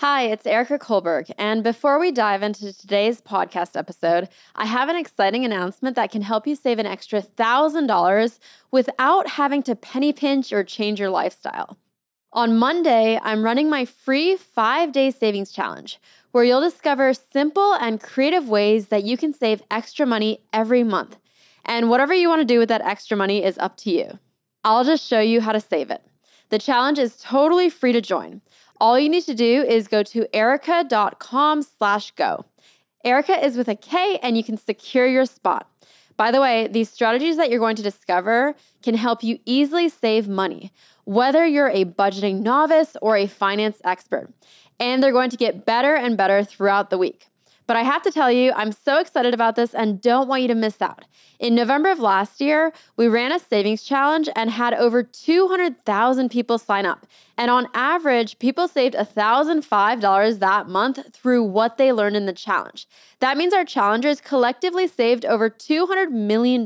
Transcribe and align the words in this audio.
Hi, 0.00 0.24
it's 0.24 0.46
Erika 0.46 0.78
Kullberg. 0.78 1.30
And 1.38 1.64
before 1.64 1.98
we 1.98 2.12
dive 2.12 2.42
into 2.42 2.70
today's 2.70 3.22
podcast 3.22 3.78
episode, 3.78 4.28
I 4.54 4.66
have 4.66 4.90
an 4.90 4.96
exciting 4.96 5.46
announcement 5.46 5.96
that 5.96 6.10
can 6.10 6.20
help 6.20 6.46
you 6.46 6.54
save 6.54 6.78
an 6.78 6.84
extra 6.84 7.22
$1,000 7.22 8.38
without 8.70 9.26
having 9.26 9.62
to 9.62 9.74
penny 9.74 10.12
pinch 10.12 10.52
or 10.52 10.62
change 10.64 11.00
your 11.00 11.08
lifestyle. 11.08 11.78
On 12.34 12.58
Monday, 12.58 13.18
I'm 13.22 13.42
running 13.42 13.70
my 13.70 13.86
free 13.86 14.36
five 14.36 14.92
day 14.92 15.10
savings 15.10 15.50
challenge, 15.50 15.98
where 16.32 16.44
you'll 16.44 16.60
discover 16.60 17.14
simple 17.14 17.72
and 17.72 17.98
creative 17.98 18.50
ways 18.50 18.88
that 18.88 19.04
you 19.04 19.16
can 19.16 19.32
save 19.32 19.62
extra 19.70 20.04
money 20.04 20.40
every 20.52 20.84
month. 20.84 21.16
And 21.64 21.88
whatever 21.88 22.12
you 22.12 22.28
want 22.28 22.40
to 22.40 22.54
do 22.54 22.58
with 22.58 22.68
that 22.68 22.82
extra 22.82 23.16
money 23.16 23.42
is 23.42 23.56
up 23.56 23.78
to 23.78 23.90
you. 23.90 24.18
I'll 24.62 24.84
just 24.84 25.08
show 25.08 25.20
you 25.20 25.40
how 25.40 25.52
to 25.52 25.60
save 25.60 25.90
it. 25.90 26.02
The 26.48 26.58
challenge 26.58 26.98
is 26.98 27.16
totally 27.16 27.70
free 27.70 27.92
to 27.92 28.00
join. 28.00 28.40
All 28.80 28.98
you 28.98 29.08
need 29.08 29.24
to 29.24 29.34
do 29.34 29.62
is 29.62 29.88
go 29.88 30.02
to 30.02 30.26
erika.com 30.34 31.62
slash 31.62 32.10
go. 32.12 32.44
Erika 33.04 33.44
is 33.44 33.56
with 33.56 33.68
a 33.68 33.76
K 33.76 34.18
and 34.22 34.36
you 34.36 34.44
can 34.44 34.56
secure 34.56 35.06
your 35.06 35.26
spot. 35.26 35.68
By 36.16 36.30
the 36.30 36.40
way, 36.40 36.66
these 36.66 36.90
strategies 36.90 37.36
that 37.36 37.50
you're 37.50 37.60
going 37.60 37.76
to 37.76 37.82
discover 37.82 38.54
can 38.82 38.94
help 38.94 39.22
you 39.22 39.38
easily 39.44 39.88
save 39.88 40.28
money, 40.28 40.72
whether 41.04 41.46
you're 41.46 41.70
a 41.70 41.84
budgeting 41.84 42.40
novice 42.40 42.96
or 43.02 43.16
a 43.16 43.26
finance 43.26 43.80
expert. 43.84 44.32
And 44.80 45.02
they're 45.02 45.12
going 45.12 45.30
to 45.30 45.36
get 45.36 45.66
better 45.66 45.94
and 45.94 46.16
better 46.16 46.42
throughout 46.42 46.90
the 46.90 46.98
week. 46.98 47.28
But 47.66 47.76
I 47.76 47.82
have 47.82 48.02
to 48.02 48.12
tell 48.12 48.30
you, 48.30 48.52
I'm 48.54 48.70
so 48.70 48.98
excited 48.98 49.34
about 49.34 49.56
this 49.56 49.74
and 49.74 50.00
don't 50.00 50.28
want 50.28 50.42
you 50.42 50.48
to 50.48 50.54
miss 50.54 50.80
out. 50.80 51.04
In 51.38 51.54
November 51.54 51.90
of 51.90 51.98
last 51.98 52.40
year, 52.40 52.72
we 52.96 53.08
ran 53.08 53.32
a 53.32 53.38
savings 53.38 53.82
challenge 53.82 54.28
and 54.36 54.50
had 54.50 54.72
over 54.74 55.02
200,000 55.02 56.30
people 56.30 56.58
sign 56.58 56.86
up. 56.86 57.06
And 57.36 57.50
on 57.50 57.68
average, 57.74 58.38
people 58.38 58.68
saved 58.68 58.94
$1,005 58.94 60.38
that 60.38 60.68
month 60.68 61.12
through 61.12 61.42
what 61.42 61.76
they 61.76 61.92
learned 61.92 62.16
in 62.16 62.26
the 62.26 62.32
challenge. 62.32 62.86
That 63.20 63.36
means 63.36 63.52
our 63.52 63.64
challengers 63.64 64.20
collectively 64.20 64.86
saved 64.86 65.24
over 65.24 65.50
$200 65.50 66.10
million. 66.10 66.64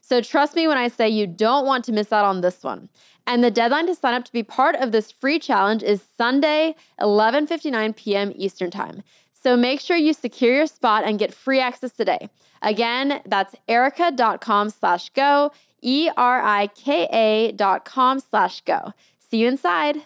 So 0.00 0.20
trust 0.20 0.56
me 0.56 0.66
when 0.66 0.78
I 0.78 0.88
say 0.88 1.08
you 1.08 1.26
don't 1.26 1.66
want 1.66 1.84
to 1.84 1.92
miss 1.92 2.12
out 2.12 2.24
on 2.24 2.40
this 2.40 2.62
one. 2.62 2.88
And 3.26 3.42
the 3.42 3.50
deadline 3.50 3.88
to 3.88 3.94
sign 3.94 4.14
up 4.14 4.24
to 4.24 4.32
be 4.32 4.44
part 4.44 4.76
of 4.76 4.92
this 4.92 5.10
free 5.10 5.40
challenge 5.40 5.82
is 5.82 6.00
Sunday, 6.16 6.76
11:59 7.00 7.96
p.m. 7.96 8.32
Eastern 8.36 8.70
Time. 8.70 9.02
So 9.46 9.56
make 9.56 9.80
sure 9.80 9.96
you 9.96 10.12
secure 10.12 10.52
your 10.52 10.66
spot 10.66 11.04
and 11.06 11.20
get 11.20 11.32
free 11.32 11.60
access 11.60 11.92
today. 11.92 12.30
Again, 12.62 13.20
that's 13.26 13.54
erika.com 13.68 14.70
slash 14.70 15.10
go, 15.10 15.52
E-R-I-K-A 15.82 17.52
dot 17.52 17.84
com 17.84 18.18
slash 18.18 18.62
go. 18.62 18.92
See 19.30 19.36
you 19.36 19.46
inside. 19.46 19.98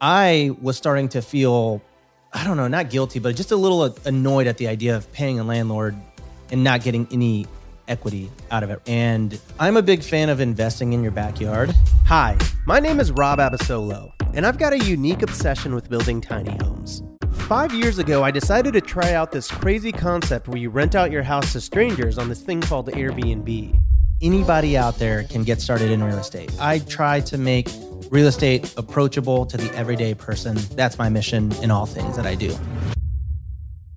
I 0.00 0.50
was 0.60 0.76
starting 0.76 1.08
to 1.10 1.22
feel, 1.22 1.80
I 2.32 2.42
don't 2.42 2.56
know, 2.56 2.66
not 2.66 2.90
guilty, 2.90 3.20
but 3.20 3.36
just 3.36 3.52
a 3.52 3.56
little 3.56 3.82
uh, 3.82 3.92
annoyed 4.06 4.48
at 4.48 4.58
the 4.58 4.66
idea 4.66 4.96
of 4.96 5.12
paying 5.12 5.38
a 5.38 5.44
landlord 5.44 5.94
and 6.50 6.64
not 6.64 6.82
getting 6.82 7.06
any 7.12 7.46
equity 7.86 8.28
out 8.50 8.64
of 8.64 8.70
it. 8.70 8.82
And 8.88 9.40
I'm 9.60 9.76
a 9.76 9.82
big 9.82 10.02
fan 10.02 10.30
of 10.30 10.40
investing 10.40 10.94
in 10.94 11.02
your 11.04 11.12
backyard. 11.12 11.72
Hi, 12.06 12.36
my 12.66 12.80
name 12.80 12.98
is 12.98 13.12
Rob 13.12 13.38
Abasolo, 13.38 14.10
and 14.34 14.44
I've 14.44 14.58
got 14.58 14.72
a 14.72 14.78
unique 14.80 15.22
obsession 15.22 15.76
with 15.76 15.88
building 15.88 16.20
tiny 16.20 16.56
homes. 16.60 17.04
Five 17.52 17.74
years 17.74 17.98
ago, 17.98 18.24
I 18.24 18.30
decided 18.30 18.72
to 18.72 18.80
try 18.80 19.12
out 19.12 19.30
this 19.30 19.46
crazy 19.46 19.92
concept 19.92 20.48
where 20.48 20.56
you 20.56 20.70
rent 20.70 20.94
out 20.94 21.10
your 21.10 21.22
house 21.22 21.52
to 21.52 21.60
strangers 21.60 22.16
on 22.16 22.30
this 22.30 22.40
thing 22.40 22.62
called 22.62 22.86
Airbnb. 22.86 23.78
Anybody 24.22 24.78
out 24.78 24.98
there 24.98 25.24
can 25.24 25.44
get 25.44 25.60
started 25.60 25.90
in 25.90 26.02
real 26.02 26.16
estate. 26.16 26.50
I 26.58 26.78
try 26.78 27.20
to 27.20 27.36
make 27.36 27.68
real 28.10 28.26
estate 28.26 28.72
approachable 28.78 29.44
to 29.44 29.58
the 29.58 29.70
everyday 29.76 30.14
person. 30.14 30.56
That's 30.76 30.96
my 30.96 31.10
mission 31.10 31.52
in 31.56 31.70
all 31.70 31.84
things 31.84 32.16
that 32.16 32.24
I 32.24 32.36
do. 32.36 32.56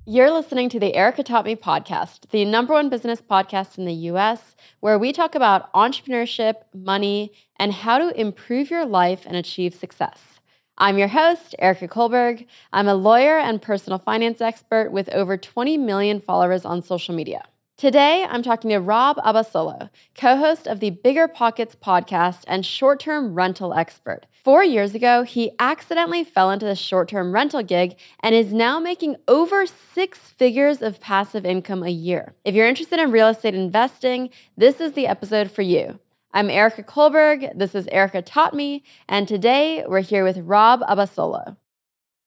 You're 0.06 0.32
listening 0.32 0.68
to 0.72 0.80
the 0.82 0.94
Erika 0.94 1.24
Taught 1.24 1.46
Me 1.46 1.56
podcast, 1.56 2.30
the 2.32 2.44
number 2.44 2.74
one 2.74 2.90
business 2.90 3.22
podcast 3.22 3.78
in 3.78 3.86
the 3.86 3.94
US, 4.12 4.58
where 4.82 5.00
we 5.00 5.14
talk 5.14 5.34
about 5.34 5.72
entrepreneurship, 5.72 6.56
money, 6.74 7.32
and 7.58 7.72
how 7.72 8.00
to 8.00 8.20
improve 8.20 8.70
your 8.70 8.86
life 8.86 9.22
and 9.26 9.38
achieve 9.38 9.74
success. 9.74 10.35
I'm 10.78 10.98
your 10.98 11.08
host, 11.08 11.56
Erika 11.58 11.88
Kullberg. 11.88 12.48
I'm 12.74 12.90
a 12.90 12.96
lawyer 12.96 13.38
and 13.38 13.62
personal 13.62 13.98
finance 13.98 14.42
expert 14.42 14.92
with 14.92 15.08
over 15.10 15.38
20 15.38 15.78
million 15.78 16.20
followers 16.20 16.66
on 16.66 16.82
social 16.82 17.16
media. 17.16 17.46
Today, 17.78 18.26
I'm 18.28 18.44
talking 18.44 18.72
to 18.72 18.80
Rob 18.80 19.16
Abasolo, 19.18 19.90
co 20.18 20.36
host 20.36 20.68
of 20.68 20.82
the 20.82 20.90
Bigger 20.90 21.30
Pockets 21.30 21.78
podcast 21.82 22.44
and 22.48 22.66
short 22.66 23.00
term 23.00 23.36
rental 23.36 23.74
expert. 23.74 24.26
Four 24.44 24.66
years 24.66 24.94
ago, 24.94 25.24
he 25.24 25.52
accidentally 25.60 26.26
fell 26.26 26.52
into 26.52 26.66
the 26.66 26.76
short 26.76 27.08
term 27.08 27.32
rental 27.32 27.64
gig 27.64 27.96
and 28.20 28.36
is 28.36 28.52
now 28.52 28.78
making 28.78 29.16
over 29.30 29.66
six 29.66 30.20
figures 30.20 30.82
of 30.82 31.00
passive 31.00 31.46
income 31.46 31.84
a 31.84 31.90
year. 31.90 32.34
If 32.44 32.54
you're 32.54 32.68
interested 32.68 33.00
in 33.00 33.12
real 33.12 33.30
estate 33.30 33.56
investing, 33.56 34.30
this 34.58 34.82
is 34.82 34.92
the 34.92 35.08
episode 35.08 35.52
for 35.52 35.62
you. 35.62 36.00
I'm 36.36 36.50
Erika 36.50 36.84
Kullberg. 36.84 37.58
This 37.58 37.74
is 37.76 37.88
Erika 37.94 38.22
Taught 38.22 38.54
Me. 38.54 38.84
And 39.08 39.26
today 39.26 39.86
we're 39.88 40.02
here 40.02 40.26
with 40.26 40.38
Rob 40.40 40.82
Abasolo. 40.82 41.56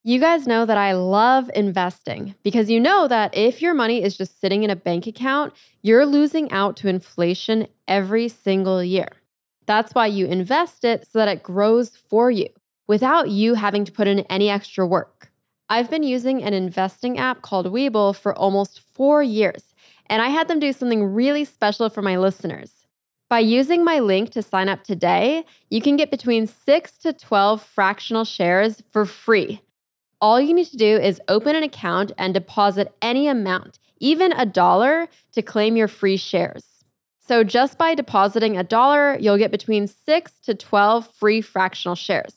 You 0.03 0.19
guys 0.19 0.47
know 0.47 0.65
that 0.65 0.79
I 0.79 0.93
love 0.93 1.51
investing 1.53 2.33
because 2.41 2.71
you 2.71 2.79
know 2.79 3.07
that 3.07 3.37
if 3.37 3.61
your 3.61 3.75
money 3.75 4.01
is 4.01 4.17
just 4.17 4.41
sitting 4.41 4.63
in 4.63 4.71
a 4.71 4.75
bank 4.75 5.05
account, 5.05 5.53
you're 5.83 6.07
losing 6.07 6.51
out 6.51 6.75
to 6.77 6.87
inflation 6.87 7.67
every 7.87 8.29
single 8.29 8.83
year. 8.83 9.09
That's 9.67 9.93
why 9.93 10.07
you 10.07 10.25
invest 10.25 10.83
it 10.85 11.05
so 11.05 11.19
that 11.19 11.27
it 11.27 11.43
grows 11.43 11.95
for 12.09 12.31
you 12.31 12.49
without 12.87 13.29
you 13.29 13.53
having 13.53 13.85
to 13.85 13.91
put 13.91 14.07
in 14.07 14.21
any 14.21 14.49
extra 14.49 14.87
work. 14.87 15.31
I've 15.69 15.91
been 15.91 16.01
using 16.01 16.41
an 16.41 16.55
investing 16.55 17.19
app 17.19 17.43
called 17.43 17.67
Webull 17.67 18.15
for 18.15 18.35
almost 18.35 18.81
four 18.95 19.21
years, 19.21 19.75
and 20.07 20.19
I 20.19 20.29
had 20.29 20.47
them 20.47 20.59
do 20.59 20.73
something 20.73 21.03
really 21.03 21.45
special 21.45 21.89
for 21.89 22.01
my 22.01 22.17
listeners. 22.17 22.78
By 23.29 23.39
using 23.39 23.83
my 23.83 23.99
link 23.99 24.31
to 24.31 24.41
sign 24.41 24.69
up 24.69 24.83
today, 24.83 25.45
you 25.69 25.83
can 25.83 25.97
get 25.97 26.09
between 26.09 26.47
6 26.47 26.97
to 26.97 27.13
12 27.13 27.61
fractional 27.61 28.25
shares 28.25 28.81
for 28.89 29.05
free. 29.05 29.61
All 30.19 30.41
you 30.41 30.51
need 30.51 30.65
to 30.67 30.77
do 30.77 30.97
is 30.97 31.21
open 31.27 31.55
an 31.55 31.61
account 31.61 32.11
and 32.17 32.33
deposit 32.33 32.91
any 33.03 33.27
amount, 33.27 33.77
even 33.99 34.31
a 34.31 34.47
dollar, 34.47 35.07
to 35.33 35.43
claim 35.43 35.77
your 35.77 35.87
free 35.87 36.17
shares. 36.17 36.65
So 37.19 37.43
just 37.43 37.77
by 37.77 37.93
depositing 37.93 38.57
a 38.57 38.63
dollar, 38.63 39.15
you'll 39.19 39.37
get 39.37 39.51
between 39.51 39.85
6 39.85 40.31
to 40.45 40.55
12 40.55 41.07
free 41.13 41.41
fractional 41.41 41.93
shares. 41.93 42.33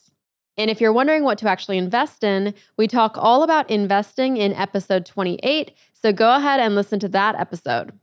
And 0.59 0.71
if 0.71 0.79
you're 0.79 0.93
wondering 0.93 1.25
what 1.25 1.39
to 1.39 1.49
actually 1.49 1.79
invest 1.79 2.23
in, 2.23 2.53
we 2.77 2.87
talk 2.87 3.17
all 3.17 3.43
about 3.43 3.71
investing 3.71 4.37
in 4.37 4.53
episode 4.53 5.07
28, 5.07 5.73
so 5.95 6.13
go 6.13 6.35
ahead 6.35 6.61
and 6.61 6.75
listen 6.75 7.01
to 7.01 7.09
that 7.09 7.35
episode. 7.37 7.99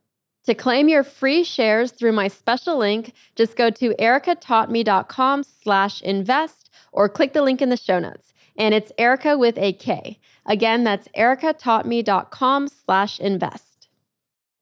To 0.49 0.55
claim 0.55 0.89
your 0.89 1.03
free 1.03 1.43
shares 1.43 1.91
through 1.91 2.13
my 2.13 2.27
special 2.27 2.75
link, 2.75 3.13
just 3.35 3.55
go 3.55 3.69
to 3.69 3.93
erikataughtme.com 3.99 5.43
slash 5.43 6.01
invest 6.01 6.71
or 6.91 7.07
click 7.07 7.33
the 7.33 7.43
link 7.43 7.61
in 7.61 7.69
the 7.69 7.77
show 7.77 7.99
notes. 7.99 8.33
And 8.57 8.73
it's 8.73 8.91
Erika 8.97 9.37
with 9.37 9.59
a 9.59 9.73
K. 9.73 10.17
Again, 10.47 10.83
that's 10.83 11.07
erikataughtme.com 11.09 12.67
slash 12.67 13.19
invest. 13.19 13.89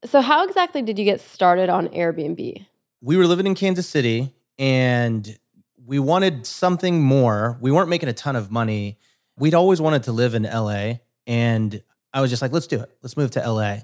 So 0.04 0.20
how 0.20 0.46
exactly 0.46 0.82
did 0.82 1.00
you 1.00 1.06
get 1.06 1.22
started 1.22 1.70
on 1.70 1.88
Airbnb? 1.88 2.66
We 3.00 3.16
were 3.16 3.26
living 3.26 3.48
in 3.48 3.56
Kansas 3.56 3.88
City 3.88 4.34
and 4.60 5.40
we 5.86 6.00
wanted 6.00 6.46
something 6.46 7.02
more. 7.02 7.58
We 7.62 7.72
weren't 7.72 7.88
making 7.88 8.10
a 8.10 8.14
ton 8.14 8.36
of 8.36 8.52
money. 8.52 8.98
We'd 9.38 9.54
always 9.54 9.80
wanted 9.80 10.04
to 10.04 10.12
live 10.12 10.36
in 10.36 10.44
LA. 10.44 10.96
And 11.26 11.82
I 12.14 12.20
was 12.20 12.30
just 12.30 12.42
like, 12.42 12.52
let's 12.52 12.68
do 12.68 12.82
it. 12.82 12.92
Let's 13.02 13.16
move 13.16 13.32
to 13.32 13.50
LA. 13.50 13.78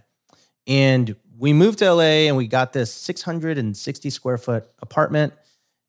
And 0.67 1.15
we 1.37 1.53
moved 1.53 1.79
to 1.79 1.91
LA 1.91 2.27
and 2.27 2.37
we 2.37 2.47
got 2.47 2.73
this 2.73 2.93
660 2.93 4.09
square 4.09 4.37
foot 4.37 4.69
apartment 4.79 5.33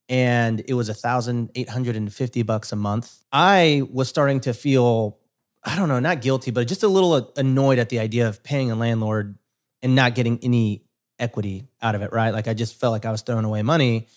and 0.09 0.63
it 0.67 0.75
was 0.75 0.89
1850 0.89 2.43
bucks 2.43 2.73
a 2.73 2.77
month. 2.77 3.23
I 3.33 3.83
was 3.91 4.09
starting 4.09 4.41
to 4.41 4.55
feel 4.55 5.19
I 5.67 5.77
don't 5.77 5.89
know, 5.89 5.99
not 5.99 6.21
guilty, 6.21 6.51
but 6.51 6.69
just 6.69 6.83
a 6.83 6.89
little 6.89 7.15
uh, 7.15 7.23
annoyed 7.39 7.79
at 7.79 7.89
the 7.89 7.99
idea 7.99 8.29
of 8.29 8.43
paying 8.43 8.71
a 8.71 8.75
landlord 8.75 9.39
and 9.83 9.95
not 9.95 10.15
getting 10.15 10.39
any 10.43 10.85
equity 11.19 11.69
out 11.81 11.95
of 11.95 12.03
it, 12.03 12.13
right? 12.13 12.35
Like 12.35 12.49
I 12.49 12.55
just 12.55 12.79
felt 12.79 12.93
like 12.93 13.07
I 13.07 13.11
was 13.11 13.23
throwing 13.23 13.47
away 13.47 13.63
money. 13.63 14.09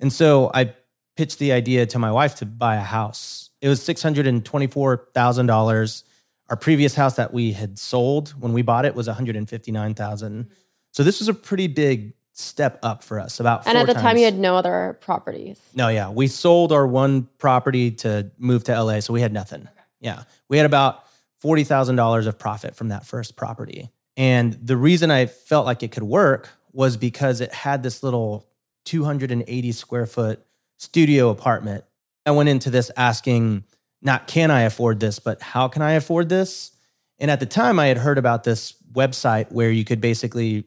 And 0.00 0.10
so 0.10 0.50
I 0.54 0.74
pitched 1.14 1.38
the 1.38 1.52
idea 1.52 1.84
to 1.86 1.98
my 1.98 2.10
wife 2.10 2.36
to 2.36 2.46
buy 2.46 2.76
a 2.76 2.80
house. 2.80 3.50
It 3.60 3.68
was 3.68 3.80
$624,000 3.80 6.02
our 6.48 6.56
previous 6.56 6.94
house 6.94 7.16
that 7.16 7.34
we 7.34 7.52
had 7.52 7.78
sold 7.78 8.30
when 8.38 8.52
we 8.52 8.62
bought 8.62 8.84
it 8.84 8.94
was 8.94 9.08
159,000. 9.08 10.48
So 10.96 11.02
this 11.02 11.18
was 11.18 11.28
a 11.28 11.34
pretty 11.34 11.66
big 11.66 12.14
step 12.32 12.78
up 12.82 13.04
for 13.04 13.20
us. 13.20 13.38
About 13.38 13.66
and 13.66 13.76
at 13.76 13.86
the 13.86 13.92
times. 13.92 14.02
time, 14.02 14.16
you 14.16 14.24
had 14.24 14.38
no 14.38 14.56
other 14.56 14.96
properties. 15.02 15.60
No, 15.74 15.88
yeah, 15.88 16.08
we 16.08 16.26
sold 16.26 16.72
our 16.72 16.86
one 16.86 17.28
property 17.36 17.90
to 17.90 18.30
move 18.38 18.64
to 18.64 18.82
LA, 18.82 19.00
so 19.00 19.12
we 19.12 19.20
had 19.20 19.30
nothing. 19.30 19.68
Yeah, 20.00 20.22
we 20.48 20.56
had 20.56 20.64
about 20.64 21.04
forty 21.38 21.64
thousand 21.64 21.96
dollars 21.96 22.26
of 22.26 22.38
profit 22.38 22.76
from 22.76 22.88
that 22.88 23.04
first 23.04 23.36
property, 23.36 23.90
and 24.16 24.54
the 24.54 24.78
reason 24.78 25.10
I 25.10 25.26
felt 25.26 25.66
like 25.66 25.82
it 25.82 25.92
could 25.92 26.02
work 26.02 26.48
was 26.72 26.96
because 26.96 27.42
it 27.42 27.52
had 27.52 27.82
this 27.82 28.02
little 28.02 28.48
280 28.86 29.72
square 29.72 30.06
foot 30.06 30.42
studio 30.78 31.28
apartment. 31.28 31.84
I 32.24 32.30
went 32.30 32.48
into 32.48 32.70
this 32.70 32.90
asking 32.96 33.64
not 34.00 34.28
can 34.28 34.50
I 34.50 34.62
afford 34.62 35.00
this, 35.00 35.18
but 35.18 35.42
how 35.42 35.68
can 35.68 35.82
I 35.82 35.92
afford 35.92 36.30
this? 36.30 36.72
And 37.18 37.30
at 37.30 37.40
the 37.40 37.44
time, 37.44 37.78
I 37.78 37.88
had 37.88 37.98
heard 37.98 38.16
about 38.16 38.44
this 38.44 38.72
website 38.94 39.52
where 39.52 39.70
you 39.70 39.84
could 39.84 40.00
basically 40.00 40.64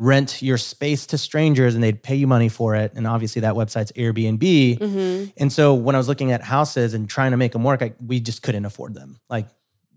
rent 0.00 0.40
your 0.40 0.56
space 0.56 1.04
to 1.04 1.18
strangers 1.18 1.74
and 1.74 1.84
they'd 1.84 2.02
pay 2.02 2.14
you 2.16 2.26
money 2.26 2.48
for 2.48 2.74
it. 2.74 2.92
And 2.96 3.06
obviously, 3.06 3.42
that 3.42 3.54
website's 3.54 3.92
Airbnb. 3.92 4.78
Mm-hmm. 4.78 5.30
And 5.36 5.52
so 5.52 5.74
when 5.74 5.94
I 5.94 5.98
was 5.98 6.08
looking 6.08 6.32
at 6.32 6.42
houses 6.42 6.94
and 6.94 7.08
trying 7.08 7.32
to 7.32 7.36
make 7.36 7.52
them 7.52 7.62
work, 7.62 7.82
I, 7.82 7.92
we 8.04 8.18
just 8.18 8.42
couldn't 8.42 8.64
afford 8.64 8.94
them. 8.94 9.20
Like, 9.28 9.46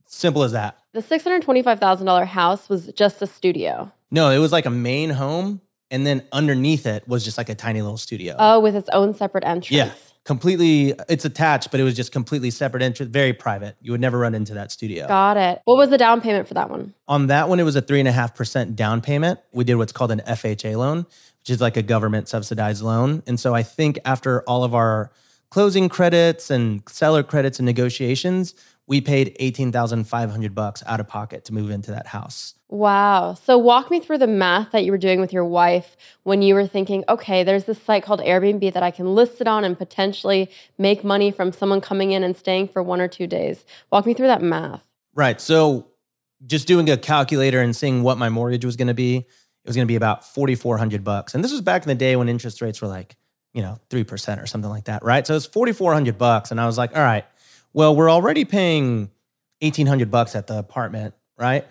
simple 0.06 0.44
as 0.44 0.52
that. 0.52 0.78
The 0.92 1.02
$625,000 1.02 2.28
house 2.28 2.68
was 2.68 2.88
just 2.88 3.22
a 3.22 3.28
studio. 3.28 3.92
No, 4.12 4.30
it 4.30 4.40
was 4.40 4.52
like 4.52 4.66
a 4.66 4.70
main 4.70 5.10
home. 5.10 5.62
And 5.90 6.06
then 6.06 6.24
underneath 6.32 6.86
it 6.86 7.08
was 7.08 7.24
just 7.24 7.38
like 7.38 7.50
a 7.50 7.56
tiny 7.56 7.82
little 7.82 7.98
studio. 7.98 8.36
Oh, 8.38 8.60
with 8.60 8.76
its 8.76 8.90
own 8.90 9.14
separate 9.14 9.46
entrance. 9.46 9.72
Yeah. 9.72 9.92
Completely, 10.26 10.94
it's 11.10 11.26
attached, 11.26 11.72
but 11.72 11.80
it 11.80 11.84
was 11.84 11.96
just 11.96 12.12
completely 12.12 12.50
separate 12.50 12.84
entrance, 12.84 13.12
very 13.12 13.34
private. 13.34 13.76
You 13.82 13.92
would 13.92 14.02
never 14.02 14.18
run 14.18 14.36
into 14.36 14.54
that 14.54 14.72
studio. 14.72 15.08
Got 15.08 15.38
it. 15.38 15.62
What 15.66 15.78
was 15.78 15.90
the 15.90 15.98
down 15.98 16.22
payment 16.22 16.48
for 16.48 16.54
that 16.54 16.70
one? 16.70 16.94
On 17.08 17.28
that 17.28 17.50
one, 17.50 17.60
it 17.60 17.64
was 17.64 17.76
a 17.76 17.82
three 17.82 18.00
and 18.00 18.08
a 18.08 18.12
half 18.12 18.36
percent 18.36 18.76
down 18.76 19.02
payment. 19.02 19.40
We 19.52 19.64
did 19.64 19.76
what's 19.76 19.92
called 19.92 20.12
an 20.12 20.22
FHA 20.28 20.78
loan, 20.78 21.06
which 21.40 21.50
is 21.50 21.62
like 21.62 21.78
a 21.78 21.84
government 21.84 22.30
subsidized 22.30 22.82
loan. 22.82 23.24
And 23.28 23.40
so 23.40 23.54
I 23.54 23.64
think 23.64 24.00
after 24.06 24.42
all 24.44 24.64
of 24.64 24.74
our 24.74 25.12
closing 25.50 25.88
credits 25.90 26.50
and 26.50 26.82
seller 26.90 27.22
credits 27.22 27.60
and 27.60 27.66
negotiations, 27.66 28.56
we 28.88 29.02
paid 29.02 29.36
eighteen 29.40 29.72
thousand 29.72 30.06
five 30.06 30.30
hundred 30.30 30.54
bucks 30.54 30.84
out 30.86 31.00
of 31.00 31.08
pocket 31.08 31.46
to 31.46 31.54
move 31.54 31.70
into 31.70 31.92
that 31.92 32.08
house. 32.08 32.56
Wow. 32.70 33.36
So 33.36 33.58
walk 33.58 33.92
me 33.92 34.00
through 34.00 34.18
the 34.18 34.28
math 34.28 34.72
that 34.72 34.84
you 34.84 34.92
were 34.92 34.98
doing 34.98 35.22
with 35.22 35.32
your 35.32 35.46
wife 35.46 35.96
when 36.24 36.42
you 36.42 36.56
were 36.56 36.66
thinking, 36.66 37.04
okay, 37.08 37.44
there's 37.44 37.66
this 37.66 37.80
site 37.80 38.04
called 38.04 38.20
Airbnb 38.20 38.74
that 38.74 38.82
I 38.82 38.90
can 38.90 39.14
list 39.14 39.40
it 39.42 39.48
on 39.48 39.64
and 39.64 39.78
potentially 39.78 40.50
make 40.80 41.04
money 41.04 41.30
from 41.30 41.52
someone 41.52 41.82
coming 41.82 42.14
in 42.14 42.24
and 42.24 42.36
staying 42.36 42.70
for 42.70 42.82
one 42.82 43.00
or 43.00 43.08
two 43.08 43.28
days. 43.28 43.64
Walk 43.92 44.08
me 44.08 44.16
through 44.16 44.28
that 44.28 44.42
math. 44.42 44.84
Right. 45.14 45.40
So 45.40 45.88
just 46.48 46.68
doing 46.68 46.90
a 46.90 46.98
calculator 46.98 47.62
and 47.62 47.76
seeing 47.76 48.02
what 48.02 48.18
my 48.18 48.30
mortgage 48.30 48.66
was 48.66 48.76
going 48.76 48.88
to 48.88 48.94
be, 48.96 49.18
it 49.18 49.68
was 49.68 49.76
going 49.76 49.86
to 49.86 49.92
be 49.92 49.96
about 49.96 50.26
4400 50.26 51.04
bucks. 51.04 51.36
And 51.36 51.44
this 51.44 51.52
was 51.52 51.62
back 51.62 51.84
in 51.84 51.90
the 51.90 51.96
day 51.96 52.16
when 52.16 52.28
interest 52.28 52.62
rates 52.62 52.82
were 52.82 52.88
like, 52.88 53.16
you 53.54 53.62
know, 53.62 53.78
3% 53.92 54.42
or 54.42 54.48
something 54.48 54.70
like 54.70 54.86
that, 54.86 55.04
right? 55.04 55.26
So 55.28 55.36
it's 55.36 55.46
4400 55.46 56.18
bucks 56.18 56.50
and 56.50 56.60
I 56.60 56.66
was 56.66 56.78
like, 56.78 56.96
all 56.96 57.04
right, 57.04 57.24
well, 57.74 57.96
we're 57.96 58.10
already 58.10 58.46
paying 58.46 59.10
1800 59.62 60.12
bucks 60.12 60.36
at 60.36 60.48
the 60.48 60.58
apartment, 60.58 61.14
right? 61.38 61.66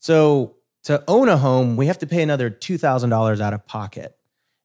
So 0.00 0.56
to 0.84 1.02
own 1.08 1.28
a 1.28 1.36
home, 1.36 1.76
we 1.76 1.86
have 1.86 1.98
to 1.98 2.06
pay 2.06 2.22
another 2.22 2.50
$2000 2.50 3.40
out 3.40 3.54
of 3.54 3.66
pocket. 3.66 4.16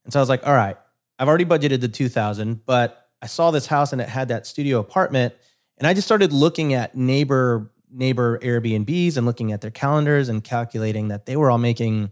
And 0.03 0.11
so 0.11 0.19
I 0.19 0.21
was 0.21 0.29
like, 0.29 0.45
all 0.45 0.53
right, 0.53 0.77
I've 1.17 1.27
already 1.27 1.45
budgeted 1.45 1.81
the 1.81 1.87
2000, 1.87 2.65
but 2.65 3.07
I 3.21 3.27
saw 3.27 3.51
this 3.51 3.67
house 3.67 3.91
and 3.93 4.01
it 4.01 4.09
had 4.09 4.29
that 4.29 4.47
studio 4.47 4.79
apartment 4.79 5.33
and 5.79 5.87
I 5.87 5.93
just 5.93 6.07
started 6.07 6.33
looking 6.33 6.73
at 6.73 6.95
neighbor 6.95 7.71
neighbor 7.91 8.37
Airbnbs 8.39 9.17
and 9.17 9.25
looking 9.25 9.51
at 9.51 9.61
their 9.61 9.71
calendars 9.71 10.29
and 10.29 10.43
calculating 10.43 11.07
that 11.07 11.25
they 11.25 11.35
were 11.35 11.49
all 11.49 11.57
making 11.57 12.11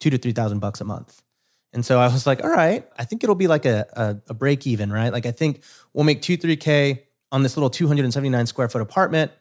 two 0.00 0.08
to 0.08 0.16
three 0.18 0.32
thousand 0.32 0.60
bucks 0.60 0.80
a 0.80 0.84
month. 0.84 1.22
And 1.72 1.84
so 1.84 1.98
I 1.98 2.06
was 2.06 2.26
like, 2.26 2.42
all 2.42 2.50
right, 2.50 2.88
I 2.96 3.04
think 3.04 3.22
it'll 3.22 3.34
be 3.34 3.46
like 3.46 3.66
a, 3.66 3.86
a, 3.92 4.30
a 4.30 4.34
break 4.34 4.66
even, 4.66 4.90
right? 4.90 5.12
Like 5.12 5.26
I 5.26 5.32
think 5.32 5.62
we'll 5.92 6.04
make 6.04 6.22
two, 6.22 6.36
three 6.36 6.56
K 6.56 7.07
on 7.30 7.42
this 7.42 7.56
little 7.56 7.70
279 7.70 8.46
square 8.46 8.68
foot 8.68 8.82
apartment. 8.82 9.32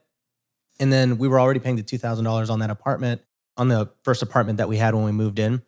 And 0.80 0.92
then 0.92 1.18
we 1.18 1.28
were 1.28 1.40
already 1.40 1.60
paying 1.60 1.76
the 1.76 1.84
$2,000 1.84 2.50
on 2.50 2.60
that 2.60 2.70
apartment, 2.70 3.22
on 3.56 3.68
the 3.68 3.90
first 4.04 4.22
apartment 4.22 4.58
that 4.58 4.70
we 4.70 4.78
had 4.78 4.94
when 4.94 5.04
we 5.04 5.12
moved 5.12 5.40
in. 5.40 5.62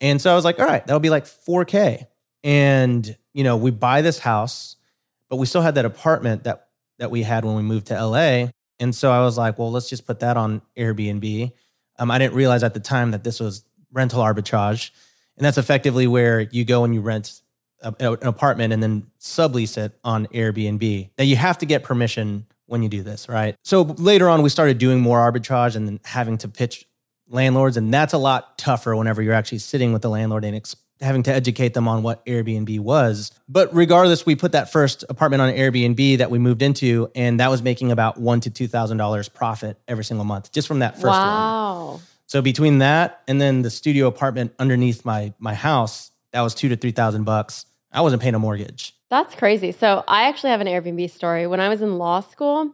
And 0.00 0.20
so 0.20 0.32
I 0.32 0.34
was 0.34 0.44
like, 0.44 0.58
all 0.58 0.66
right, 0.66 0.84
that'll 0.86 1.00
be 1.00 1.10
like 1.10 1.24
4K. 1.24 2.06
And, 2.44 3.16
you 3.32 3.44
know, 3.44 3.56
we 3.56 3.70
buy 3.70 4.02
this 4.02 4.18
house, 4.18 4.76
but 5.28 5.36
we 5.36 5.46
still 5.46 5.62
had 5.62 5.76
that 5.76 5.84
apartment 5.84 6.44
that 6.44 6.68
that 6.98 7.10
we 7.10 7.22
had 7.22 7.44
when 7.44 7.56
we 7.56 7.62
moved 7.62 7.88
to 7.88 7.94
LA. 7.94 8.48
And 8.78 8.94
so 8.94 9.10
I 9.10 9.20
was 9.22 9.36
like, 9.36 9.58
well, 9.58 9.72
let's 9.72 9.88
just 9.88 10.06
put 10.06 10.20
that 10.20 10.36
on 10.36 10.62
Airbnb. 10.76 11.52
Um, 11.98 12.10
I 12.10 12.18
didn't 12.18 12.34
realize 12.34 12.62
at 12.62 12.74
the 12.74 12.80
time 12.80 13.10
that 13.10 13.24
this 13.24 13.40
was 13.40 13.64
rental 13.92 14.22
arbitrage. 14.22 14.90
And 15.36 15.44
that's 15.44 15.58
effectively 15.58 16.06
where 16.06 16.40
you 16.40 16.64
go 16.64 16.84
and 16.84 16.94
you 16.94 17.00
rent 17.00 17.41
a, 17.82 18.12
an 18.12 18.26
apartment 18.26 18.72
and 18.72 18.82
then 18.82 19.06
sublease 19.20 19.76
it 19.76 19.92
on 20.04 20.26
Airbnb. 20.28 21.10
Now 21.18 21.24
you 21.24 21.36
have 21.36 21.58
to 21.58 21.66
get 21.66 21.82
permission 21.82 22.46
when 22.66 22.82
you 22.82 22.88
do 22.88 23.02
this, 23.02 23.28
right? 23.28 23.56
So 23.62 23.82
later 23.82 24.28
on, 24.28 24.42
we 24.42 24.48
started 24.48 24.78
doing 24.78 25.00
more 25.00 25.18
arbitrage 25.18 25.76
and 25.76 25.86
then 25.86 26.00
having 26.04 26.38
to 26.38 26.48
pitch 26.48 26.86
landlords. 27.28 27.76
And 27.76 27.92
that's 27.92 28.12
a 28.12 28.18
lot 28.18 28.56
tougher 28.58 28.96
whenever 28.96 29.22
you're 29.22 29.34
actually 29.34 29.58
sitting 29.58 29.92
with 29.92 30.02
the 30.02 30.08
landlord 30.08 30.44
and 30.44 30.56
ex- 30.56 30.76
having 31.00 31.22
to 31.24 31.32
educate 31.32 31.74
them 31.74 31.88
on 31.88 32.02
what 32.02 32.24
Airbnb 32.26 32.78
was. 32.80 33.32
But 33.48 33.74
regardless, 33.74 34.24
we 34.24 34.36
put 34.36 34.52
that 34.52 34.70
first 34.70 35.04
apartment 35.08 35.42
on 35.42 35.52
Airbnb 35.52 36.18
that 36.18 36.30
we 36.30 36.38
moved 36.38 36.62
into, 36.62 37.10
and 37.14 37.40
that 37.40 37.50
was 37.50 37.62
making 37.62 37.90
about 37.90 38.18
one 38.18 38.40
to 38.40 38.50
two 38.50 38.68
thousand 38.68 38.98
dollars 38.98 39.28
profit 39.28 39.76
every 39.88 40.04
single 40.04 40.24
month 40.24 40.52
just 40.52 40.68
from 40.68 40.78
that 40.78 40.94
first 40.94 41.04
one. 41.04 41.12
wow. 41.12 42.00
So 42.26 42.40
between 42.40 42.78
that 42.78 43.22
and 43.28 43.40
then 43.40 43.62
the 43.62 43.70
studio 43.70 44.06
apartment 44.06 44.54
underneath 44.58 45.04
my 45.04 45.34
my 45.38 45.54
house, 45.54 46.10
that 46.32 46.40
was 46.40 46.54
two 46.54 46.68
to 46.68 46.76
three 46.76 46.92
thousand 46.92 47.24
bucks. 47.24 47.66
I 47.92 48.00
wasn't 48.00 48.22
paying 48.22 48.34
a 48.34 48.38
mortgage. 48.38 48.94
That's 49.10 49.34
crazy. 49.34 49.72
So 49.72 50.04
I 50.08 50.28
actually 50.28 50.50
have 50.50 50.60
an 50.60 50.66
Airbnb 50.66 51.10
story. 51.10 51.46
When 51.46 51.60
I 51.60 51.68
was 51.68 51.82
in 51.82 51.98
law 51.98 52.20
school, 52.20 52.72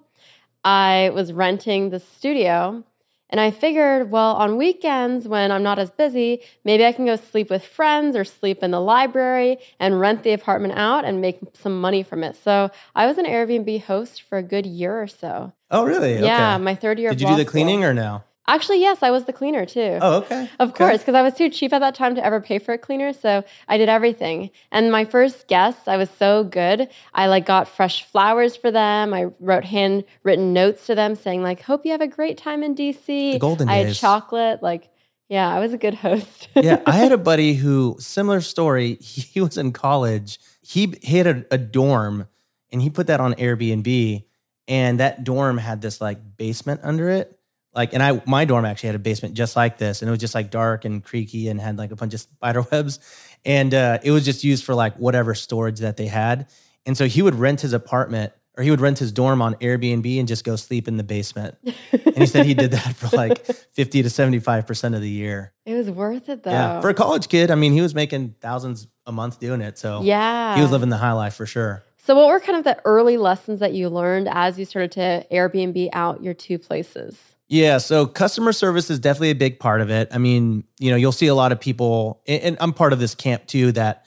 I 0.65 1.11
was 1.12 1.32
renting 1.32 1.91
the 1.91 1.99
studio 2.00 2.85
and 3.31 3.41
I 3.41 3.50
figured, 3.50 4.11
well, 4.11 4.37
on 4.37 4.56
weekends 4.56 5.29
when 5.29 5.50
I'm 5.53 5.62
not 5.62 5.79
as 5.79 5.91
busy, 5.91 6.41
maybe 6.65 6.87
I 6.87 6.93
can 6.93 7.05
go 7.05 7.17
sleep 7.17 7.50
with 7.50 7.65
friends 7.65 8.17
or 8.17 8.25
sleep 8.25 8.62
in 8.62 8.70
the 8.70 8.81
library 8.81 9.59
and 9.79 10.00
rent 10.00 10.23
the 10.23 10.32
apartment 10.32 10.75
out 10.76 11.05
and 11.05 11.20
make 11.20 11.41
some 11.55 11.81
money 11.81 12.03
from 12.03 12.25
it. 12.25 12.37
So 12.37 12.70
I 12.94 13.06
was 13.06 13.19
an 13.19 13.26
Airbnb 13.26 13.82
host 13.82 14.23
for 14.23 14.38
a 14.38 14.43
good 14.43 14.65
year 14.65 15.03
or 15.03 15.09
so. 15.09 15.53
Oh, 15.70 15.85
really? 15.85 16.15
Yeah, 16.19 16.55
Okay. 16.55 16.65
my 16.65 16.75
third 16.75 16.99
year. 16.99 17.11
Did 17.11 17.20
you 17.20 17.26
do 17.26 17.37
the 17.37 17.43
school. 17.43 17.50
cleaning 17.50 17.85
or 17.85 17.93
no? 17.93 18.23
Actually, 18.49 18.81
yes, 18.81 19.03
I 19.03 19.11
was 19.11 19.25
the 19.27 19.33
cleaner 19.33 19.67
too. 19.67 19.99
Oh, 20.00 20.17
okay. 20.19 20.49
Of 20.59 20.71
Okay. 20.71 20.79
course, 20.79 20.99
because 21.00 21.15
I 21.15 21.21
was 21.21 21.35
too 21.35 21.50
cheap 21.50 21.73
at 21.75 21.81
that 21.81 21.95
time 21.95 22.15
to 22.15 22.25
ever 22.25 22.41
pay 22.41 22.59
for 22.59 22.73
a 22.73 22.79
cleaner, 22.79 23.12
so 23.12 23.45
I 23.69 23.77
did 23.77 23.91
everything. 23.91 24.50
And 24.73 24.91
my 24.91 25.05
first 25.05 25.49
guests, 25.49 25.87
I 25.87 25.99
was 25.99 26.09
so 26.19 26.45
good. 26.45 26.89
I 27.12 27.27
like 27.27 27.45
got 27.45 27.69
fresh 27.69 28.05
flowers 28.05 28.56
for 28.56 28.71
them. 28.71 29.12
I 29.12 29.27
wrote 29.39 29.65
handwritten 29.65 30.55
notes 30.55 30.87
to 30.87 30.95
them 30.95 31.15
saying 31.15 31.43
like, 31.43 31.61
"Hope 31.61 31.85
you 31.85 31.93
have 31.93 32.00
a 32.00 32.09
great 32.09 32.39
time 32.39 32.62
in 32.62 32.75
DC." 32.75 33.35
The 33.35 33.39
golden 33.39 33.69
I 33.69 33.77
had 33.77 33.95
chocolate. 33.95 34.62
Like, 34.62 34.89
yeah, 35.29 35.49
I 35.49 35.61
was 35.61 35.75
a 35.75 35.79
good 35.79 35.94
host. 35.94 36.49
yeah, 36.55 36.81
I 36.87 36.93
had 36.93 37.12
a 37.12 37.19
buddy 37.19 37.53
who 37.55 37.97
similar 38.01 38.41
story. 38.41 38.94
He 38.94 39.43
was 39.43 39.59
in 39.59 39.73
college. 39.73 40.41
He 40.62 40.94
he 41.03 41.19
had 41.19 41.27
a, 41.27 41.44
a 41.51 41.59
dorm, 41.59 42.27
and 42.73 42.81
he 42.81 42.89
put 42.89 43.09
that 43.09 43.21
on 43.21 43.35
Airbnb, 43.35 44.25
and 44.67 45.01
that 45.01 45.23
dorm 45.23 45.59
had 45.59 45.83
this 45.83 46.01
like 46.01 46.19
basement 46.39 46.81
under 46.82 47.11
it. 47.11 47.38
Like, 47.79 47.94
and 47.94 48.03
I 48.03 48.20
my 48.27 48.44
dorm 48.44 48.65
actually 48.65 48.89
had 48.89 48.97
a 48.97 48.99
basement 48.99 49.35
just 49.35 49.55
like 49.55 49.79
this, 49.79 50.03
and 50.03 50.08
it 50.08 50.11
was 50.11 50.19
just 50.19 50.35
like 50.35 50.51
dark 50.51 50.85
and 50.85 51.03
creaky, 51.03 51.47
and 51.49 51.61
had 51.61 51.79
like 51.79 51.93
a 51.93 51.97
bunch 51.97 52.13
of 52.13 52.19
spider 52.19 52.63
webs, 52.73 52.99
and 53.44 53.73
uh, 53.73 53.99
it 54.03 54.11
was 54.11 54.25
just 54.25 54.43
used 54.43 54.65
for 54.65 54.75
like 54.75 54.97
whatever 54.97 55.32
storage 55.32 55.79
that 55.79 55.97
they 55.97 56.08
had. 56.08 56.49
And 56.87 56.97
so 56.97 57.06
he 57.06 57.23
would 57.23 57.37
rent 57.37 57.61
his 57.61 57.73
apartment 57.73 58.32
or 58.56 58.65
he 58.65 58.70
would 58.70 58.81
rent 58.81 58.99
his 58.99 59.13
dorm 59.13 59.41
on 59.41 59.55
Airbnb 59.56 60.19
and 60.19 60.27
just 60.27 60.43
go 60.43 60.56
sleep 60.56 60.89
in 60.89 60.97
the 60.97 61.05
basement. 61.05 61.55
And 61.93 62.17
he 62.17 62.27
said 62.27 62.44
he 62.44 62.55
did 62.55 62.73
that 62.73 62.97
for 62.97 63.15
like 63.17 63.47
50 63.73 64.03
to 64.03 64.08
75% 64.08 64.97
of 64.97 65.01
the 65.01 65.08
year. 65.08 65.53
it 65.65 65.75
was 65.75 65.89
worth 65.89 66.29
it 66.29 66.43
though. 66.43 66.51
Yeah. 66.51 66.81
For 66.81 66.89
a 66.89 66.94
college 66.94 67.29
kid, 67.29 67.53
I 67.53 67.55
mean, 67.55 67.73
he 67.73 67.81
was 67.81 67.94
making 67.94 68.35
thousands 68.41 68.89
a 69.06 69.13
month 69.13 69.39
doing 69.39 69.61
it. 69.61 69.79
So 69.79 70.03
yeah. 70.03 70.56
he 70.56 70.63
was 70.63 70.73
living 70.73 70.89
the 70.89 70.97
high 70.97 71.13
life 71.13 71.35
for 71.35 71.47
sure. 71.47 71.85
So, 71.99 72.17
what 72.17 72.29
were 72.29 72.41
kind 72.41 72.56
of 72.56 72.65
the 72.65 72.81
early 72.87 73.19
lessons 73.19 73.61
that 73.61 73.75
you 73.75 73.91
learned 73.91 74.29
as 74.29 74.58
you 74.58 74.65
started 74.65 74.93
to 74.93 75.27
Airbnb 75.31 75.91
out 75.93 76.23
your 76.23 76.32
two 76.32 76.58
places? 76.58 77.17
Yeah. 77.48 77.78
So 77.78 78.06
customer 78.06 78.52
service 78.52 78.90
is 78.90 78.98
definitely 78.98 79.31
a 79.31 79.34
big 79.34 79.58
part 79.58 79.81
of 79.81 79.90
it. 79.90 80.08
I 80.12 80.19
mean, 80.19 80.64
you 80.78 80.90
know, 80.90 80.96
you'll 80.96 81.12
see 81.12 81.28
a 81.28 81.34
lot 81.34 81.50
of 81.50 81.60
people, 81.60 82.22
and 82.26 82.56
I'm 82.60 82.72
part 82.72 82.93
of 82.93 82.98
this 82.98 83.14
camp 83.14 83.46
too, 83.46 83.72
that 83.72 84.05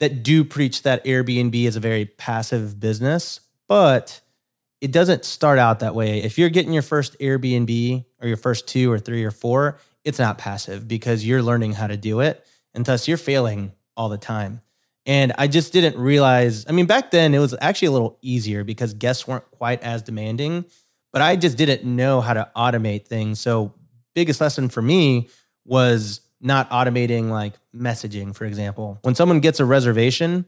that 0.00 0.22
do 0.22 0.44
preach 0.44 0.82
that 0.82 1.04
Airbnb 1.04 1.54
is 1.64 1.76
a 1.76 1.80
very 1.80 2.06
passive 2.06 2.80
business, 2.80 3.40
but 3.68 4.20
it 4.80 4.90
doesn't 4.90 5.24
start 5.24 5.60
out 5.60 5.78
that 5.78 5.94
way. 5.94 6.20
If 6.22 6.38
you're 6.38 6.48
getting 6.50 6.72
your 6.72 6.82
first 6.82 7.16
Airbnb 7.20 8.04
or 8.20 8.26
your 8.26 8.36
first 8.36 8.66
two 8.66 8.90
or 8.90 8.98
three 8.98 9.22
or 9.24 9.30
four, 9.30 9.78
it's 10.04 10.18
not 10.18 10.38
passive 10.38 10.88
because 10.88 11.24
you're 11.24 11.42
learning 11.42 11.74
how 11.74 11.86
to 11.86 11.96
do 11.96 12.18
it. 12.18 12.44
And 12.74 12.84
thus 12.84 13.06
you're 13.06 13.16
failing 13.16 13.72
all 13.96 14.08
the 14.08 14.18
time. 14.18 14.60
And 15.06 15.32
I 15.38 15.46
just 15.46 15.72
didn't 15.72 16.00
realize, 16.00 16.64
I 16.68 16.72
mean, 16.72 16.86
back 16.86 17.12
then 17.12 17.32
it 17.34 17.38
was 17.38 17.54
actually 17.60 17.88
a 17.88 17.92
little 17.92 18.18
easier 18.22 18.64
because 18.64 18.94
guests 18.94 19.26
weren't 19.28 19.48
quite 19.52 19.82
as 19.82 20.02
demanding, 20.02 20.64
but 21.12 21.22
I 21.22 21.36
just 21.36 21.56
didn't 21.56 21.84
know 21.84 22.20
how 22.20 22.34
to 22.34 22.50
automate 22.56 23.06
things. 23.06 23.40
So, 23.40 23.74
biggest 24.14 24.40
lesson 24.40 24.68
for 24.68 24.82
me 24.82 25.28
was 25.64 26.20
not 26.40 26.68
automating 26.70 27.30
like 27.30 27.54
messaging, 27.74 28.34
for 28.34 28.44
example. 28.44 28.98
When 29.02 29.14
someone 29.14 29.40
gets 29.40 29.60
a 29.60 29.64
reservation, 29.64 30.44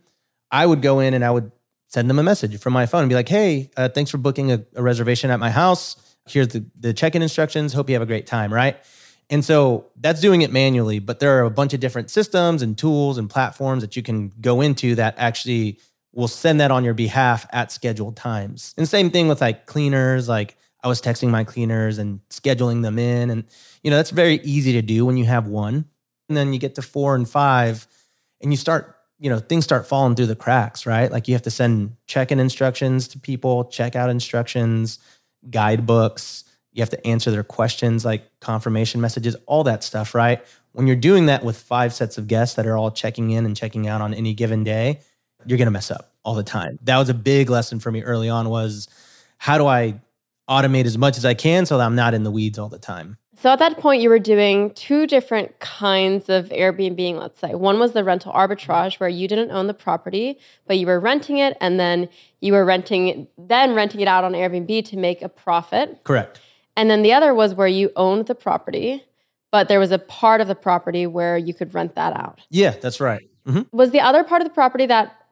I 0.50 0.66
would 0.66 0.82
go 0.82 1.00
in 1.00 1.14
and 1.14 1.24
I 1.24 1.30
would 1.30 1.52
send 1.88 2.10
them 2.10 2.18
a 2.18 2.22
message 2.22 2.58
from 2.58 2.72
my 2.72 2.86
phone 2.86 3.02
and 3.02 3.08
be 3.08 3.14
like, 3.14 3.28
hey, 3.28 3.70
uh, 3.76 3.88
thanks 3.88 4.10
for 4.10 4.18
booking 4.18 4.50
a, 4.50 4.64
a 4.74 4.82
reservation 4.82 5.30
at 5.30 5.38
my 5.38 5.50
house. 5.50 5.96
Here's 6.26 6.48
the, 6.48 6.64
the 6.78 6.92
check 6.92 7.14
in 7.14 7.22
instructions. 7.22 7.72
Hope 7.72 7.88
you 7.88 7.94
have 7.94 8.02
a 8.02 8.06
great 8.06 8.26
time, 8.26 8.52
right? 8.52 8.76
And 9.30 9.44
so 9.44 9.86
that's 9.96 10.20
doing 10.20 10.42
it 10.42 10.52
manually, 10.52 10.98
but 10.98 11.20
there 11.20 11.38
are 11.38 11.44
a 11.44 11.50
bunch 11.50 11.72
of 11.72 11.80
different 11.80 12.10
systems 12.10 12.62
and 12.62 12.76
tools 12.76 13.16
and 13.16 13.30
platforms 13.30 13.82
that 13.82 13.96
you 13.96 14.02
can 14.02 14.32
go 14.40 14.60
into 14.60 14.94
that 14.96 15.14
actually 15.16 15.78
will 16.14 16.28
send 16.28 16.60
that 16.60 16.70
on 16.70 16.84
your 16.84 16.94
behalf 16.94 17.46
at 17.52 17.72
scheduled 17.72 18.16
times. 18.16 18.74
And 18.78 18.88
same 18.88 19.10
thing 19.10 19.28
with 19.28 19.40
like 19.40 19.66
cleaners, 19.66 20.28
like 20.28 20.56
I 20.82 20.88
was 20.88 21.02
texting 21.02 21.30
my 21.30 21.44
cleaners 21.44 21.98
and 21.98 22.20
scheduling 22.30 22.82
them 22.82 22.98
in. 22.98 23.30
And, 23.30 23.44
you 23.82 23.90
know, 23.90 23.96
that's 23.96 24.10
very 24.10 24.36
easy 24.44 24.72
to 24.74 24.82
do 24.82 25.04
when 25.04 25.16
you 25.16 25.24
have 25.24 25.48
one. 25.48 25.86
And 26.28 26.36
then 26.36 26.52
you 26.52 26.58
get 26.58 26.76
to 26.76 26.82
four 26.82 27.14
and 27.14 27.28
five 27.28 27.86
and 28.40 28.52
you 28.52 28.56
start, 28.56 28.96
you 29.18 29.28
know, 29.28 29.38
things 29.38 29.64
start 29.64 29.86
falling 29.86 30.14
through 30.14 30.26
the 30.26 30.36
cracks, 30.36 30.86
right? 30.86 31.10
Like 31.10 31.26
you 31.26 31.34
have 31.34 31.42
to 31.42 31.50
send 31.50 31.96
check 32.06 32.30
in 32.30 32.38
instructions 32.38 33.08
to 33.08 33.18
people, 33.18 33.64
check 33.64 33.96
out 33.96 34.10
instructions, 34.10 34.98
guidebooks. 35.50 36.44
You 36.72 36.82
have 36.82 36.90
to 36.90 37.06
answer 37.06 37.30
their 37.30 37.44
questions 37.44 38.04
like 38.04 38.28
confirmation 38.40 39.00
messages, 39.00 39.36
all 39.46 39.64
that 39.64 39.84
stuff, 39.84 40.14
right? 40.14 40.44
When 40.72 40.86
you're 40.86 40.96
doing 40.96 41.26
that 41.26 41.44
with 41.44 41.56
five 41.56 41.94
sets 41.94 42.18
of 42.18 42.26
guests 42.26 42.56
that 42.56 42.66
are 42.66 42.76
all 42.76 42.90
checking 42.90 43.30
in 43.30 43.46
and 43.46 43.56
checking 43.56 43.86
out 43.86 44.00
on 44.00 44.12
any 44.12 44.34
given 44.34 44.64
day, 44.64 45.00
you're 45.46 45.58
going 45.58 45.66
to 45.66 45.72
mess 45.72 45.90
up 45.90 46.12
all 46.24 46.34
the 46.34 46.42
time. 46.42 46.78
That 46.82 46.98
was 46.98 47.08
a 47.08 47.14
big 47.14 47.50
lesson 47.50 47.80
for 47.80 47.90
me 47.90 48.02
early 48.02 48.28
on 48.28 48.48
was 48.48 48.88
how 49.38 49.58
do 49.58 49.66
I 49.66 50.00
automate 50.48 50.84
as 50.84 50.98
much 50.98 51.16
as 51.16 51.24
I 51.24 51.34
can 51.34 51.66
so 51.66 51.78
that 51.78 51.84
I'm 51.84 51.94
not 51.94 52.14
in 52.14 52.22
the 52.22 52.30
weeds 52.30 52.58
all 52.58 52.68
the 52.68 52.78
time. 52.78 53.18
So 53.40 53.50
at 53.50 53.58
that 53.58 53.78
point, 53.78 54.00
you 54.00 54.08
were 54.08 54.18
doing 54.18 54.70
two 54.74 55.06
different 55.06 55.58
kinds 55.58 56.28
of 56.28 56.48
Airbnb, 56.50 57.18
let's 57.18 57.38
say. 57.38 57.54
One 57.54 57.78
was 57.78 57.92
the 57.92 58.04
rental 58.04 58.32
arbitrage, 58.32 59.00
where 59.00 59.08
you 59.08 59.28
didn't 59.28 59.50
own 59.50 59.66
the 59.66 59.74
property, 59.74 60.38
but 60.66 60.78
you 60.78 60.86
were 60.86 61.00
renting 61.00 61.38
it, 61.38 61.56
and 61.60 61.78
then 61.78 62.08
you 62.40 62.52
were 62.52 62.64
renting, 62.64 63.26
then 63.36 63.74
renting 63.74 64.00
it 64.00 64.08
out 64.08 64.24
on 64.24 64.32
Airbnb 64.32 64.86
to 64.86 64.96
make 64.96 65.20
a 65.20 65.28
profit. 65.28 66.02
Correct. 66.04 66.40
And 66.76 66.88
then 66.88 67.02
the 67.02 67.12
other 67.12 67.34
was 67.34 67.54
where 67.54 67.68
you 67.68 67.90
owned 67.96 68.26
the 68.26 68.34
property, 68.34 69.04
but 69.50 69.68
there 69.68 69.80
was 69.80 69.90
a 69.90 69.98
part 69.98 70.40
of 70.40 70.48
the 70.48 70.54
property 70.54 71.06
where 71.06 71.36
you 71.36 71.52
could 71.52 71.74
rent 71.74 71.96
that 71.96 72.14
out. 72.14 72.40
Yeah, 72.50 72.70
that's 72.70 73.00
right. 73.00 73.28
Mm-hmm. 73.46 73.76
Was 73.76 73.90
the 73.90 74.00
other 74.00 74.24
part 74.24 74.42
of 74.42 74.48
the 74.48 74.54
property 74.54 74.86
that 74.86 75.23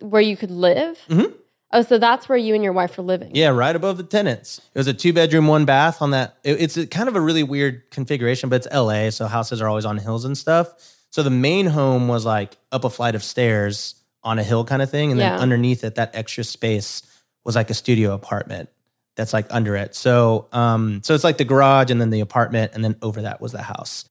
where 0.00 0.22
you 0.22 0.36
could 0.36 0.50
live? 0.50 0.98
Mm-hmm. 1.08 1.32
Oh, 1.70 1.82
so 1.82 1.98
that's 1.98 2.28
where 2.28 2.38
you 2.38 2.54
and 2.54 2.64
your 2.64 2.72
wife 2.72 2.96
were 2.96 3.04
living. 3.04 3.32
Yeah, 3.34 3.48
right 3.48 3.76
above 3.76 3.98
the 3.98 4.02
tenants. 4.02 4.60
It 4.74 4.78
was 4.78 4.86
a 4.86 4.94
two 4.94 5.12
bedroom, 5.12 5.46
one 5.46 5.66
bath 5.66 6.00
on 6.00 6.12
that. 6.12 6.38
It, 6.42 6.62
it's 6.62 6.76
a, 6.78 6.86
kind 6.86 7.08
of 7.08 7.16
a 7.16 7.20
really 7.20 7.42
weird 7.42 7.90
configuration, 7.90 8.48
but 8.48 8.64
it's 8.64 8.74
LA, 8.74 9.10
so 9.10 9.26
houses 9.26 9.60
are 9.60 9.68
always 9.68 9.84
on 9.84 9.98
hills 9.98 10.24
and 10.24 10.36
stuff. 10.36 10.72
So 11.10 11.22
the 11.22 11.30
main 11.30 11.66
home 11.66 12.08
was 12.08 12.24
like 12.24 12.56
up 12.72 12.84
a 12.84 12.90
flight 12.90 13.14
of 13.14 13.22
stairs 13.22 13.96
on 14.22 14.38
a 14.38 14.42
hill 14.42 14.64
kind 14.64 14.80
of 14.80 14.90
thing, 14.90 15.10
and 15.10 15.20
then 15.20 15.32
yeah. 15.32 15.38
underneath 15.38 15.84
it, 15.84 15.96
that 15.96 16.14
extra 16.14 16.42
space 16.42 17.02
was 17.44 17.54
like 17.54 17.68
a 17.68 17.74
studio 17.74 18.14
apartment 18.14 18.70
that's 19.16 19.32
like 19.34 19.46
under 19.50 19.76
it. 19.76 19.94
So, 19.94 20.48
um, 20.52 21.02
so 21.02 21.14
it's 21.14 21.24
like 21.24 21.36
the 21.36 21.44
garage, 21.44 21.90
and 21.90 22.00
then 22.00 22.08
the 22.08 22.20
apartment, 22.20 22.72
and 22.74 22.82
then 22.82 22.96
over 23.02 23.22
that 23.22 23.42
was 23.42 23.52
the 23.52 23.62
house. 23.62 24.08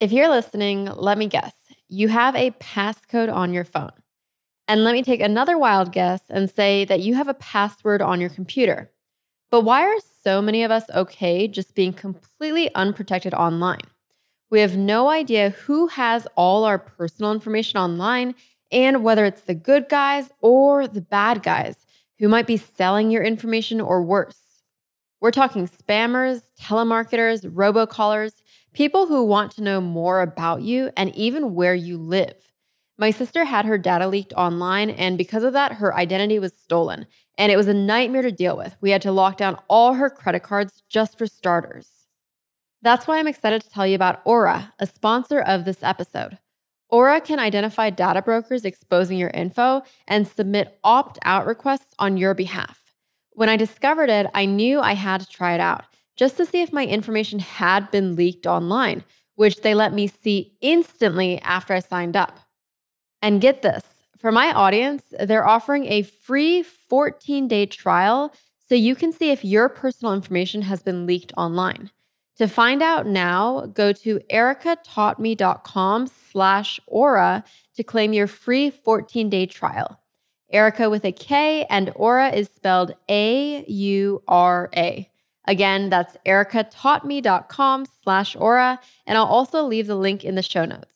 If 0.00 0.10
you're 0.10 0.28
listening, 0.28 0.86
let 0.86 1.18
me 1.18 1.28
guess. 1.28 1.54
You 1.88 2.08
have 2.08 2.34
a 2.34 2.50
passcode 2.52 3.32
on 3.32 3.52
your 3.52 3.64
phone. 3.64 3.92
And 4.70 4.84
let 4.84 4.92
me 4.92 5.02
take 5.02 5.20
another 5.20 5.58
wild 5.58 5.90
guess 5.90 6.20
and 6.30 6.48
say 6.48 6.84
that 6.84 7.00
you 7.00 7.16
have 7.16 7.26
a 7.26 7.34
password 7.34 8.00
on 8.00 8.20
your 8.20 8.30
computer. 8.30 8.88
But 9.50 9.62
why 9.62 9.82
are 9.82 9.98
so 10.22 10.40
many 10.40 10.62
of 10.62 10.70
us 10.70 10.84
okay 10.94 11.48
just 11.48 11.74
being 11.74 11.92
completely 11.92 12.72
unprotected 12.76 13.34
online? 13.34 13.80
We 14.48 14.60
have 14.60 14.76
no 14.76 15.10
idea 15.10 15.50
who 15.50 15.88
has 15.88 16.28
all 16.36 16.62
our 16.62 16.78
personal 16.78 17.32
information 17.32 17.80
online 17.80 18.36
and 18.70 19.02
whether 19.02 19.24
it's 19.24 19.40
the 19.40 19.56
good 19.56 19.88
guys 19.88 20.30
or 20.40 20.86
the 20.86 21.00
bad 21.00 21.42
guys 21.42 21.84
who 22.20 22.28
might 22.28 22.46
be 22.46 22.56
selling 22.56 23.10
your 23.10 23.24
information 23.24 23.80
or 23.80 24.04
worse. 24.04 24.62
We're 25.20 25.32
talking 25.32 25.66
spammers, 25.66 26.42
telemarketers, 26.60 27.44
robocallers, 27.44 28.34
people 28.72 29.08
who 29.08 29.24
want 29.24 29.50
to 29.56 29.64
know 29.64 29.80
more 29.80 30.20
about 30.20 30.62
you 30.62 30.92
and 30.96 31.12
even 31.16 31.56
where 31.56 31.74
you 31.74 31.98
live. 31.98 32.49
My 33.00 33.12
sister 33.12 33.46
had 33.46 33.64
her 33.64 33.78
data 33.78 34.06
leaked 34.06 34.34
online, 34.34 34.90
and 34.90 35.16
because 35.16 35.42
of 35.42 35.54
that, 35.54 35.72
her 35.72 35.96
identity 35.96 36.38
was 36.38 36.52
stolen. 36.52 37.06
And 37.38 37.50
it 37.50 37.56
was 37.56 37.66
a 37.66 37.72
nightmare 37.72 38.20
to 38.20 38.30
deal 38.30 38.58
with. 38.58 38.76
We 38.82 38.90
had 38.90 39.00
to 39.00 39.10
lock 39.10 39.38
down 39.38 39.56
all 39.68 39.94
her 39.94 40.10
credit 40.10 40.42
cards 40.42 40.82
just 40.86 41.16
for 41.16 41.26
starters. 41.26 41.88
That's 42.82 43.06
why 43.06 43.18
I'm 43.18 43.26
excited 43.26 43.62
to 43.62 43.70
tell 43.70 43.86
you 43.86 43.94
about 43.94 44.20
Aura, 44.26 44.74
a 44.78 44.86
sponsor 44.86 45.40
of 45.40 45.64
this 45.64 45.82
episode. 45.82 46.36
Aura 46.90 47.22
can 47.22 47.38
identify 47.38 47.88
data 47.88 48.20
brokers 48.20 48.66
exposing 48.66 49.16
your 49.16 49.30
info 49.30 49.80
and 50.06 50.28
submit 50.28 50.78
opt 50.84 51.18
out 51.24 51.46
requests 51.46 51.94
on 51.98 52.18
your 52.18 52.34
behalf. 52.34 52.82
When 53.30 53.48
I 53.48 53.56
discovered 53.56 54.10
it, 54.10 54.26
I 54.34 54.44
knew 54.44 54.78
I 54.78 54.92
had 54.92 55.22
to 55.22 55.26
try 55.26 55.54
it 55.54 55.60
out 55.60 55.86
just 56.16 56.36
to 56.36 56.44
see 56.44 56.60
if 56.60 56.70
my 56.70 56.84
information 56.84 57.38
had 57.38 57.90
been 57.90 58.14
leaked 58.14 58.46
online, 58.46 59.04
which 59.36 59.62
they 59.62 59.74
let 59.74 59.94
me 59.94 60.06
see 60.06 60.52
instantly 60.60 61.40
after 61.40 61.72
I 61.72 61.80
signed 61.80 62.14
up. 62.14 62.38
And 63.22 63.40
get 63.40 63.62
this 63.62 63.82
for 64.20 64.30
my 64.30 64.52
audience, 64.52 65.02
they're 65.18 65.46
offering 65.46 65.86
a 65.86 66.02
free 66.02 66.62
14 66.62 67.48
day 67.48 67.66
trial 67.66 68.34
so 68.68 68.74
you 68.74 68.94
can 68.94 69.12
see 69.12 69.30
if 69.30 69.44
your 69.44 69.68
personal 69.68 70.12
information 70.12 70.62
has 70.62 70.82
been 70.82 71.06
leaked 71.06 71.32
online. 71.36 71.90
To 72.36 72.46
find 72.46 72.82
out 72.82 73.06
now, 73.06 73.66
go 73.66 73.92
to 73.92 74.20
erikataughtme.com 74.30 76.06
slash 76.30 76.80
aura 76.86 77.44
to 77.76 77.82
claim 77.82 78.12
your 78.12 78.26
free 78.26 78.70
14 78.70 79.30
day 79.30 79.46
trial. 79.46 79.98
Erika 80.52 80.90
with 80.90 81.04
a 81.04 81.12
K 81.12 81.64
and 81.70 81.92
aura 81.94 82.30
is 82.30 82.48
spelled 82.54 82.94
A 83.08 83.64
U 83.66 84.22
R 84.28 84.68
A. 84.76 85.08
Again, 85.46 85.88
that's 85.90 86.16
erikataughtme.com 86.26 87.86
slash 88.02 88.36
aura. 88.36 88.80
And 89.06 89.16
I'll 89.16 89.24
also 89.24 89.62
leave 89.64 89.86
the 89.86 89.96
link 89.96 90.24
in 90.24 90.34
the 90.34 90.42
show 90.42 90.64
notes. 90.64 90.89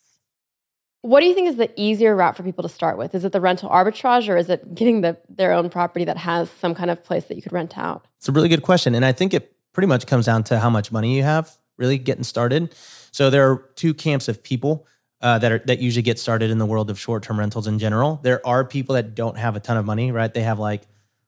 What 1.04 1.20
do 1.20 1.26
you 1.26 1.34
think 1.34 1.50
is 1.50 1.56
the 1.56 1.70
easier 1.76 2.16
route 2.16 2.34
for 2.34 2.42
people 2.42 2.62
to 2.62 2.68
start 2.70 2.96
with? 2.96 3.14
Is 3.14 3.26
it 3.26 3.32
the 3.32 3.40
rental 3.40 3.68
arbitrage 3.68 4.26
or 4.26 4.38
is 4.38 4.48
it 4.48 4.74
getting 4.74 5.02
the, 5.02 5.18
their 5.28 5.52
own 5.52 5.68
property 5.68 6.06
that 6.06 6.16
has 6.16 6.48
some 6.62 6.74
kind 6.74 6.90
of 6.90 7.04
place 7.04 7.26
that 7.26 7.34
you 7.34 7.42
could 7.42 7.52
rent 7.52 7.76
out? 7.76 8.06
It's 8.16 8.30
a 8.30 8.32
really 8.32 8.48
good 8.48 8.62
question. 8.62 8.94
And 8.94 9.04
I 9.04 9.12
think 9.12 9.34
it 9.34 9.54
pretty 9.74 9.86
much 9.86 10.06
comes 10.06 10.24
down 10.24 10.44
to 10.44 10.58
how 10.58 10.70
much 10.70 10.90
money 10.90 11.14
you 11.14 11.22
have 11.22 11.58
really 11.76 11.98
getting 11.98 12.24
started. 12.24 12.74
So 13.10 13.28
there 13.28 13.50
are 13.50 13.56
two 13.74 13.92
camps 13.92 14.28
of 14.28 14.42
people 14.42 14.86
uh, 15.20 15.38
that 15.40 15.52
are 15.52 15.58
that 15.66 15.78
usually 15.78 16.00
get 16.00 16.18
started 16.18 16.50
in 16.50 16.56
the 16.56 16.64
world 16.64 16.88
of 16.88 16.98
short-term 16.98 17.38
rentals 17.38 17.66
in 17.66 17.78
general. 17.78 18.18
There 18.22 18.40
are 18.46 18.64
people 18.64 18.94
that 18.94 19.14
don't 19.14 19.36
have 19.36 19.56
a 19.56 19.60
ton 19.60 19.76
of 19.76 19.84
money, 19.84 20.10
right? 20.10 20.32
They 20.32 20.40
have 20.44 20.58
like, 20.58 20.84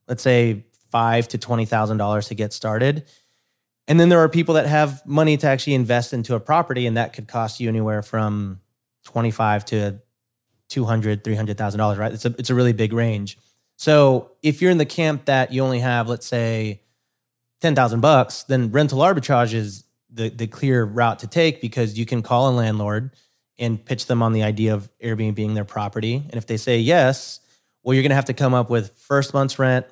let's 0.09 0.23
say 0.23 0.65
five 0.91 1.29
to 1.29 1.37
twenty 1.37 1.67
thousand 1.67 1.99
dollars 1.99 2.29
to 2.29 2.35
get 2.35 2.55
started. 2.55 3.05
And 3.87 4.01
then 4.01 4.09
there 4.09 4.21
are 4.21 4.29
people 4.31 4.55
that 4.55 4.67
have 4.69 5.07
money 5.07 5.37
to 5.37 5.47
actually 5.47 5.75
invest 5.75 6.15
into 6.15 6.35
a 6.35 6.41
property, 6.41 6.87
and 6.87 6.97
that 6.97 7.13
could 7.13 7.29
cost 7.29 7.61
you 7.61 7.69
anywhere 7.69 8.03
from 8.03 8.61
25 9.07 9.65
to 9.67 10.01
200 10.69 11.25
300000 11.25 11.79
dollars 11.79 11.99
right? 11.99 12.13
It's 12.13 12.25
a, 12.25 12.35
it's 12.39 12.51
a 12.51 12.55
really 12.55 12.73
big 12.73 12.93
range. 12.93 13.39
So 13.77 14.33
if 14.43 14.61
you're 14.61 14.71
in 14.71 14.79
the 14.79 14.87
camp 14.87 15.27
that 15.27 15.53
you 15.53 15.63
only 15.63 15.81
have 15.81 16.09
let's 16.09 16.27
say 16.27 16.83
10000 17.61 18.01
bucks 18.01 18.43
then 18.43 18.71
rental 18.73 18.99
arbitrage 18.99 19.55
is 19.55 19.85
the, 20.11 20.29
the 20.29 20.47
clear 20.47 20.85
route 20.85 21.21
to 21.21 21.27
take 21.27 21.61
because 21.61 21.99
you 21.99 22.05
can 22.05 22.23
call 22.23 22.51
a 22.51 22.55
landlord 22.55 23.13
and 23.59 23.83
pitch 23.83 24.07
them 24.07 24.23
on 24.23 24.33
the 24.33 24.43
idea 24.43 24.75
of 24.75 24.91
airbnb 25.03 25.35
being 25.35 25.55
their 25.55 25.65
property. 25.65 26.17
And 26.17 26.35
if 26.35 26.47
they 26.47 26.57
say 26.57 26.79
yes 26.79 27.41
well 27.83 27.95
you're 27.95 28.03
going 28.03 28.11
to 28.11 28.17
have 28.17 28.27
to 28.27 28.35
come 28.35 28.55
up 28.55 28.71
with 28.71 28.91
first 28.99 29.33
month's 29.33 29.59
rent 29.59 29.87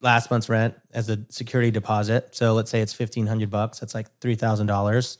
last 0.00 0.30
month's 0.30 0.48
rent 0.48 0.74
as 0.92 1.10
a 1.10 1.18
security 1.28 1.70
deposit. 1.70 2.34
So 2.34 2.54
let's 2.54 2.70
say 2.70 2.80
it's 2.80 2.98
1500 2.98 3.50
bucks 3.50 3.80
that's 3.80 3.94
like 3.94 4.08
$3000 4.20 5.18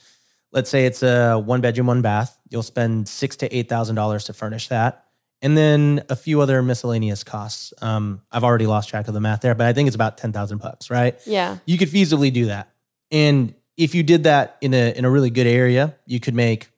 let's 0.52 0.70
say 0.70 0.86
it's 0.86 1.02
a 1.02 1.36
one 1.38 1.60
bedroom, 1.60 1.86
one 1.86 2.02
bath. 2.02 2.38
You'll 2.48 2.62
spend 2.62 3.08
six 3.08 3.36
to 3.36 3.56
eight 3.56 3.68
thousand 3.68 3.96
dollars 3.96 4.24
to 4.24 4.32
furnish 4.32 4.68
that, 4.68 5.04
and 5.42 5.56
then 5.56 6.04
a 6.08 6.16
few 6.16 6.40
other 6.40 6.62
miscellaneous 6.62 7.24
costs. 7.24 7.72
Um, 7.80 8.22
I've 8.30 8.44
already 8.44 8.66
lost 8.66 8.88
track 8.88 9.08
of 9.08 9.14
the 9.14 9.20
math 9.20 9.40
there, 9.40 9.54
but 9.54 9.66
I 9.66 9.72
think 9.72 9.86
it's 9.86 9.94
about 9.94 10.18
ten 10.18 10.32
thousand 10.32 10.58
bucks, 10.58 10.90
right? 10.90 11.18
Yeah, 11.26 11.58
you 11.66 11.78
could 11.78 11.88
feasibly 11.88 12.32
do 12.32 12.46
that, 12.46 12.72
and 13.10 13.54
if 13.76 13.94
you 13.94 14.02
did 14.02 14.24
that 14.24 14.58
in 14.60 14.74
a 14.74 14.96
in 14.96 15.04
a 15.04 15.10
really 15.10 15.30
good 15.30 15.46
area, 15.46 15.96
you 16.06 16.20
could 16.20 16.34
make, 16.34 16.70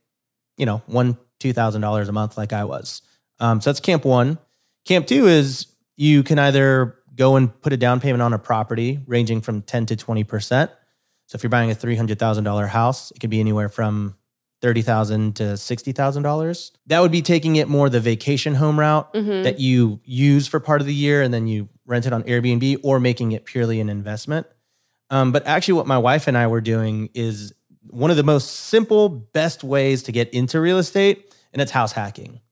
you 0.56 0.66
know, 0.66 0.82
one 0.86 1.18
two 1.40 1.52
thousand 1.52 1.80
dollars 1.80 2.08
a 2.08 2.12
month, 2.12 2.36
like 2.36 2.52
I 2.52 2.64
was. 2.64 3.02
Um, 3.40 3.60
so 3.60 3.70
that's 3.70 3.80
camp 3.80 4.04
one. 4.04 4.38
Camp 4.84 5.06
two 5.06 5.26
is 5.26 5.66
you 5.96 6.22
can 6.22 6.38
either 6.38 6.96
go 7.14 7.36
and 7.36 7.60
put 7.60 7.72
a 7.72 7.76
down 7.76 8.00
payment 8.00 8.22
on 8.22 8.32
a 8.32 8.38
property 8.38 9.00
ranging 9.06 9.40
from 9.40 9.62
ten 9.62 9.86
to 9.86 9.96
twenty 9.96 10.24
percent 10.24 10.70
so 11.32 11.36
if 11.36 11.42
you're 11.42 11.48
buying 11.48 11.70
a 11.70 11.74
three 11.74 11.96
hundred 11.96 12.18
thousand 12.18 12.44
dollar 12.44 12.66
house, 12.66 13.10
it 13.12 13.20
could 13.20 13.30
be 13.30 13.40
anywhere 13.40 13.70
from 13.70 14.18
thirty 14.60 14.82
thousand 14.82 15.36
to 15.36 15.56
sixty 15.56 15.92
thousand 15.92 16.24
dollars. 16.24 16.72
That 16.88 17.00
would 17.00 17.10
be 17.10 17.22
taking 17.22 17.56
it 17.56 17.68
more 17.68 17.88
the 17.88 18.00
vacation 18.00 18.54
home 18.54 18.78
route 18.78 19.14
mm-hmm. 19.14 19.42
that 19.44 19.58
you 19.58 19.98
use 20.04 20.46
for 20.46 20.60
part 20.60 20.82
of 20.82 20.86
the 20.86 20.92
year 20.92 21.22
and 21.22 21.32
then 21.32 21.46
you 21.46 21.70
rent 21.86 22.04
it 22.04 22.12
on 22.12 22.22
Airbnb, 22.24 22.80
or 22.82 23.00
making 23.00 23.32
it 23.32 23.46
purely 23.46 23.80
an 23.80 23.88
investment. 23.88 24.46
Um, 25.08 25.32
but 25.32 25.46
actually, 25.46 25.72
what 25.72 25.86
my 25.86 25.96
wife 25.96 26.26
and 26.26 26.36
I 26.36 26.48
were 26.48 26.60
doing 26.60 27.08
is 27.14 27.54
one 27.88 28.10
of 28.10 28.18
the 28.18 28.22
most 28.24 28.50
simple, 28.50 29.08
best 29.08 29.64
ways 29.64 30.02
to 30.02 30.12
get 30.12 30.28
into 30.34 30.60
real 30.60 30.76
estate, 30.76 31.34
and 31.54 31.62
it's 31.62 31.72
house 31.72 31.92
hacking. 31.92 32.42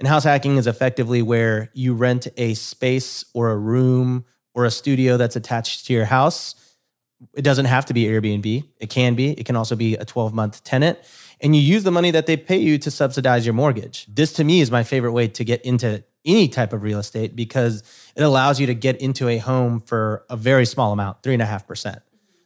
And 0.00 0.08
house 0.08 0.24
hacking 0.24 0.56
is 0.56 0.66
effectively 0.66 1.22
where 1.22 1.70
you 1.72 1.94
rent 1.94 2.26
a 2.36 2.54
space 2.54 3.24
or 3.32 3.52
a 3.52 3.56
room 3.56 4.24
or 4.56 4.64
a 4.64 4.72
studio 4.72 5.16
that's 5.18 5.36
attached 5.36 5.86
to 5.86 5.92
your 5.92 6.06
house 6.06 6.56
it 7.34 7.42
doesn't 7.42 7.66
have 7.66 7.86
to 7.86 7.94
be 7.94 8.04
Airbnb. 8.04 8.64
It 8.78 8.90
can 8.90 9.14
be. 9.14 9.30
It 9.30 9.46
can 9.46 9.56
also 9.56 9.76
be 9.76 9.94
a 9.94 10.04
12 10.04 10.34
month 10.34 10.64
tenant. 10.64 10.98
And 11.40 11.54
you 11.54 11.62
use 11.62 11.84
the 11.84 11.90
money 11.90 12.10
that 12.10 12.26
they 12.26 12.36
pay 12.36 12.58
you 12.58 12.78
to 12.78 12.90
subsidize 12.90 13.44
your 13.46 13.54
mortgage. 13.54 14.06
This 14.06 14.32
to 14.34 14.44
me 14.44 14.60
is 14.60 14.70
my 14.70 14.82
favorite 14.82 15.12
way 15.12 15.28
to 15.28 15.44
get 15.44 15.62
into 15.62 16.04
any 16.24 16.48
type 16.48 16.72
of 16.72 16.82
real 16.82 16.98
estate 16.98 17.36
because 17.36 17.82
it 18.16 18.22
allows 18.22 18.58
you 18.58 18.66
to 18.66 18.74
get 18.74 19.00
into 19.00 19.28
a 19.28 19.38
home 19.38 19.80
for 19.80 20.24
a 20.30 20.36
very 20.36 20.64
small 20.64 20.92
amount, 20.92 21.22
three 21.22 21.34
and 21.34 21.42
a 21.42 21.46
half 21.46 21.66
percent. 21.66 22.00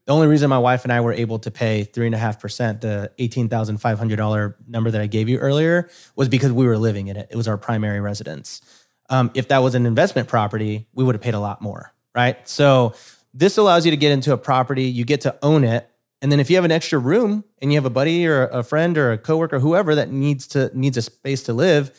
The 0.07 0.15
only 0.15 0.27
reason 0.27 0.49
my 0.49 0.59
wife 0.59 0.85
and 0.85 0.93
I 0.93 1.03
were 1.03 1.13
able 1.13 1.39
to 1.41 1.51
pay 1.51 1.85
three 1.85 2.07
and 2.07 2.15
a 2.15 2.19
half 2.19 2.41
percent, 2.41 2.81
the 2.81 3.13
eighteen 3.19 3.49
thousand 3.49 3.77
five 3.79 3.99
hundred 3.99 4.17
dollar 4.17 4.57
number 4.67 4.91
that 4.91 5.01
I 5.01 5.07
gave 5.07 5.29
you 5.29 5.39
earlier, 5.39 5.91
was 6.17 6.31
because 6.31 6.51
we 6.51 6.67
were 6.67 6.79
living 6.79 7.09
in 7.09 7.17
it. 7.17 7.29
It 7.31 7.37
was 7.37 7.47
our 7.47 7.59
primary 7.59 8.01
residence. 8.01 8.63
Um, 9.11 9.31
if 9.35 9.49
that 9.49 9.59
was 9.59 9.75
an 9.75 9.85
investment 9.85 10.27
property, 10.29 10.89
we 10.95 11.05
would 11.05 11.15
have 11.15 11.23
paid 11.23 11.35
a 11.35 11.41
lot 11.41 11.61
more, 11.61 11.93
right? 12.15 12.37
So 12.49 12.95
this 13.39 13.57
allows 13.57 13.85
you 13.85 13.93
to 13.93 13.97
get 13.97 14.11
into 14.11 14.33
a 14.33 14.37
property, 14.37 14.85
you 14.85 15.05
get 15.05 15.21
to 15.21 15.37
own 15.43 15.63
it, 15.63 15.89
and 16.21 16.33
then 16.33 16.41
if 16.41 16.51
you 16.51 16.57
have 16.57 16.65
an 16.65 16.73
extra 16.73 16.99
room 16.99 17.45
and 17.63 17.73
you 17.73 17.77
have 17.77 17.85
a 17.85 17.91
buddy 17.91 18.27
or 18.27 18.47
a 18.49 18.65
friend 18.65 18.99
or 18.99 19.13
a 19.13 19.19
coworker, 19.19 19.61
whoever 19.61 19.95
that 19.95 20.11
needs 20.11 20.49
to 20.49 20.71
needs 20.75 20.97
a 20.97 21.03
space 21.03 21.45
to 21.45 21.53
live, 21.53 21.93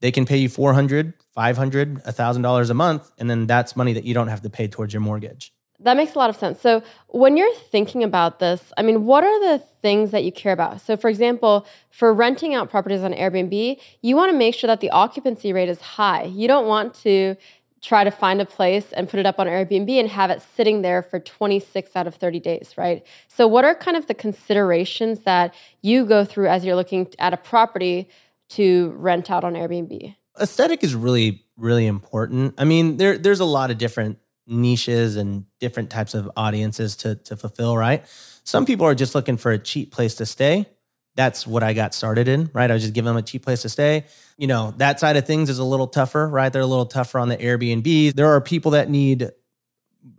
they 0.00 0.10
can 0.10 0.26
pay 0.26 0.38
you 0.38 0.48
400, 0.48 1.14
500, 1.32 2.02
$1000 2.02 2.70
a 2.70 2.74
month 2.74 3.12
and 3.18 3.30
then 3.30 3.46
that's 3.46 3.76
money 3.76 3.92
that 3.92 4.04
you 4.04 4.14
don't 4.14 4.28
have 4.28 4.42
to 4.42 4.50
pay 4.50 4.66
towards 4.66 4.92
your 4.92 5.00
mortgage. 5.00 5.52
That 5.82 5.96
makes 5.96 6.14
a 6.14 6.18
lot 6.18 6.28
of 6.28 6.36
sense. 6.36 6.60
So, 6.60 6.82
when 7.08 7.38
you're 7.38 7.54
thinking 7.54 8.04
about 8.04 8.38
this, 8.38 8.60
I 8.76 8.82
mean, 8.82 9.06
what 9.06 9.24
are 9.24 9.40
the 9.40 9.64
things 9.80 10.10
that 10.10 10.24
you 10.24 10.32
care 10.32 10.52
about? 10.52 10.82
So, 10.82 10.94
for 10.94 11.08
example, 11.08 11.66
for 11.88 12.12
renting 12.12 12.54
out 12.54 12.68
properties 12.68 13.02
on 13.02 13.14
Airbnb, 13.14 13.80
you 14.02 14.14
want 14.14 14.30
to 14.30 14.36
make 14.36 14.54
sure 14.54 14.68
that 14.68 14.80
the 14.80 14.90
occupancy 14.90 15.54
rate 15.54 15.70
is 15.70 15.80
high. 15.80 16.24
You 16.24 16.48
don't 16.48 16.66
want 16.66 16.92
to 17.02 17.34
try 17.82 18.04
to 18.04 18.10
find 18.10 18.40
a 18.40 18.44
place 18.44 18.92
and 18.92 19.08
put 19.08 19.20
it 19.20 19.26
up 19.26 19.38
on 19.38 19.46
Airbnb 19.46 19.90
and 19.98 20.08
have 20.08 20.30
it 20.30 20.42
sitting 20.54 20.82
there 20.82 21.02
for 21.02 21.18
26 21.18 21.96
out 21.96 22.06
of 22.06 22.14
30 22.14 22.40
days, 22.40 22.74
right? 22.76 23.04
So, 23.28 23.46
what 23.46 23.64
are 23.64 23.74
kind 23.74 23.96
of 23.96 24.06
the 24.06 24.14
considerations 24.14 25.20
that 25.20 25.54
you 25.82 26.04
go 26.04 26.24
through 26.24 26.48
as 26.48 26.64
you're 26.64 26.76
looking 26.76 27.08
at 27.18 27.32
a 27.32 27.36
property 27.36 28.08
to 28.50 28.90
rent 28.96 29.30
out 29.30 29.44
on 29.44 29.54
Airbnb? 29.54 30.14
Aesthetic 30.40 30.84
is 30.84 30.94
really, 30.94 31.44
really 31.56 31.86
important. 31.86 32.54
I 32.58 32.64
mean, 32.64 32.96
there, 32.96 33.18
there's 33.18 33.40
a 33.40 33.44
lot 33.44 33.70
of 33.70 33.78
different 33.78 34.18
niches 34.46 35.16
and 35.16 35.44
different 35.60 35.90
types 35.90 36.14
of 36.14 36.30
audiences 36.36 36.96
to, 36.96 37.14
to 37.14 37.36
fulfill, 37.36 37.76
right? 37.76 38.04
Some 38.44 38.66
people 38.66 38.86
are 38.86 38.94
just 38.94 39.14
looking 39.14 39.36
for 39.36 39.52
a 39.52 39.58
cheap 39.58 39.92
place 39.92 40.16
to 40.16 40.26
stay 40.26 40.66
that's 41.16 41.46
what 41.46 41.62
I 41.62 41.72
got 41.72 41.94
started 41.94 42.28
in, 42.28 42.50
right? 42.52 42.70
I 42.70 42.74
was 42.74 42.82
just 42.82 42.94
giving 42.94 43.06
them 43.06 43.16
a 43.16 43.22
cheap 43.22 43.44
place 43.44 43.62
to 43.62 43.68
stay. 43.68 44.04
You 44.38 44.46
know, 44.46 44.72
that 44.78 45.00
side 45.00 45.16
of 45.16 45.26
things 45.26 45.50
is 45.50 45.58
a 45.58 45.64
little 45.64 45.88
tougher, 45.88 46.28
right? 46.28 46.52
They're 46.52 46.62
a 46.62 46.66
little 46.66 46.86
tougher 46.86 47.18
on 47.18 47.28
the 47.28 47.36
Airbnb. 47.36 48.14
There 48.14 48.28
are 48.28 48.40
people 48.40 48.72
that 48.72 48.88
need 48.88 49.30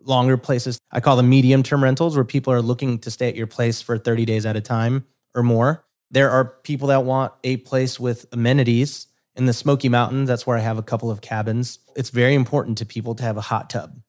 longer 0.03 0.37
places. 0.37 0.79
I 0.91 0.99
call 0.99 1.15
them 1.15 1.29
medium 1.29 1.63
term 1.63 1.83
rentals 1.83 2.15
where 2.15 2.25
people 2.25 2.53
are 2.53 2.61
looking 2.61 2.99
to 2.99 3.11
stay 3.11 3.27
at 3.29 3.35
your 3.35 3.47
place 3.47 3.81
for 3.81 3.97
30 3.97 4.25
days 4.25 4.45
at 4.45 4.55
a 4.55 4.61
time 4.61 5.05
or 5.33 5.43
more. 5.43 5.85
There 6.11 6.29
are 6.29 6.45
people 6.45 6.89
that 6.89 7.05
want 7.05 7.33
a 7.43 7.57
place 7.57 7.99
with 7.99 8.25
amenities 8.33 9.07
in 9.35 9.45
the 9.45 9.53
Smoky 9.53 9.87
Mountains. 9.87 10.27
That's 10.27 10.45
where 10.45 10.57
I 10.57 10.61
have 10.61 10.77
a 10.77 10.83
couple 10.83 11.09
of 11.09 11.21
cabins. 11.21 11.79
It's 11.95 12.09
very 12.09 12.35
important 12.35 12.79
to 12.79 12.85
people 12.85 13.15
to 13.15 13.23
have 13.23 13.37
a 13.37 13.41
hot 13.41 13.69
tub. 13.69 14.01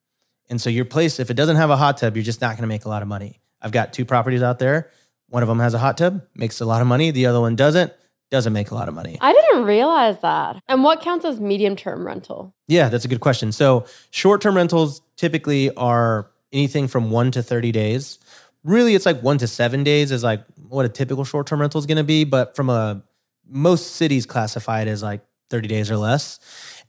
And 0.49 0.61
so 0.61 0.69
your 0.69 0.85
place, 0.85 1.19
if 1.19 1.29
it 1.29 1.35
doesn't 1.35 1.55
have 1.55 1.69
a 1.69 1.77
hot 1.77 1.97
tub, 1.97 2.17
you're 2.17 2.23
just 2.23 2.41
not 2.41 2.57
going 2.57 2.63
to 2.63 2.67
make 2.67 2.85
a 2.85 2.89
lot 2.89 3.01
of 3.01 3.07
money. 3.07 3.39
I've 3.61 3.71
got 3.71 3.93
two 3.93 4.03
properties 4.03 4.43
out 4.43 4.59
there 4.59 4.91
one 5.33 5.41
of 5.41 5.49
them 5.49 5.57
has 5.57 5.73
a 5.73 5.79
hot 5.79 5.97
tub, 5.97 6.21
makes 6.35 6.61
a 6.61 6.65
lot 6.65 6.79
of 6.79 6.85
money. 6.87 7.09
The 7.09 7.25
other 7.25 7.41
one 7.41 7.55
doesn't, 7.55 7.91
doesn't 8.29 8.53
make 8.53 8.69
a 8.69 8.75
lot 8.75 8.87
of 8.87 8.93
money. 8.93 9.17
I 9.19 9.33
didn't 9.33 9.63
realize 9.63 10.21
that. 10.21 10.61
And 10.67 10.83
what 10.83 11.01
counts 11.01 11.25
as 11.25 11.39
medium 11.39 11.75
term 11.75 12.05
rental? 12.05 12.53
Yeah, 12.67 12.89
that's 12.89 13.03
a 13.03 13.07
good 13.07 13.19
question. 13.19 13.51
So, 13.51 13.87
short 14.11 14.41
term 14.41 14.55
rentals 14.55 15.01
typically 15.17 15.73
are 15.75 16.29
anything 16.51 16.87
from 16.87 17.09
one 17.09 17.31
to 17.31 17.41
30 17.41 17.71
days. 17.71 18.19
Really, 18.63 18.93
it's 18.93 19.07
like 19.07 19.23
one 19.23 19.39
to 19.39 19.47
seven 19.47 19.83
days 19.83 20.11
is 20.11 20.23
like 20.23 20.45
what 20.69 20.85
a 20.85 20.89
typical 20.89 21.25
short 21.25 21.47
term 21.47 21.61
rental 21.61 21.79
is 21.79 21.87
going 21.87 21.97
to 21.97 22.03
be. 22.03 22.25
But 22.25 22.55
from 22.55 22.69
a 22.69 23.01
most 23.49 23.95
cities 23.95 24.27
classify 24.27 24.81
it 24.81 24.87
as 24.87 25.01
like 25.01 25.25
30 25.49 25.67
days 25.67 25.89
or 25.89 25.97
less. 25.97 26.39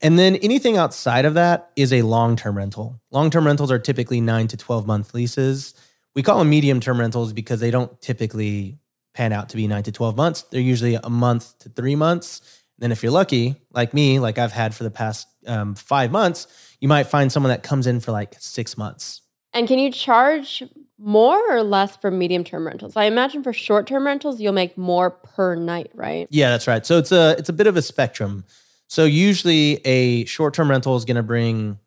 And 0.02 0.18
then 0.18 0.36
anything 0.36 0.76
outside 0.76 1.24
of 1.24 1.32
that 1.32 1.70
is 1.76 1.94
a 1.94 2.02
long 2.02 2.36
term 2.36 2.58
rental. 2.58 3.00
Long 3.10 3.30
term 3.30 3.46
rentals 3.46 3.72
are 3.72 3.78
typically 3.78 4.20
nine 4.20 4.48
to 4.48 4.58
12 4.58 4.86
month 4.86 5.14
leases. 5.14 5.72
We 6.14 6.22
call 6.22 6.38
them 6.38 6.50
medium 6.50 6.80
term 6.80 7.00
rentals 7.00 7.32
because 7.32 7.60
they 7.60 7.70
don't 7.70 8.00
typically 8.00 8.78
pan 9.14 9.32
out 9.32 9.48
to 9.50 9.56
be 9.56 9.66
nine 9.66 9.82
to 9.84 9.92
12 9.92 10.16
months. 10.16 10.42
They're 10.50 10.60
usually 10.60 10.96
a 10.96 11.08
month 11.08 11.58
to 11.60 11.68
three 11.68 11.96
months. 11.96 12.40
then, 12.78 12.90
if 12.90 13.02
you're 13.02 13.12
lucky, 13.12 13.54
like 13.72 13.94
me, 13.94 14.18
like 14.18 14.36
I've 14.38 14.52
had 14.52 14.74
for 14.74 14.82
the 14.82 14.90
past 14.90 15.28
um, 15.46 15.74
five 15.74 16.10
months, 16.10 16.46
you 16.80 16.88
might 16.88 17.04
find 17.04 17.30
someone 17.30 17.50
that 17.50 17.62
comes 17.62 17.86
in 17.86 18.00
for 18.00 18.10
like 18.10 18.34
six 18.38 18.76
months. 18.76 19.22
And 19.52 19.68
can 19.68 19.78
you 19.78 19.92
charge 19.92 20.64
more 20.98 21.40
or 21.48 21.62
less 21.62 21.96
for 21.96 22.10
medium 22.10 22.42
term 22.42 22.66
rentals? 22.66 22.96
I 22.96 23.04
imagine 23.04 23.44
for 23.44 23.52
short 23.52 23.86
term 23.86 24.04
rentals, 24.04 24.40
you'll 24.40 24.52
make 24.52 24.76
more 24.76 25.10
per 25.10 25.54
night, 25.54 25.90
right? 25.94 26.26
Yeah, 26.30 26.50
that's 26.50 26.66
right. 26.66 26.84
So 26.84 26.98
it's 26.98 27.12
a 27.12 27.36
it's 27.38 27.48
a 27.48 27.52
bit 27.52 27.68
of 27.68 27.76
a 27.76 27.82
spectrum. 27.82 28.44
So 28.88 29.04
usually 29.04 29.80
a 29.84 30.24
short 30.24 30.54
term 30.54 30.70
rental 30.70 30.96
is 30.96 31.04
going 31.04 31.16
to 31.16 31.22
bring 31.22 31.78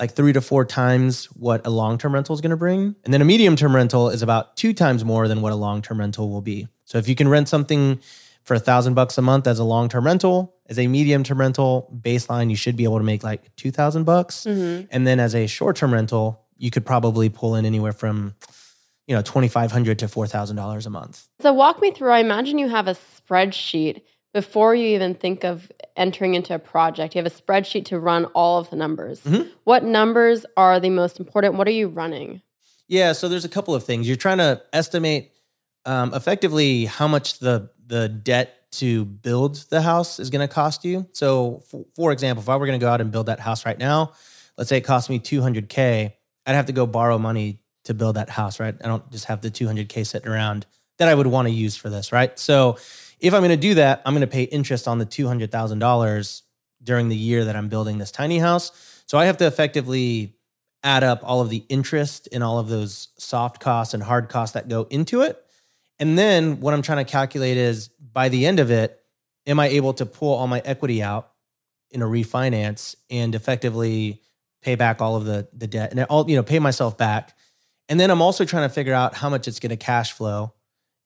like 0.00 0.12
three 0.12 0.32
to 0.32 0.40
four 0.40 0.64
times 0.64 1.26
what 1.26 1.64
a 1.66 1.70
long 1.70 1.98
term 1.98 2.14
rental 2.14 2.34
is 2.34 2.40
going 2.40 2.50
to 2.50 2.56
bring. 2.56 2.96
And 3.04 3.12
then 3.12 3.20
a 3.20 3.24
medium 3.24 3.54
term 3.54 3.76
rental 3.76 4.08
is 4.08 4.22
about 4.22 4.56
two 4.56 4.72
times 4.72 5.04
more 5.04 5.28
than 5.28 5.42
what 5.42 5.52
a 5.52 5.56
long 5.56 5.82
term 5.82 6.00
rental 6.00 6.30
will 6.30 6.40
be. 6.40 6.66
So 6.86 6.98
if 6.98 7.06
you 7.06 7.14
can 7.14 7.28
rent 7.28 7.48
something 7.48 8.00
for 8.42 8.54
a 8.54 8.58
thousand 8.58 8.94
bucks 8.94 9.18
a 9.18 9.22
month 9.22 9.46
as 9.46 9.58
a 9.58 9.64
long 9.64 9.90
term 9.90 10.06
rental, 10.06 10.56
as 10.66 10.78
a 10.78 10.86
medium 10.86 11.22
term 11.22 11.38
rental 11.38 11.94
baseline, 12.02 12.48
you 12.48 12.56
should 12.56 12.76
be 12.76 12.84
able 12.84 12.98
to 12.98 13.04
make 13.04 13.22
like 13.22 13.54
two 13.56 13.70
thousand 13.70 14.04
bucks. 14.04 14.46
Mm-hmm. 14.46 14.86
And 14.90 15.06
then 15.06 15.20
as 15.20 15.34
a 15.34 15.46
short 15.46 15.76
term 15.76 15.92
rental, 15.92 16.46
you 16.56 16.70
could 16.70 16.86
probably 16.86 17.28
pull 17.28 17.54
in 17.54 17.66
anywhere 17.66 17.92
from 17.92 18.34
you 19.06 19.14
know 19.14 19.22
twenty 19.22 19.48
five 19.48 19.70
hundred 19.70 19.98
to 19.98 20.08
four 20.08 20.26
thousand 20.26 20.56
dollars 20.56 20.86
a 20.86 20.90
month. 20.90 21.28
So 21.40 21.52
walk 21.52 21.80
me 21.82 21.90
through. 21.90 22.12
I 22.12 22.20
imagine 22.20 22.58
you 22.58 22.68
have 22.68 22.88
a 22.88 22.94
spreadsheet 22.94 24.00
before 24.32 24.74
you 24.74 24.94
even 24.94 25.14
think 25.14 25.44
of 25.44 25.70
entering 25.96 26.34
into 26.34 26.54
a 26.54 26.58
project, 26.58 27.14
you 27.14 27.22
have 27.22 27.30
a 27.30 27.34
spreadsheet 27.34 27.86
to 27.86 27.98
run 27.98 28.26
all 28.26 28.58
of 28.58 28.70
the 28.70 28.76
numbers. 28.76 29.20
Mm-hmm. 29.22 29.48
What 29.64 29.84
numbers 29.84 30.46
are 30.56 30.78
the 30.78 30.90
most 30.90 31.18
important? 31.18 31.54
What 31.54 31.66
are 31.66 31.72
you 31.72 31.88
running? 31.88 32.42
Yeah, 32.86 33.12
so 33.12 33.28
there's 33.28 33.44
a 33.44 33.48
couple 33.48 33.74
of 33.74 33.84
things. 33.84 34.06
You're 34.06 34.16
trying 34.16 34.38
to 34.38 34.62
estimate 34.72 35.32
um, 35.84 36.14
effectively 36.14 36.86
how 36.86 37.08
much 37.08 37.38
the 37.38 37.70
the 37.86 38.08
debt 38.08 38.70
to 38.72 39.04
build 39.04 39.56
the 39.70 39.82
house 39.82 40.20
is 40.20 40.30
going 40.30 40.46
to 40.46 40.52
cost 40.52 40.84
you. 40.84 41.06
So, 41.12 41.62
for, 41.68 41.84
for 41.96 42.12
example, 42.12 42.42
if 42.42 42.48
I 42.48 42.56
were 42.56 42.66
going 42.66 42.78
to 42.78 42.84
go 42.84 42.90
out 42.90 43.00
and 43.00 43.10
build 43.10 43.26
that 43.26 43.40
house 43.40 43.66
right 43.66 43.78
now, 43.78 44.12
let's 44.56 44.68
say 44.68 44.76
it 44.76 44.82
cost 44.82 45.10
me 45.10 45.18
200k, 45.18 46.12
I'd 46.46 46.54
have 46.54 46.66
to 46.66 46.72
go 46.72 46.86
borrow 46.86 47.18
money 47.18 47.60
to 47.84 47.94
build 47.94 48.16
that 48.16 48.30
house, 48.30 48.60
right? 48.60 48.74
I 48.82 48.86
don't 48.86 49.10
just 49.10 49.24
have 49.24 49.40
the 49.40 49.50
200k 49.50 50.06
sitting 50.06 50.30
around 50.30 50.66
that 50.98 51.08
I 51.08 51.14
would 51.14 51.26
want 51.26 51.48
to 51.48 51.52
use 51.52 51.76
for 51.76 51.90
this, 51.90 52.12
right? 52.12 52.38
So 52.38 52.78
if 53.20 53.34
I'm 53.34 53.40
going 53.40 53.50
to 53.50 53.56
do 53.56 53.74
that, 53.74 54.02
I'm 54.04 54.14
going 54.14 54.22
to 54.22 54.26
pay 54.26 54.44
interest 54.44 54.88
on 54.88 54.98
the 54.98 55.06
$200,000 55.06 56.42
during 56.82 57.08
the 57.08 57.16
year 57.16 57.44
that 57.44 57.56
I'm 57.56 57.68
building 57.68 57.98
this 57.98 58.10
tiny 58.10 58.38
house. 58.38 58.72
So 59.06 59.18
I 59.18 59.26
have 59.26 59.36
to 59.38 59.46
effectively 59.46 60.34
add 60.82 61.04
up 61.04 61.20
all 61.22 61.40
of 61.40 61.50
the 61.50 61.64
interest 61.68 62.28
and 62.32 62.42
all 62.42 62.58
of 62.58 62.68
those 62.68 63.08
soft 63.18 63.60
costs 63.60 63.92
and 63.92 64.02
hard 64.02 64.28
costs 64.28 64.54
that 64.54 64.68
go 64.68 64.86
into 64.90 65.22
it. 65.22 65.44
And 65.98 66.16
then 66.16 66.60
what 66.60 66.72
I'm 66.72 66.80
trying 66.80 67.04
to 67.04 67.10
calculate 67.10 67.58
is 67.58 67.88
by 67.88 68.30
the 68.30 68.46
end 68.46 68.60
of 68.60 68.70
it, 68.70 68.98
am 69.46 69.60
I 69.60 69.68
able 69.68 69.92
to 69.94 70.06
pull 70.06 70.34
all 70.34 70.46
my 70.46 70.62
equity 70.64 71.02
out 71.02 71.32
in 71.90 72.02
a 72.02 72.06
refinance 72.06 72.94
and 73.10 73.34
effectively 73.34 74.22
pay 74.62 74.74
back 74.74 75.00
all 75.00 75.16
of 75.16 75.24
the 75.24 75.48
the 75.52 75.66
debt 75.66 75.90
and 75.90 76.00
all 76.04 76.28
you 76.28 76.36
know 76.36 76.42
pay 76.42 76.58
myself 76.58 76.96
back. 76.96 77.36
And 77.88 77.98
then 77.98 78.10
I'm 78.10 78.22
also 78.22 78.44
trying 78.44 78.68
to 78.68 78.74
figure 78.74 78.94
out 78.94 79.14
how 79.14 79.28
much 79.28 79.48
it's 79.48 79.58
going 79.58 79.70
to 79.70 79.76
cash 79.76 80.12
flow 80.12 80.54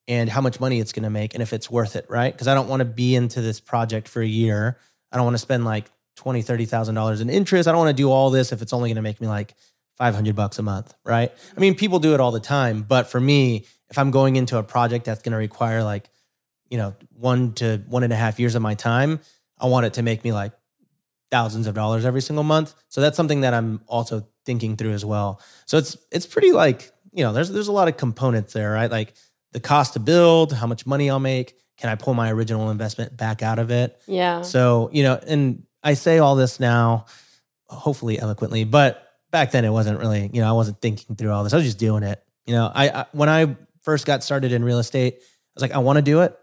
and 0.06 0.28
how 0.28 0.40
much 0.40 0.60
money 0.60 0.80
it's 0.80 0.92
going 0.92 1.04
to 1.04 1.10
make 1.10 1.34
and 1.34 1.42
if 1.42 1.52
it's 1.52 1.70
worth 1.70 1.96
it, 1.96 2.06
right? 2.08 2.32
Because 2.32 2.48
I 2.48 2.54
don't 2.54 2.68
want 2.68 2.80
to 2.80 2.84
be 2.84 3.14
into 3.14 3.40
this 3.40 3.60
project 3.60 4.08
for 4.08 4.20
a 4.20 4.26
year. 4.26 4.78
I 5.10 5.16
don't 5.16 5.24
want 5.24 5.34
to 5.34 5.38
spend 5.38 5.64
like 5.64 5.90
twenty, 6.16 6.42
thirty 6.42 6.66
thousand 6.66 6.94
dollars 6.94 7.20
in 7.20 7.30
interest. 7.30 7.68
I 7.68 7.72
don't 7.72 7.80
want 7.80 7.96
to 7.96 8.02
do 8.02 8.10
all 8.10 8.30
this 8.30 8.52
if 8.52 8.62
it's 8.62 8.72
only 8.72 8.90
going 8.90 8.96
to 8.96 9.02
make 9.02 9.20
me 9.20 9.26
like 9.26 9.54
five 9.96 10.14
hundred 10.14 10.36
bucks 10.36 10.58
a 10.58 10.62
month, 10.62 10.94
right? 11.04 11.32
I 11.56 11.60
mean, 11.60 11.74
people 11.74 11.98
do 11.98 12.14
it 12.14 12.20
all 12.20 12.32
the 12.32 12.40
time, 12.40 12.82
but 12.82 13.08
for 13.08 13.20
me, 13.20 13.66
if 13.90 13.98
I'm 13.98 14.10
going 14.10 14.36
into 14.36 14.58
a 14.58 14.62
project 14.62 15.04
that's 15.04 15.22
going 15.22 15.32
to 15.32 15.38
require 15.38 15.82
like, 15.82 16.10
you 16.68 16.78
know, 16.78 16.94
one 17.16 17.52
to 17.54 17.82
one 17.88 18.02
and 18.02 18.12
a 18.12 18.16
half 18.16 18.40
years 18.40 18.54
of 18.54 18.62
my 18.62 18.74
time, 18.74 19.20
I 19.58 19.66
want 19.66 19.86
it 19.86 19.94
to 19.94 20.02
make 20.02 20.24
me 20.24 20.32
like 20.32 20.52
thousands 21.30 21.66
of 21.66 21.74
dollars 21.74 22.04
every 22.04 22.22
single 22.22 22.44
month. 22.44 22.74
So 22.88 23.00
that's 23.00 23.16
something 23.16 23.42
that 23.42 23.54
I'm 23.54 23.80
also 23.86 24.26
thinking 24.44 24.76
through 24.76 24.92
as 24.92 25.04
well. 25.04 25.40
So 25.66 25.78
it's 25.78 25.96
it's 26.10 26.26
pretty 26.26 26.52
like 26.52 26.90
you 27.12 27.22
know, 27.22 27.32
there's 27.32 27.50
there's 27.50 27.68
a 27.68 27.72
lot 27.72 27.88
of 27.88 27.96
components 27.96 28.52
there, 28.52 28.72
right? 28.72 28.90
Like 28.90 29.14
the 29.54 29.60
cost 29.60 29.94
to 29.94 30.00
build, 30.00 30.52
how 30.52 30.66
much 30.66 30.84
money 30.84 31.08
I'll 31.08 31.20
make. 31.20 31.56
Can 31.78 31.88
I 31.88 31.94
pull 31.94 32.12
my 32.12 32.30
original 32.30 32.70
investment 32.70 33.16
back 33.16 33.42
out 33.42 33.58
of 33.58 33.70
it? 33.70 33.98
Yeah. 34.06 34.42
So, 34.42 34.90
you 34.92 35.02
know, 35.02 35.18
and 35.26 35.64
I 35.82 35.94
say 35.94 36.18
all 36.18 36.36
this 36.36 36.60
now, 36.60 37.06
hopefully 37.66 38.18
eloquently, 38.18 38.64
but 38.64 39.02
back 39.30 39.50
then 39.50 39.64
it 39.64 39.70
wasn't 39.70 39.98
really, 39.98 40.30
you 40.32 40.40
know, 40.40 40.48
I 40.48 40.52
wasn't 40.52 40.80
thinking 40.80 41.16
through 41.16 41.32
all 41.32 41.42
this. 41.42 41.52
I 41.52 41.56
was 41.56 41.64
just 41.64 41.78
doing 41.78 42.02
it. 42.02 42.22
You 42.46 42.54
know, 42.54 42.70
I, 42.72 42.88
I 42.88 43.06
when 43.12 43.28
I 43.28 43.56
first 43.82 44.06
got 44.06 44.22
started 44.22 44.52
in 44.52 44.64
real 44.64 44.78
estate, 44.78 45.14
I 45.16 45.26
was 45.54 45.62
like, 45.62 45.72
I 45.72 45.78
want 45.78 45.96
to 45.96 46.02
do 46.02 46.20
it. 46.20 46.36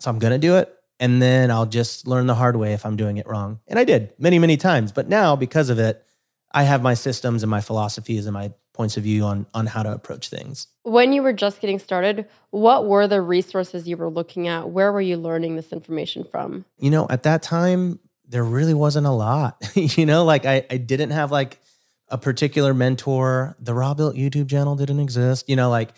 So 0.00 0.10
I'm 0.10 0.18
going 0.18 0.32
to 0.32 0.38
do 0.38 0.56
it. 0.56 0.74
And 0.98 1.20
then 1.20 1.50
I'll 1.50 1.66
just 1.66 2.06
learn 2.06 2.26
the 2.26 2.34
hard 2.34 2.56
way 2.56 2.72
if 2.72 2.86
I'm 2.86 2.96
doing 2.96 3.16
it 3.16 3.26
wrong. 3.26 3.60
And 3.66 3.78
I 3.78 3.84
did 3.84 4.14
many, 4.18 4.38
many 4.38 4.56
times. 4.56 4.92
But 4.92 5.08
now, 5.08 5.36
because 5.36 5.68
of 5.68 5.78
it, 5.78 6.04
I 6.52 6.62
have 6.64 6.82
my 6.82 6.94
systems 6.94 7.42
and 7.42 7.50
my 7.50 7.60
philosophies 7.60 8.26
and 8.26 8.34
my 8.34 8.52
points 8.72 8.96
of 8.96 9.02
view 9.02 9.24
on 9.24 9.46
on 9.54 9.66
how 9.66 9.82
to 9.82 9.92
approach 9.92 10.28
things. 10.28 10.68
When 10.82 11.12
you 11.12 11.22
were 11.22 11.32
just 11.32 11.60
getting 11.60 11.78
started, 11.78 12.26
what 12.50 12.86
were 12.86 13.06
the 13.06 13.20
resources 13.20 13.86
you 13.86 13.96
were 13.96 14.10
looking 14.10 14.48
at? 14.48 14.70
Where 14.70 14.92
were 14.92 15.00
you 15.00 15.16
learning 15.16 15.56
this 15.56 15.72
information 15.72 16.24
from? 16.24 16.64
You 16.78 16.90
know, 16.90 17.06
at 17.10 17.22
that 17.24 17.42
time 17.42 17.98
there 18.26 18.44
really 18.44 18.74
wasn't 18.74 19.06
a 19.06 19.10
lot. 19.10 19.62
you 19.74 20.06
know, 20.06 20.24
like 20.24 20.46
I, 20.46 20.64
I 20.70 20.78
didn't 20.78 21.10
have 21.10 21.30
like 21.30 21.60
a 22.08 22.18
particular 22.18 22.74
mentor. 22.74 23.56
The 23.60 23.74
Robuilt 23.74 24.16
YouTube 24.16 24.50
channel 24.50 24.74
didn't 24.74 25.00
exist. 25.00 25.48
You 25.48 25.56
know, 25.56 25.70
like 25.70 25.90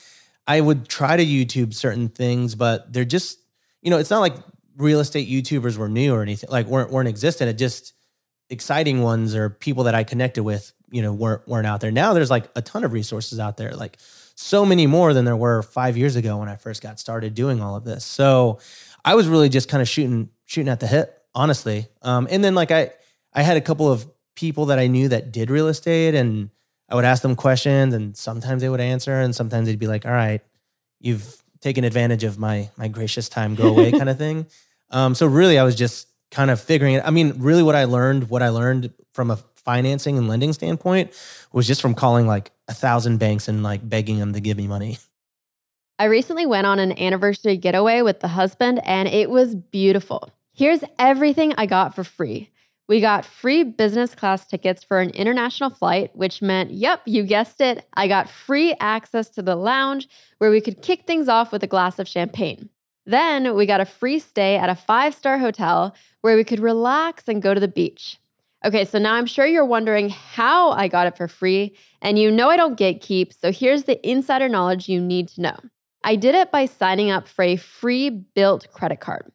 I 0.46 0.60
would 0.60 0.88
try 0.88 1.16
to 1.16 1.24
YouTube 1.24 1.72
certain 1.74 2.08
things, 2.08 2.54
but 2.54 2.92
they're 2.92 3.04
just, 3.04 3.38
you 3.82 3.90
know, 3.90 3.98
it's 3.98 4.10
not 4.10 4.20
like 4.20 4.34
real 4.76 5.00
estate 5.00 5.28
YouTubers 5.28 5.76
were 5.76 5.88
new 5.88 6.12
or 6.12 6.22
anything, 6.22 6.50
like 6.50 6.66
weren't 6.66 6.90
weren't 6.90 7.08
existent. 7.08 7.50
It 7.50 7.54
just 7.54 7.94
exciting 8.50 9.00
ones 9.00 9.34
or 9.34 9.48
people 9.48 9.84
that 9.84 9.94
I 9.94 10.04
connected 10.04 10.42
with, 10.42 10.72
you 10.94 11.02
know, 11.02 11.12
weren't 11.12 11.46
weren't 11.48 11.66
out 11.66 11.80
there. 11.80 11.90
Now 11.90 12.14
there's 12.14 12.30
like 12.30 12.48
a 12.54 12.62
ton 12.62 12.84
of 12.84 12.92
resources 12.92 13.40
out 13.40 13.56
there, 13.56 13.72
like 13.72 13.98
so 14.36 14.64
many 14.64 14.86
more 14.86 15.12
than 15.12 15.24
there 15.24 15.36
were 15.36 15.60
five 15.62 15.96
years 15.96 16.14
ago 16.14 16.36
when 16.36 16.48
I 16.48 16.54
first 16.54 16.82
got 16.82 17.00
started 17.00 17.34
doing 17.34 17.60
all 17.60 17.74
of 17.74 17.84
this. 17.84 18.04
So 18.04 18.60
I 19.04 19.16
was 19.16 19.26
really 19.26 19.48
just 19.48 19.68
kind 19.68 19.82
of 19.82 19.88
shooting 19.88 20.30
shooting 20.44 20.70
at 20.70 20.78
the 20.78 20.86
hip, 20.86 21.20
honestly. 21.34 21.88
Um, 22.02 22.28
and 22.30 22.44
then 22.44 22.54
like 22.54 22.70
I 22.70 22.92
I 23.32 23.42
had 23.42 23.56
a 23.56 23.60
couple 23.60 23.90
of 23.90 24.06
people 24.36 24.66
that 24.66 24.78
I 24.78 24.86
knew 24.86 25.08
that 25.08 25.32
did 25.32 25.50
real 25.50 25.66
estate 25.66 26.14
and 26.14 26.50
I 26.88 26.94
would 26.94 27.04
ask 27.04 27.22
them 27.22 27.34
questions 27.34 27.92
and 27.92 28.16
sometimes 28.16 28.62
they 28.62 28.68
would 28.68 28.80
answer 28.80 29.20
and 29.20 29.34
sometimes 29.34 29.66
they'd 29.66 29.78
be 29.80 29.88
like, 29.88 30.06
all 30.06 30.12
right, 30.12 30.42
you've 31.00 31.42
taken 31.60 31.82
advantage 31.82 32.22
of 32.22 32.38
my 32.38 32.70
my 32.76 32.86
gracious 32.86 33.28
time, 33.28 33.56
go 33.56 33.66
away 33.66 33.90
kind 33.98 34.08
of 34.08 34.16
thing. 34.16 34.46
Um, 34.90 35.16
so 35.16 35.26
really 35.26 35.58
I 35.58 35.64
was 35.64 35.74
just 35.74 36.06
kind 36.30 36.52
of 36.52 36.60
figuring 36.60 36.94
it. 36.94 37.02
I 37.04 37.10
mean, 37.10 37.34
really 37.38 37.64
what 37.64 37.74
I 37.74 37.86
learned, 37.86 38.30
what 38.30 38.42
I 38.44 38.50
learned 38.50 38.92
from 39.12 39.32
a 39.32 39.38
financing 39.64 40.18
and 40.18 40.28
lending 40.28 40.52
standpoint 40.52 41.12
was 41.52 41.66
just 41.66 41.80
from 41.80 41.94
calling 41.94 42.26
like 42.26 42.52
a 42.68 42.74
thousand 42.74 43.18
banks 43.18 43.48
and 43.48 43.62
like 43.62 43.86
begging 43.88 44.18
them 44.18 44.32
to 44.32 44.40
give 44.40 44.56
me 44.56 44.66
money. 44.66 44.98
I 45.98 46.04
recently 46.04 46.46
went 46.46 46.66
on 46.66 46.78
an 46.78 46.98
anniversary 46.98 47.56
getaway 47.56 48.02
with 48.02 48.20
the 48.20 48.28
husband 48.28 48.80
and 48.84 49.08
it 49.08 49.30
was 49.30 49.54
beautiful. 49.54 50.30
Here's 50.52 50.82
everything 50.98 51.54
I 51.56 51.66
got 51.66 51.94
for 51.94 52.04
free. 52.04 52.50
We 52.86 53.00
got 53.00 53.24
free 53.24 53.64
business 53.64 54.14
class 54.14 54.46
tickets 54.46 54.84
for 54.84 55.00
an 55.00 55.10
international 55.10 55.70
flight, 55.70 56.14
which 56.14 56.42
meant, 56.42 56.70
yep, 56.70 57.00
you 57.06 57.22
guessed 57.22 57.60
it, 57.60 57.86
I 57.94 58.08
got 58.08 58.28
free 58.28 58.74
access 58.78 59.30
to 59.30 59.42
the 59.42 59.56
lounge 59.56 60.08
where 60.38 60.50
we 60.50 60.60
could 60.60 60.82
kick 60.82 61.06
things 61.06 61.28
off 61.28 61.50
with 61.50 61.62
a 61.62 61.68
glass 61.68 61.98
of 61.98 62.06
champagne. 62.06 62.68
Then 63.06 63.54
we 63.54 63.64
got 63.64 63.80
a 63.80 63.86
free 63.86 64.18
stay 64.18 64.56
at 64.56 64.68
a 64.68 64.74
five 64.74 65.14
star 65.14 65.38
hotel 65.38 65.94
where 66.20 66.36
we 66.36 66.44
could 66.44 66.60
relax 66.60 67.24
and 67.26 67.40
go 67.40 67.54
to 67.54 67.60
the 67.60 67.68
beach. 67.68 68.18
Okay, 68.64 68.86
so 68.86 68.98
now 68.98 69.12
I'm 69.12 69.26
sure 69.26 69.44
you're 69.44 69.66
wondering 69.66 70.08
how 70.08 70.70
I 70.70 70.88
got 70.88 71.06
it 71.06 71.18
for 71.18 71.28
free, 71.28 71.76
and 72.00 72.18
you 72.18 72.30
know 72.30 72.48
I 72.48 72.56
don't 72.56 72.78
gatekeep, 72.78 73.38
so 73.38 73.52
here's 73.52 73.84
the 73.84 74.00
insider 74.08 74.48
knowledge 74.48 74.88
you 74.88 75.02
need 75.02 75.28
to 75.30 75.42
know. 75.42 75.56
I 76.02 76.16
did 76.16 76.34
it 76.34 76.50
by 76.50 76.64
signing 76.64 77.10
up 77.10 77.28
for 77.28 77.42
a 77.42 77.56
free 77.56 78.24
Bilt 78.34 78.70
credit 78.72 79.00
card. 79.00 79.30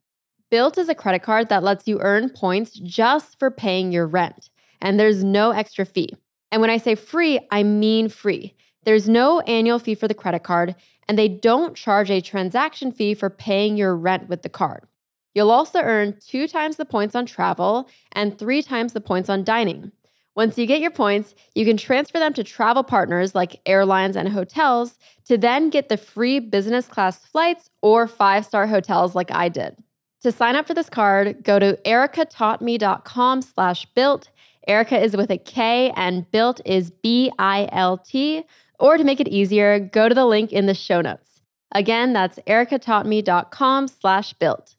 Bilt 0.51 0.79
is 0.79 0.89
a 0.89 0.95
credit 0.95 1.21
card 1.21 1.49
that 1.49 1.61
lets 1.61 1.87
you 1.87 1.99
earn 1.99 2.29
points 2.31 2.71
just 2.71 3.37
for 3.37 3.51
paying 3.51 3.91
your 3.91 4.07
rent, 4.07 4.49
and 4.81 4.99
there's 4.99 5.23
no 5.23 5.51
extra 5.51 5.85
fee. 5.85 6.09
And 6.51 6.59
when 6.59 6.71
I 6.71 6.77
say 6.77 6.95
free, 6.95 7.39
I 7.51 7.61
mean 7.61 8.09
free. 8.09 8.55
There's 8.83 9.07
no 9.07 9.41
annual 9.41 9.77
fee 9.77 9.93
for 9.93 10.07
the 10.07 10.15
credit 10.15 10.41
card, 10.41 10.73
and 11.07 11.19
they 11.19 11.27
don't 11.27 11.75
charge 11.75 12.09
a 12.09 12.19
transaction 12.19 12.91
fee 12.91 13.13
for 13.13 13.29
paying 13.29 13.77
your 13.77 13.95
rent 13.95 14.27
with 14.27 14.41
the 14.41 14.49
card. 14.49 14.87
You'll 15.33 15.51
also 15.51 15.79
earn 15.79 16.17
two 16.25 16.47
times 16.47 16.77
the 16.77 16.85
points 16.85 17.15
on 17.15 17.25
travel 17.25 17.87
and 18.13 18.37
three 18.37 18.61
times 18.61 18.93
the 18.93 19.01
points 19.01 19.29
on 19.29 19.43
dining. 19.43 19.91
Once 20.35 20.57
you 20.57 20.65
get 20.65 20.79
your 20.79 20.91
points, 20.91 21.35
you 21.53 21.65
can 21.65 21.75
transfer 21.75 22.17
them 22.17 22.33
to 22.33 22.43
travel 22.43 22.83
partners 22.83 23.35
like 23.35 23.59
airlines 23.65 24.15
and 24.15 24.29
hotels 24.29 24.97
to 25.25 25.37
then 25.37 25.69
get 25.69 25.89
the 25.89 25.97
free 25.97 26.39
business 26.39 26.87
class 26.87 27.25
flights 27.25 27.69
or 27.81 28.07
five 28.07 28.45
star 28.45 28.65
hotels 28.65 29.15
like 29.15 29.31
I 29.31 29.49
did. 29.49 29.75
To 30.21 30.31
sign 30.31 30.55
up 30.55 30.67
for 30.67 30.73
this 30.73 30.89
card, 30.89 31.43
go 31.43 31.59
to 31.59 31.77
erikataughtme.com 31.85 33.41
slash 33.41 33.87
bilt. 33.95 34.29
Erika 34.67 35.01
is 35.01 35.15
with 35.15 35.31
a 35.31 35.37
K 35.37 35.91
and 35.95 36.29
Bilt 36.31 36.61
is 36.65 36.91
B-I-L-T. 36.91 38.43
Or 38.79 38.97
to 38.97 39.03
make 39.03 39.19
it 39.19 39.27
easier, 39.27 39.79
go 39.79 40.07
to 40.07 40.15
the 40.15 40.25
link 40.25 40.51
in 40.51 40.65
the 40.65 40.73
show 40.73 41.01
notes. 41.01 41.41
Again, 41.73 42.13
that's 42.13 42.39
erikataughtme.com 42.47 43.87
slash 43.87 44.33
bilt. 44.35 44.75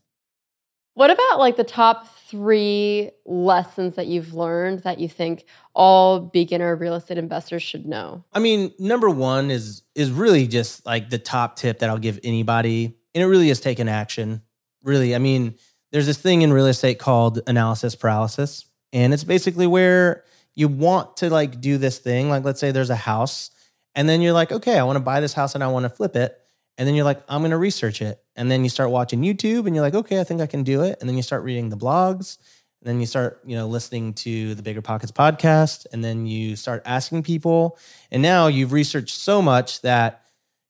What 1.01 1.11
about 1.11 1.39
like 1.39 1.57
the 1.57 1.65
top 1.65 2.15
three 2.29 3.11
lessons 3.25 3.95
that 3.95 4.07
you've 4.07 4.35
learned 4.35 4.81
that 4.81 5.01
you 5.01 5.09
think 5.09 5.47
all 5.75 6.21
beginner 6.21 6.77
real 6.77 6.93
estate 6.93 7.17
investors 7.17 7.63
should 7.63 7.87
know? 7.87 8.23
I 8.35 8.39
mean, 8.39 8.71
number 8.79 9.09
one 9.09 9.51
is 9.51 9.81
is 9.95 10.11
really 10.11 10.47
just 10.47 10.85
like 10.85 11.09
the 11.09 11.17
top 11.17 11.57
tip 11.57 11.79
that 11.79 11.89
I'll 11.89 11.97
give 11.97 12.21
anybody, 12.23 12.99
and 13.15 13.23
it 13.25 13.27
really 13.27 13.49
is 13.49 13.61
taking 13.61 13.89
action 13.89 14.43
really. 14.83 15.15
I 15.15 15.19
mean, 15.19 15.55
there's 15.91 16.05
this 16.05 16.19
thing 16.19 16.43
in 16.43 16.53
real 16.53 16.67
estate 16.67 16.99
called 16.99 17.41
analysis 17.47 17.95
paralysis. 17.95 18.67
And 18.93 19.15
it's 19.15 19.25
basically 19.25 19.67
where 19.67 20.25
you 20.55 20.69
want 20.69 21.17
to 21.17 21.31
like 21.31 21.63
do 21.63 21.79
this 21.79 21.99
thing. 21.99 22.29
Like, 22.29 22.45
let's 22.45 22.61
say 22.61 22.73
there's 22.73 22.91
a 22.91 22.95
house, 22.95 23.53
and 23.95 24.07
then 24.07 24.21
you're 24.21 24.35
like, 24.35 24.53
okay, 24.53 24.79
I 24.79 24.83
want 24.83 24.97
to 24.97 25.01
buy 25.03 25.21
this 25.21 25.33
house 25.33 25.55
and 25.55 25.65
I 25.65 25.69
want 25.69 25.85
to 25.85 25.89
flip 25.89 26.15
it. 26.15 26.40
And 26.81 26.89
then 26.89 26.95
you're 26.95 27.05
like, 27.05 27.23
I'm 27.29 27.43
going 27.43 27.51
to 27.51 27.59
research 27.59 28.01
it. 28.01 28.23
And 28.37 28.51
then 28.51 28.65
you 28.65 28.71
start 28.71 28.89
watching 28.89 29.21
YouTube 29.21 29.67
and 29.67 29.77
you're 29.77 29.85
like, 29.85 29.95
okay, 29.95 30.19
I 30.19 30.25
think 30.25 30.41
I 30.41 30.47
can 30.47 30.63
do 30.63 30.81
it. 30.81 30.97
And 30.99 31.07
then 31.07 31.15
you 31.15 31.23
start 31.23 31.45
reading 31.45 31.69
the 31.69 31.77
blogs. 31.77 32.39
And 32.81 32.89
then 32.89 33.01
you 33.01 33.07
start, 33.07 33.43
you 33.45 33.55
know, 33.55 33.69
listening 33.69 34.15
to 34.15 34.55
the 34.55 34.63
Bigger 34.63 34.81
Pockets 34.81 35.13
podcast. 35.13 35.85
And 35.93 36.03
then 36.03 36.25
you 36.25 36.57
start 36.57 36.81
asking 36.87 37.23
people. 37.23 37.77
And 38.11 38.23
now 38.23 38.47
you've 38.47 38.73
researched 38.73 39.15
so 39.15 39.43
much 39.43 39.83
that 39.83 40.25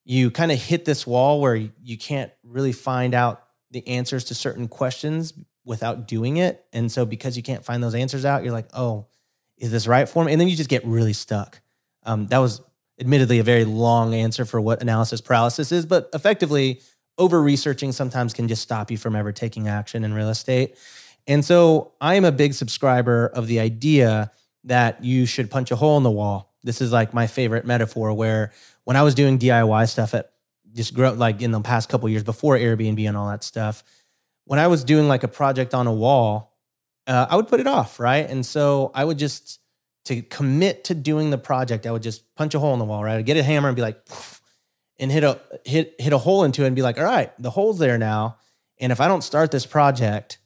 you 0.04 0.32
kind 0.32 0.50
of 0.50 0.60
hit 0.60 0.84
this 0.84 1.06
wall 1.06 1.40
where 1.40 1.54
you 1.54 1.96
can't 1.96 2.32
really 2.42 2.72
find 2.72 3.14
out 3.14 3.44
the 3.70 3.86
answers 3.86 4.24
to 4.24 4.34
certain 4.34 4.66
questions 4.66 5.32
without 5.64 6.08
doing 6.08 6.38
it. 6.38 6.66
And 6.72 6.90
so 6.90 7.06
because 7.06 7.36
you 7.36 7.44
can't 7.44 7.64
find 7.64 7.80
those 7.80 7.94
answers 7.94 8.24
out, 8.24 8.42
you're 8.42 8.52
like, 8.52 8.68
oh, 8.74 9.06
is 9.58 9.70
this 9.70 9.86
right 9.86 10.08
for 10.08 10.24
me? 10.24 10.32
And 10.32 10.40
then 10.40 10.48
you 10.48 10.56
just 10.56 10.70
get 10.70 10.84
really 10.84 11.12
stuck. 11.12 11.60
Um, 12.02 12.26
that 12.26 12.38
was 12.38 12.62
admittedly 13.00 13.38
a 13.38 13.42
very 13.42 13.64
long 13.64 14.14
answer 14.14 14.44
for 14.44 14.60
what 14.60 14.82
analysis 14.82 15.20
paralysis 15.20 15.72
is, 15.72 15.86
but 15.86 16.08
effectively, 16.12 16.80
over 17.18 17.42
researching 17.42 17.92
sometimes 17.92 18.32
can 18.32 18.48
just 18.48 18.62
stop 18.62 18.90
you 18.90 18.96
from 18.96 19.16
ever 19.16 19.32
taking 19.32 19.68
action 19.68 20.04
in 20.04 20.14
real 20.14 20.28
estate. 20.28 20.76
And 21.26 21.44
so 21.44 21.92
I 22.00 22.14
am 22.14 22.24
a 22.24 22.32
big 22.32 22.54
subscriber 22.54 23.26
of 23.26 23.46
the 23.46 23.60
idea 23.60 24.30
that 24.64 25.04
you 25.04 25.26
should 25.26 25.50
punch 25.50 25.70
a 25.70 25.76
hole 25.76 25.96
in 25.96 26.02
the 26.02 26.10
wall. 26.10 26.54
This 26.62 26.80
is 26.80 26.92
like 26.92 27.14
my 27.14 27.26
favorite 27.26 27.64
metaphor 27.64 28.12
where 28.12 28.52
when 28.84 28.96
I 28.96 29.02
was 29.02 29.14
doing 29.14 29.38
DIY 29.38 29.88
stuff 29.88 30.14
at 30.14 30.32
just 30.74 30.94
grow 30.94 31.12
like 31.12 31.42
in 31.42 31.50
the 31.50 31.60
past 31.60 31.88
couple 31.88 32.08
years 32.08 32.22
before 32.22 32.56
Airbnb 32.56 33.06
and 33.06 33.16
all 33.16 33.28
that 33.28 33.44
stuff. 33.44 33.82
When 34.44 34.58
I 34.58 34.66
was 34.66 34.84
doing 34.84 35.08
like 35.08 35.22
a 35.22 35.28
project 35.28 35.74
on 35.74 35.86
a 35.86 35.92
wall, 35.92 36.56
uh, 37.06 37.26
I 37.30 37.36
would 37.36 37.48
put 37.48 37.60
it 37.60 37.66
off, 37.66 37.98
right? 37.98 38.28
And 38.28 38.44
so 38.44 38.90
I 38.94 39.04
would 39.04 39.18
just 39.18 39.59
to 40.04 40.22
commit 40.22 40.84
to 40.84 40.94
doing 40.94 41.30
the 41.30 41.38
project, 41.38 41.86
I 41.86 41.90
would 41.90 42.02
just 42.02 42.34
punch 42.34 42.54
a 42.54 42.58
hole 42.58 42.72
in 42.72 42.78
the 42.78 42.84
wall, 42.84 43.04
right? 43.04 43.16
I'd 43.16 43.26
get 43.26 43.36
a 43.36 43.42
hammer 43.42 43.68
and 43.68 43.76
be 43.76 43.82
like, 43.82 44.00
and 44.98 45.10
hit 45.10 45.24
a 45.24 45.40
hit 45.64 45.94
hit 45.98 46.12
a 46.12 46.18
hole 46.18 46.44
into 46.44 46.64
it 46.64 46.66
and 46.66 46.76
be 46.76 46.82
like, 46.82 46.98
all 46.98 47.04
right, 47.04 47.32
the 47.38 47.50
hole's 47.50 47.78
there 47.78 47.98
now. 47.98 48.36
And 48.78 48.92
if 48.92 49.00
I 49.00 49.08
don't 49.08 49.22
start 49.22 49.50
this 49.50 49.66
project, 49.66 50.38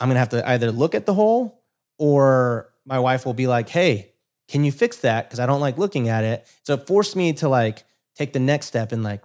I'm 0.00 0.08
gonna 0.08 0.18
have 0.18 0.30
to 0.30 0.48
either 0.48 0.72
look 0.72 0.94
at 0.94 1.06
the 1.06 1.14
hole 1.14 1.62
or 1.98 2.72
my 2.84 2.98
wife 2.98 3.24
will 3.24 3.34
be 3.34 3.46
like, 3.46 3.68
hey, 3.68 4.12
can 4.48 4.64
you 4.64 4.72
fix 4.72 4.98
that? 4.98 5.28
Because 5.28 5.38
I 5.38 5.46
don't 5.46 5.60
like 5.60 5.78
looking 5.78 6.08
at 6.08 6.24
it. 6.24 6.46
So 6.64 6.74
it 6.74 6.86
forced 6.86 7.14
me 7.14 7.32
to 7.34 7.48
like 7.48 7.84
take 8.16 8.32
the 8.32 8.40
next 8.40 8.66
step 8.66 8.92
and 8.92 9.02
like 9.02 9.22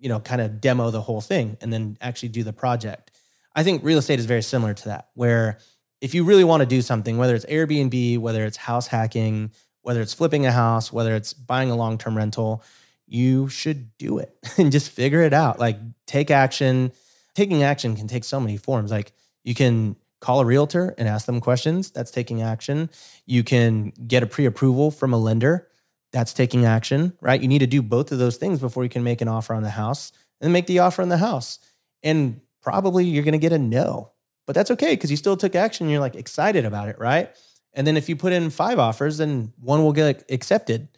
you 0.00 0.08
know, 0.08 0.18
kind 0.18 0.40
of 0.40 0.60
demo 0.60 0.90
the 0.90 1.02
whole 1.02 1.20
thing 1.20 1.58
and 1.60 1.72
then 1.72 1.96
actually 2.00 2.30
do 2.30 2.42
the 2.42 2.52
project. 2.52 3.12
I 3.54 3.62
think 3.62 3.84
real 3.84 3.98
estate 3.98 4.18
is 4.18 4.24
very 4.26 4.42
similar 4.42 4.74
to 4.74 4.84
that, 4.86 5.08
where 5.14 5.58
if 6.00 6.14
you 6.14 6.24
really 6.24 6.44
want 6.44 6.60
to 6.60 6.66
do 6.66 6.82
something, 6.82 7.18
whether 7.18 7.34
it's 7.34 7.44
Airbnb, 7.46 8.18
whether 8.18 8.44
it's 8.44 8.56
house 8.56 8.86
hacking, 8.86 9.50
whether 9.82 10.00
it's 10.00 10.14
flipping 10.14 10.46
a 10.46 10.52
house, 10.52 10.92
whether 10.92 11.14
it's 11.14 11.32
buying 11.32 11.70
a 11.70 11.76
long 11.76 11.98
term 11.98 12.16
rental, 12.16 12.62
you 13.06 13.48
should 13.48 13.96
do 13.98 14.18
it 14.18 14.36
and 14.58 14.72
just 14.72 14.90
figure 14.90 15.22
it 15.22 15.32
out. 15.32 15.58
Like 15.58 15.78
take 16.06 16.30
action. 16.30 16.92
Taking 17.34 17.62
action 17.62 17.96
can 17.96 18.08
take 18.08 18.24
so 18.24 18.40
many 18.40 18.56
forms. 18.56 18.90
Like 18.90 19.12
you 19.44 19.54
can 19.54 19.96
call 20.20 20.40
a 20.40 20.44
realtor 20.44 20.94
and 20.98 21.08
ask 21.08 21.26
them 21.26 21.40
questions. 21.40 21.90
That's 21.90 22.10
taking 22.10 22.42
action. 22.42 22.90
You 23.26 23.42
can 23.42 23.92
get 24.06 24.22
a 24.22 24.26
pre 24.26 24.46
approval 24.46 24.90
from 24.90 25.12
a 25.12 25.18
lender 25.18 25.68
that's 26.12 26.32
taking 26.32 26.64
action, 26.64 27.12
right? 27.20 27.40
You 27.40 27.48
need 27.48 27.60
to 27.60 27.66
do 27.66 27.82
both 27.82 28.10
of 28.12 28.18
those 28.18 28.36
things 28.36 28.58
before 28.58 28.82
you 28.82 28.90
can 28.90 29.04
make 29.04 29.20
an 29.20 29.28
offer 29.28 29.54
on 29.54 29.62
the 29.62 29.70
house 29.70 30.12
and 30.40 30.52
make 30.52 30.66
the 30.66 30.80
offer 30.80 31.02
on 31.02 31.08
the 31.08 31.18
house. 31.18 31.58
And 32.02 32.40
probably 32.62 33.04
you're 33.04 33.24
going 33.24 33.32
to 33.32 33.38
get 33.38 33.52
a 33.52 33.58
no, 33.58 34.12
but 34.50 34.56
that's 34.56 34.72
okay 34.72 34.96
because 34.96 35.12
you 35.12 35.16
still 35.16 35.36
took 35.36 35.54
action. 35.54 35.88
you're 35.88 36.00
like 36.00 36.16
excited 36.16 36.64
about 36.64 36.88
it, 36.88 36.98
right? 36.98 37.30
And 37.72 37.86
then 37.86 37.96
if 37.96 38.08
you 38.08 38.16
put 38.16 38.32
in 38.32 38.50
five 38.50 38.80
offers, 38.80 39.18
then 39.18 39.52
one 39.60 39.84
will 39.84 39.92
get 39.92 40.24
accepted. 40.28 40.88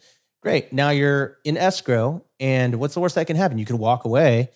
Great. 0.41 0.73
Now 0.73 0.89
you're 0.89 1.37
in 1.43 1.55
escrow. 1.55 2.25
And 2.39 2.79
what's 2.79 2.95
the 2.95 2.99
worst 2.99 3.13
that 3.13 3.27
can 3.27 3.35
happen? 3.35 3.59
You 3.59 3.65
could 3.65 3.75
walk 3.75 4.05
away 4.05 4.49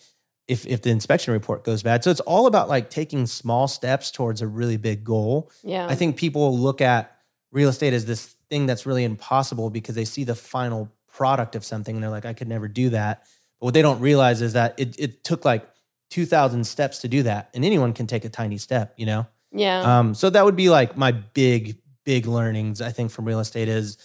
if, 0.48 0.66
if 0.66 0.82
the 0.82 0.90
inspection 0.90 1.32
report 1.32 1.62
goes 1.62 1.84
bad. 1.84 2.02
So 2.02 2.10
it's 2.10 2.18
all 2.18 2.48
about 2.48 2.68
like 2.68 2.90
taking 2.90 3.26
small 3.26 3.68
steps 3.68 4.10
towards 4.10 4.42
a 4.42 4.48
really 4.48 4.76
big 4.76 5.04
goal. 5.04 5.52
Yeah. 5.62 5.86
I 5.86 5.94
think 5.94 6.16
people 6.16 6.58
look 6.58 6.80
at 6.80 7.16
real 7.52 7.68
estate 7.68 7.92
as 7.92 8.04
this 8.04 8.34
thing 8.50 8.66
that's 8.66 8.84
really 8.84 9.04
impossible 9.04 9.70
because 9.70 9.94
they 9.94 10.06
see 10.06 10.24
the 10.24 10.34
final 10.34 10.90
product 11.06 11.54
of 11.54 11.64
something 11.64 11.94
and 11.94 12.02
they're 12.02 12.10
like, 12.10 12.26
I 12.26 12.32
could 12.32 12.48
never 12.48 12.66
do 12.66 12.90
that. 12.90 13.28
But 13.60 13.66
what 13.66 13.74
they 13.74 13.82
don't 13.82 14.00
realize 14.00 14.42
is 14.42 14.54
that 14.54 14.74
it, 14.76 14.98
it 14.98 15.22
took 15.22 15.44
like 15.44 15.68
2,000 16.10 16.64
steps 16.64 16.98
to 17.00 17.08
do 17.08 17.22
that. 17.24 17.50
And 17.54 17.64
anyone 17.64 17.92
can 17.92 18.06
take 18.06 18.24
a 18.24 18.28
tiny 18.28 18.58
step, 18.58 18.94
you 18.96 19.06
know? 19.06 19.26
Yeah. 19.52 19.98
Um, 19.98 20.14
so 20.14 20.30
that 20.30 20.44
would 20.44 20.56
be 20.56 20.70
like 20.70 20.96
my 20.96 21.12
big, 21.12 21.78
big 22.04 22.26
learnings, 22.26 22.80
I 22.80 22.90
think, 22.90 23.10
from 23.10 23.24
real 23.24 23.40
estate 23.40 23.68
is 23.68 23.98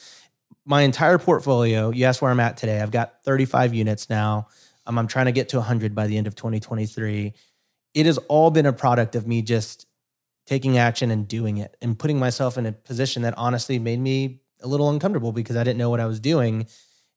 my 0.65 0.81
entire 0.81 1.17
portfolio. 1.17 1.91
You 1.91 2.05
asked 2.05 2.21
where 2.21 2.31
I'm 2.31 2.39
at 2.39 2.57
today. 2.57 2.81
I've 2.81 2.91
got 2.91 3.23
35 3.23 3.73
units 3.73 4.09
now. 4.09 4.47
Um, 4.85 4.97
I'm 4.97 5.07
trying 5.07 5.25
to 5.25 5.31
get 5.31 5.49
to 5.49 5.57
100 5.57 5.95
by 5.95 6.07
the 6.07 6.17
end 6.17 6.27
of 6.27 6.35
2023. 6.35 7.33
It 7.93 8.05
has 8.05 8.17
all 8.17 8.51
been 8.51 8.65
a 8.65 8.73
product 8.73 9.15
of 9.15 9.27
me 9.27 9.41
just 9.41 9.87
taking 10.45 10.77
action 10.77 11.11
and 11.11 11.27
doing 11.27 11.57
it 11.57 11.77
and 11.81 11.97
putting 11.97 12.19
myself 12.19 12.57
in 12.57 12.65
a 12.65 12.71
position 12.71 13.21
that 13.21 13.33
honestly 13.37 13.79
made 13.79 13.99
me 13.99 14.41
a 14.61 14.67
little 14.67 14.89
uncomfortable 14.89 15.31
because 15.31 15.55
I 15.55 15.63
didn't 15.63 15.77
know 15.77 15.89
what 15.89 15.99
I 15.99 16.05
was 16.05 16.19
doing. 16.19 16.67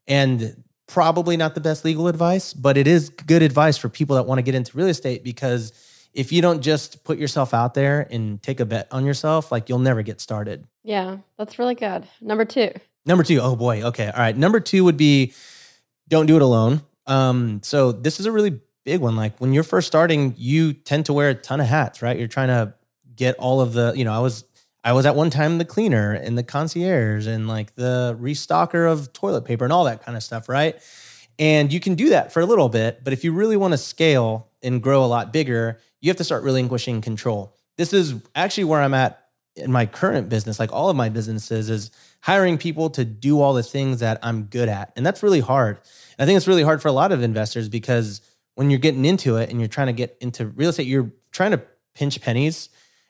And 0.07 0.62
probably 0.87 1.37
not 1.37 1.55
the 1.55 1.61
best 1.61 1.85
legal 1.85 2.09
advice, 2.09 2.53
but 2.53 2.77
it 2.77 2.87
is 2.87 3.09
good 3.11 3.42
advice 3.42 3.77
for 3.77 3.88
people 3.88 4.16
that 4.16 4.25
want 4.25 4.38
to 4.38 4.42
get 4.42 4.55
into 4.55 4.77
real 4.77 4.87
estate 4.87 5.25
because 5.25 5.72
if 6.12 6.33
you 6.33 6.40
don't 6.40 6.62
just 6.62 7.05
put 7.05 7.18
yourself 7.18 7.53
out 7.53 7.75
there 7.75 8.07
and 8.11 8.42
take 8.42 8.61
a 8.61 8.64
bet 8.64 8.88
on 8.90 9.05
yourself, 9.05 9.53
like 9.53 9.68
you'll 9.68 9.79
never 9.79 10.03
get 10.03 10.20
started. 10.20 10.66
Yeah, 10.83 11.18
that's 11.37 11.59
really 11.59 11.75
good. 11.75 12.07
Number 12.20 12.44
two. 12.44 12.70
Number 13.05 13.22
two, 13.22 13.40
oh 13.40 13.55
boy, 13.55 13.83
okay, 13.83 14.07
all 14.07 14.20
right. 14.20 14.37
Number 14.37 14.59
two 14.59 14.85
would 14.85 14.96
be 14.96 15.35
don't 16.09 16.27
do 16.27 16.37
it 16.37 16.42
alone. 16.42 16.83
Um, 17.07 17.61
so 17.62 17.92
this 17.92 18.18
is 18.18 18.27
a 18.27 18.33
really 18.33 18.61
big 18.85 19.01
one. 19.01 19.16
Like 19.16 19.38
when 19.38 19.53
you're 19.53 19.62
first 19.62 19.87
starting, 19.87 20.35
you 20.37 20.72
tend 20.72 21.07
to 21.07 21.12
wear 21.12 21.31
a 21.31 21.35
ton 21.35 21.61
of 21.61 21.66
hats, 21.66 22.03
right? 22.03 22.18
You're 22.18 22.29
trying 22.29 22.49
to 22.49 22.75
get 23.14 23.37
all 23.37 23.61
of 23.61 23.72
the, 23.75 23.92
you 23.94 24.05
know, 24.05 24.12
I 24.12 24.20
was 24.20 24.44
I 24.87 24.92
was 24.92 25.05
at 25.05 25.16
one 25.16 25.31
time 25.31 25.59
the 25.59 25.64
cleaner 25.64 26.12
and 26.12 26.38
the 26.38 26.44
concierge 26.44 27.27
and 27.27 27.49
like 27.49 27.75
the 27.75 28.16
restocker 28.20 28.90
of 28.90 29.12
toilet 29.12 29.44
paper 29.44 29.64
and 29.64 29.72
all 29.72 29.83
that 29.83 30.05
kind 30.05 30.16
of 30.16 30.22
stuff, 30.22 30.49
right? 30.49 30.81
And 31.40 31.72
you 31.72 31.81
can 31.81 31.96
do 31.96 32.11
that 32.11 32.33
for 32.33 32.38
a 32.38 32.46
little 32.46 32.68
bit, 32.68 33.03
but 33.03 33.12
if 33.12 33.25
you 33.25 33.33
really 33.33 33.57
want 33.57 33.72
to 33.72 33.79
scale 33.79 34.46
and 34.62 34.81
grow 34.81 35.05
a 35.05 35.07
lot 35.07 35.33
bigger, 35.33 35.81
you 36.01 36.09
have 36.09 36.16
to 36.18 36.25
start 36.25 36.44
relinquishing 36.44 37.01
control. 37.01 37.57
This 37.77 37.92
is 37.92 38.14
actually 38.37 38.62
where 38.62 38.81
I'm 38.81 38.94
at 38.94 39.25
in 39.57 39.72
my 39.72 39.87
current 39.87 40.29
business, 40.29 40.61
like 40.61 40.72
all 40.72 40.88
of 40.88 40.94
my 40.94 41.09
businesses, 41.09 41.68
is 41.68 41.90
hiring 42.20 42.57
people 42.57 42.88
to 42.90 43.05
do 43.05 43.40
all 43.40 43.55
the 43.55 43.64
things 43.64 43.99
that 43.99 44.20
I'm 44.22 44.44
good 44.44 44.68
at. 44.68 44.92
And 44.94 45.05
that's 45.05 45.20
really 45.20 45.40
hard. 45.40 45.79
And 46.16 46.25
I 46.25 46.27
think 46.27 46.37
it's 46.37 46.46
really 46.46 46.62
hard 46.62 46.81
for 46.81 46.87
a 46.87 46.92
lot 46.92 47.11
of 47.11 47.25
investors 47.25 47.68
because 47.68 48.20
when 48.55 48.70
you're 48.70 48.79
getting 48.79 49.05
into 49.05 49.37
it 49.37 49.51
and 49.51 49.59
you're 49.59 49.66
trying 49.66 49.88
to 49.88 49.92
get 49.92 50.16
into 50.20 50.46
real 50.46 50.70
estate, 50.70 50.87
you're 50.87 51.11
trying 51.33 51.51
to 51.51 51.62
pinch 51.96 52.20
pennies 52.20 52.68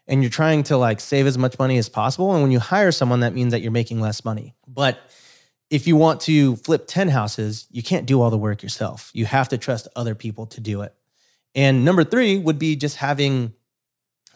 and 0.09 0.23
you're 0.23 0.31
trying 0.31 0.63
to 0.65 0.77
like 0.77 1.01
save 1.01 1.27
as 1.27 1.37
much 1.37 1.59
money 1.59 1.79
as 1.79 1.89
possible. 1.89 2.33
And 2.33 2.43
when 2.43 2.53
you 2.53 2.61
hire 2.61 2.93
someone, 2.93 3.21
that 3.21 3.35
means 3.35 3.53
that 3.53 3.61
you're 3.61 3.73
making 3.73 4.01
less 4.01 4.25
money. 4.25 4.55
But 4.67 4.99
if 5.71 5.87
you 5.87 5.97
want 5.97 6.21
to 6.23 6.57
flip 6.57 6.85
10 6.87 7.09
houses, 7.09 7.67
you 7.71 7.83
can't 7.83 8.07
do 8.07 8.21
all 8.21 8.31
the 8.31 8.39
work 8.39 8.63
yourself. 8.63 9.11
You 9.15 9.27
have 9.27 9.49
to 9.49 9.59
trust 9.59 9.89
other 9.97 10.15
people 10.15 10.47
to 10.47 10.61
do 10.61 10.83
it. 10.83 10.95
And 11.55 11.85
number 11.85 12.05
three 12.05 12.39
would 12.39 12.59
be 12.59 12.77
just 12.77 12.97
having 12.97 13.53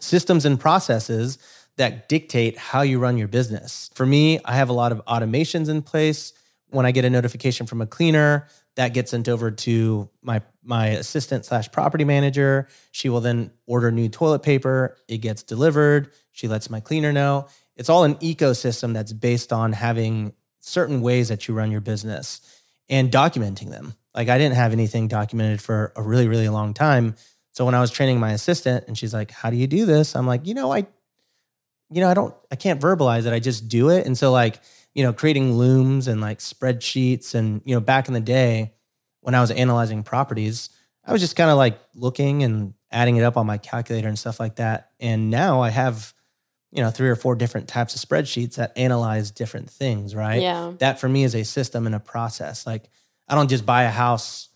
systems 0.00 0.44
and 0.44 0.58
processes 0.58 1.38
that 1.76 2.08
dictate 2.08 2.58
how 2.58 2.82
you 2.82 2.98
run 2.98 3.16
your 3.16 3.28
business. 3.28 3.90
For 3.94 4.04
me, 4.04 4.40
I 4.44 4.54
have 4.56 4.68
a 4.68 4.72
lot 4.72 4.92
of 4.92 5.04
automations 5.06 5.68
in 5.68 5.82
place. 5.82 6.32
When 6.70 6.86
I 6.86 6.92
get 6.92 7.04
a 7.04 7.10
notification 7.10 7.66
from 7.66 7.80
a 7.80 7.86
cleaner, 7.86 8.46
that 8.76 8.94
gets 8.94 9.10
sent 9.10 9.28
over 9.28 9.50
to 9.50 10.08
my 10.22 10.42
my 10.62 10.88
assistant 10.88 11.44
slash 11.44 11.70
property 11.72 12.04
manager. 12.04 12.68
She 12.92 13.08
will 13.08 13.20
then 13.20 13.50
order 13.66 13.90
new 13.90 14.08
toilet 14.08 14.42
paper. 14.42 14.96
It 15.08 15.18
gets 15.18 15.42
delivered. 15.42 16.12
She 16.32 16.48
lets 16.48 16.70
my 16.70 16.80
cleaner 16.80 17.12
know. 17.12 17.46
It's 17.76 17.88
all 17.88 18.04
an 18.04 18.16
ecosystem 18.16 18.92
that's 18.92 19.12
based 19.12 19.52
on 19.52 19.72
having 19.72 20.34
certain 20.60 21.00
ways 21.00 21.28
that 21.28 21.48
you 21.48 21.54
run 21.54 21.70
your 21.70 21.80
business 21.80 22.40
and 22.88 23.10
documenting 23.10 23.70
them. 23.70 23.94
Like 24.14 24.28
I 24.28 24.38
didn't 24.38 24.56
have 24.56 24.72
anything 24.72 25.08
documented 25.08 25.62
for 25.62 25.92
a 25.96 26.02
really, 26.02 26.28
really 26.28 26.48
long 26.48 26.74
time. 26.74 27.14
So 27.52 27.64
when 27.64 27.74
I 27.74 27.80
was 27.80 27.90
training 27.90 28.20
my 28.20 28.32
assistant 28.32 28.84
and 28.86 28.96
she's 28.96 29.14
like, 29.14 29.30
How 29.30 29.50
do 29.50 29.56
you 29.56 29.66
do 29.66 29.86
this? 29.86 30.14
I'm 30.14 30.26
like, 30.26 30.46
you 30.46 30.54
know, 30.54 30.72
I, 30.72 30.86
you 31.90 32.00
know, 32.00 32.08
I 32.08 32.14
don't, 32.14 32.34
I 32.50 32.56
can't 32.56 32.80
verbalize 32.80 33.26
it. 33.26 33.32
I 33.32 33.40
just 33.40 33.68
do 33.68 33.88
it. 33.88 34.06
And 34.06 34.16
so 34.16 34.30
like, 34.30 34.60
you 34.94 35.02
know, 35.02 35.12
creating 35.12 35.54
looms 35.54 36.08
and 36.08 36.20
like 36.20 36.38
spreadsheets 36.38 37.34
and, 37.34 37.62
you 37.64 37.74
know, 37.74 37.80
back 37.80 38.08
in 38.08 38.14
the 38.14 38.20
day 38.20 38.74
when 39.20 39.34
I 39.34 39.40
was 39.40 39.50
analyzing 39.50 40.02
properties, 40.02 40.70
I 41.04 41.12
was 41.12 41.20
just 41.20 41.36
kind 41.36 41.50
of 41.50 41.56
like 41.56 41.78
looking 41.94 42.42
and 42.42 42.74
adding 42.90 43.16
it 43.16 43.22
up 43.22 43.36
on 43.36 43.46
my 43.46 43.58
calculator 43.58 44.08
and 44.08 44.18
stuff 44.18 44.40
like 44.40 44.56
that. 44.56 44.90
And 44.98 45.30
now 45.30 45.60
I 45.60 45.70
have, 45.70 46.12
you 46.72 46.82
know, 46.82 46.90
three 46.90 47.08
or 47.08 47.16
four 47.16 47.34
different 47.34 47.68
types 47.68 47.94
of 47.94 48.08
spreadsheets 48.08 48.56
that 48.56 48.72
analyze 48.76 49.30
different 49.30 49.70
things, 49.70 50.14
right? 50.14 50.42
Yeah. 50.42 50.72
That 50.78 51.00
for 51.00 51.08
me 51.08 51.24
is 51.24 51.34
a 51.34 51.44
system 51.44 51.86
and 51.86 51.94
a 51.94 52.00
process. 52.00 52.66
Like 52.66 52.90
I 53.28 53.34
don't 53.34 53.48
just 53.48 53.64
buy 53.64 53.84
a 53.84 53.90
house 53.90 54.48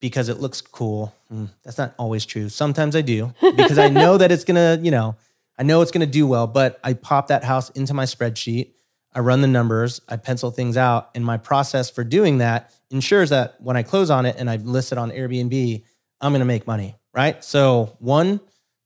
because 0.00 0.28
it 0.28 0.38
looks 0.38 0.60
cool. 0.60 1.14
Mm, 1.32 1.48
that's 1.64 1.78
not 1.78 1.94
always 1.98 2.24
true. 2.24 2.48
Sometimes 2.48 2.96
I 2.96 3.02
do 3.02 3.34
because 3.40 3.78
I 3.78 3.88
know 3.88 4.16
that 4.18 4.32
it's 4.32 4.44
going 4.44 4.56
to, 4.56 4.82
you 4.82 4.90
know, 4.90 5.16
I 5.58 5.64
know 5.64 5.82
it's 5.82 5.90
going 5.90 6.06
to 6.06 6.12
do 6.12 6.26
well, 6.26 6.46
but 6.46 6.78
I 6.84 6.92
pop 6.92 7.28
that 7.28 7.44
house 7.44 7.70
into 7.70 7.92
my 7.94 8.04
spreadsheet. 8.04 8.72
I 9.14 9.20
run 9.20 9.40
the 9.40 9.48
numbers, 9.48 10.00
I 10.08 10.16
pencil 10.16 10.50
things 10.50 10.76
out, 10.76 11.10
and 11.14 11.24
my 11.24 11.36
process 11.38 11.90
for 11.90 12.04
doing 12.04 12.38
that 12.38 12.72
ensures 12.90 13.30
that 13.30 13.60
when 13.60 13.76
I 13.76 13.82
close 13.82 14.10
on 14.10 14.26
it 14.26 14.36
and 14.38 14.48
I 14.50 14.56
list 14.56 14.92
it 14.92 14.98
on 14.98 15.10
Airbnb, 15.10 15.82
I'm 16.20 16.32
going 16.32 16.40
to 16.40 16.46
make 16.46 16.66
money, 16.66 16.96
right? 17.14 17.42
So, 17.42 17.96
one, 17.98 18.40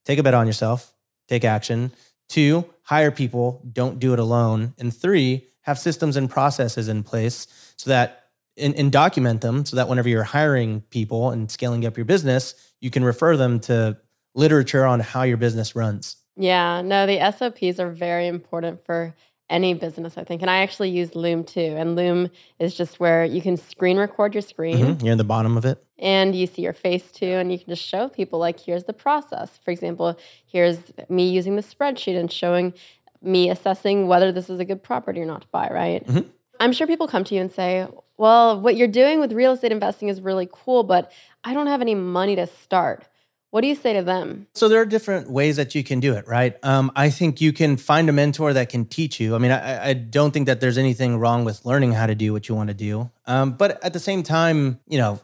take 0.05 0.19
a 0.19 0.23
bet 0.23 0.33
on 0.33 0.47
yourself, 0.47 0.93
take 1.27 1.43
action. 1.43 1.91
Two, 2.29 2.65
hire 2.83 3.11
people, 3.11 3.61
don't 3.71 3.99
do 3.99 4.13
it 4.13 4.19
alone. 4.19 4.73
And 4.77 4.95
three, 4.95 5.47
have 5.61 5.79
systems 5.79 6.17
and 6.17 6.29
processes 6.29 6.87
in 6.87 7.03
place 7.03 7.47
so 7.77 7.89
that 7.89 8.19
and, 8.55 8.75
and, 8.75 8.91
document 8.91 9.41
them 9.41 9.65
so 9.65 9.75
that 9.77 9.89
whenever 9.89 10.07
you're 10.07 10.23
hiring 10.23 10.81
people 10.91 11.31
and 11.31 11.49
scaling 11.49 11.87
up 11.87 11.97
your 11.97 12.05
business, 12.05 12.53
you 12.81 12.91
can 12.91 13.03
refer 13.03 13.35
them 13.35 13.59
to 13.61 13.97
literature 14.35 14.85
on 14.85 14.99
how 14.99 15.23
your 15.23 15.37
business 15.37 15.75
runs. 15.75 16.17
Yeah, 16.35 16.81
no, 16.81 17.07
the 17.07 17.19
SOPs 17.35 17.79
are 17.79 17.89
very 17.89 18.27
important 18.27 18.85
for 18.85 19.15
any 19.49 19.73
business, 19.73 20.17
I 20.17 20.23
think. 20.23 20.41
And 20.41 20.49
I 20.49 20.57
actually 20.57 20.89
use 20.89 21.15
Loom 21.15 21.43
too. 21.43 21.75
And 21.77 21.95
Loom 21.95 22.29
is 22.59 22.73
just 22.73 22.99
where 22.99 23.25
you 23.25 23.41
can 23.41 23.57
screen 23.57 23.97
record 23.97 24.33
your 24.33 24.41
screen. 24.41 24.77
Mm-hmm. 24.77 25.05
You're 25.05 25.11
in 25.11 25.17
the 25.17 25.23
bottom 25.23 25.57
of 25.57 25.65
it. 25.65 25.83
And 25.99 26.35
you 26.35 26.47
see 26.47 26.61
your 26.61 26.73
face 26.73 27.11
too. 27.11 27.25
And 27.25 27.51
you 27.51 27.59
can 27.59 27.67
just 27.67 27.83
show 27.83 28.09
people, 28.09 28.39
like, 28.39 28.59
here's 28.59 28.85
the 28.85 28.93
process. 28.93 29.59
For 29.63 29.71
example, 29.71 30.17
here's 30.45 30.79
me 31.09 31.29
using 31.29 31.55
the 31.55 31.61
spreadsheet 31.61 32.19
and 32.19 32.31
showing 32.31 32.73
me 33.21 33.49
assessing 33.49 34.07
whether 34.07 34.31
this 34.31 34.49
is 34.49 34.59
a 34.59 34.65
good 34.65 34.83
property 34.83 35.21
or 35.21 35.25
not 35.25 35.41
to 35.41 35.47
buy, 35.47 35.69
right? 35.69 36.05
Mm-hmm. 36.05 36.29
I'm 36.59 36.73
sure 36.73 36.87
people 36.87 37.07
come 37.07 37.23
to 37.25 37.35
you 37.35 37.41
and 37.41 37.51
say, 37.51 37.87
well, 38.17 38.59
what 38.59 38.75
you're 38.75 38.87
doing 38.87 39.19
with 39.19 39.33
real 39.33 39.53
estate 39.53 39.71
investing 39.71 40.07
is 40.07 40.21
really 40.21 40.47
cool, 40.51 40.83
but 40.83 41.11
I 41.43 41.53
don't 41.53 41.67
have 41.67 41.81
any 41.81 41.95
money 41.95 42.35
to 42.35 42.47
start. 42.47 43.07
What 43.53 43.61
do 43.61 43.67
you 43.67 43.75
say 43.75 43.93
to 43.93 44.01
them? 44.01 44.47
So 44.55 44.67
there 44.67 44.81
are 44.81 44.85
different 44.85 45.29
ways 45.29 45.57
that 45.57 45.75
you 45.75 45.83
can 45.83 45.99
do 45.99 46.15
it, 46.15 46.27
right? 46.27 46.57
Um, 46.63 46.91
I 46.95 47.11
think 47.11 47.39
you 47.39 47.53
can 47.53 47.77
find 47.77 48.09
a 48.09 48.11
mentor 48.11 48.51
that 48.51 48.69
can 48.69 48.83
teach 48.85 49.19
you. 49.19 49.35
I 49.35 49.37
mean, 49.37 49.51
I, 49.51 49.89
I, 49.89 49.93
don't 49.93 50.31
think 50.31 50.47
that 50.47 50.59
there's 50.59 50.79
anything 50.79 51.19
wrong 51.19 51.45
with 51.45 51.63
learning 51.63 51.91
how 51.91 52.07
to 52.07 52.15
do 52.15 52.33
what 52.33 52.49
you 52.49 52.55
want 52.55 52.69
to 52.69 52.73
do. 52.73 53.11
Um, 53.27 53.51
but 53.51 53.83
at 53.85 53.93
the 53.93 53.99
same 53.99 54.23
time, 54.23 54.79
you 54.87 54.97
know, 54.97 55.21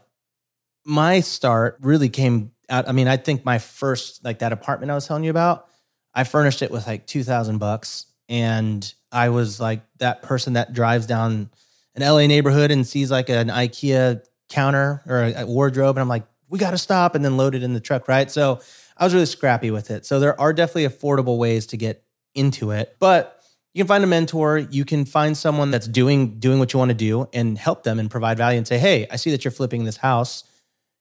my 0.86 1.22
start 1.22 1.80
really 1.82 2.08
came 2.08 2.52
out. 2.70 2.88
I 2.88 2.92
mean, 2.92 3.08
I 3.08 3.18
think 3.18 3.46
my 3.46 3.58
first, 3.58 4.24
like 4.24 4.38
that 4.40 4.54
apartment 4.54 4.92
I 4.92 4.94
was 4.94 5.08
telling 5.08 5.24
you 5.24 5.32
about, 5.32 5.68
I 6.14 6.24
furnished 6.24 6.62
it 6.62 6.70
with 6.70 6.86
like 6.86 7.08
2000 7.08 7.58
bucks. 7.58 8.06
And 8.28 8.94
I 9.12 9.30
was 9.30 9.60
like 9.60 9.82
that 9.98 10.22
person 10.22 10.54
that 10.54 10.72
drives 10.72 11.08
down 11.08 11.50
an 11.96 12.04
LA 12.04 12.28
neighborhood 12.28 12.70
and 12.70 12.86
sees 12.86 13.10
like 13.10 13.30
an 13.30 13.48
IKEA 13.48 14.24
counter 14.50 15.02
or 15.08 15.34
a 15.36 15.48
wardrobe. 15.48 15.98
And 15.98 16.02
I'm 16.04 16.08
like, 16.08 16.28
we 16.50 16.60
got 16.60 16.72
to 16.72 16.78
stop 16.78 17.16
and 17.16 17.24
then 17.24 17.38
load 17.38 17.56
it 17.56 17.64
in 17.64 17.74
the 17.74 17.80
truck, 17.80 18.08
right? 18.08 18.30
So 18.30 18.60
I 18.98 19.04
was 19.04 19.14
really 19.14 19.26
scrappy 19.26 19.72
with 19.72 19.92
it. 19.92 20.06
So 20.06 20.20
there 20.20 20.40
are 20.40 20.52
definitely 20.52 20.88
affordable 20.88 21.38
ways 21.38 21.68
to 21.68 21.78
get 21.78 22.04
into 22.36 22.72
it, 22.72 22.96
but 23.00 23.40
you 23.74 23.84
can 23.84 23.88
find 23.88 24.04
a 24.04 24.08
mentor. 24.08 24.58
You 24.58 24.84
can 24.84 25.06
find 25.06 25.38
someone 25.38 25.72
that's 25.72 25.88
doing 25.88 26.40
doing 26.40 26.60
what 26.60 26.74
you 26.74 26.80
want 26.80 26.90
to 26.90 26.96
do 26.96 27.28
and 27.34 27.58
help 27.58 27.84
them 27.84 28.00
and 28.00 28.10
provide 28.10 28.38
value 28.38 28.58
and 28.58 28.68
say, 28.68 28.80
"Hey, 28.80 29.08
I 29.12 29.16
see 29.16 29.32
that 29.32 29.46
you're 29.46 29.52
flipping 29.52 29.84
this 29.84 29.98
house. 29.98 30.44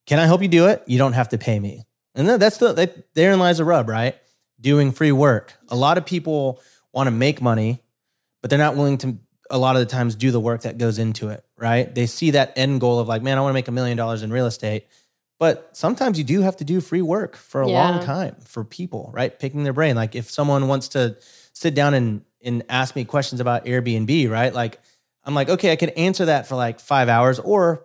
Can 0.07 0.19
I 0.19 0.27
help 0.27 0.43
you 0.43 0.49
do 0.49 0.67
it? 0.67 0.83
You 0.87 0.99
don't 0.99 1.15
have 1.15 1.31
to 1.31 1.39
pay 1.39 1.59
me." 1.59 1.85
And 2.15 2.29
that's 2.29 2.59
the 2.59 2.73
that, 2.75 3.15
therein 3.15 3.39
lies 3.39 3.59
the 3.59 3.65
rub, 3.65 3.89
right? 3.89 4.17
Doing 4.61 4.93
free 4.93 5.13
work. 5.13 5.55
A 5.69 5.77
lot 5.77 5.99
of 5.99 6.05
people 6.05 6.61
want 6.93 7.07
to 7.07 7.11
make 7.11 7.41
money, 7.41 7.83
but 8.43 8.51
they're 8.51 8.59
not 8.59 8.77
willing 8.77 8.99
to 8.99 9.19
a 9.51 9.59
lot 9.59 9.77
of 9.77 9.81
the 9.81 9.87
times 9.87 10.15
do 10.15 10.31
the 10.31 10.41
work 10.41 10.63
that 10.63 10.77
goes 10.77 10.99
into 10.99 11.31
it, 11.31 11.43
right? 11.57 11.95
They 11.95 12.07
see 12.07 12.33
that 12.33 12.53
end 12.57 12.81
goal 12.81 12.99
of 12.99 13.09
like, 13.09 13.23
man, 13.23 13.39
I 13.39 13.41
want 13.41 13.51
to 13.51 13.55
make 13.55 13.69
a 13.69 13.73
million 13.73 13.97
dollars 13.97 14.23
in 14.23 14.31
real 14.31 14.47
estate. 14.47 14.87
But 15.39 15.77
sometimes 15.77 16.19
you 16.19 16.25
do 16.25 16.41
have 16.41 16.57
to 16.57 16.65
do 16.65 16.81
free 16.81 17.03
work 17.03 17.37
for 17.37 17.63
a 17.63 17.69
yeah. 17.69 17.91
long 17.91 18.05
time 18.05 18.37
for 18.45 18.65
people, 18.65 19.11
right? 19.15 19.37
Picking 19.39 19.63
their 19.63 19.73
brain. 19.73 19.95
Like 19.95 20.17
if 20.17 20.31
someone 20.31 20.67
wants 20.67 20.89
to 20.89 21.17
sit 21.53 21.75
down 21.75 21.95
and 21.95 22.23
and 22.43 22.65
ask 22.69 22.95
me 22.97 23.05
questions 23.05 23.41
about 23.41 23.65
Airbnb, 23.65 24.31
right? 24.31 24.53
Like 24.53 24.81
I'm 25.25 25.35
like, 25.35 25.49
okay, 25.49 25.73
I 25.73 25.77
could 25.77 25.91
answer 25.91 26.27
that 26.27 26.47
for 26.47 26.57
like 26.57 26.81
five 26.81 27.09
hours, 27.09 27.39
or 27.39 27.85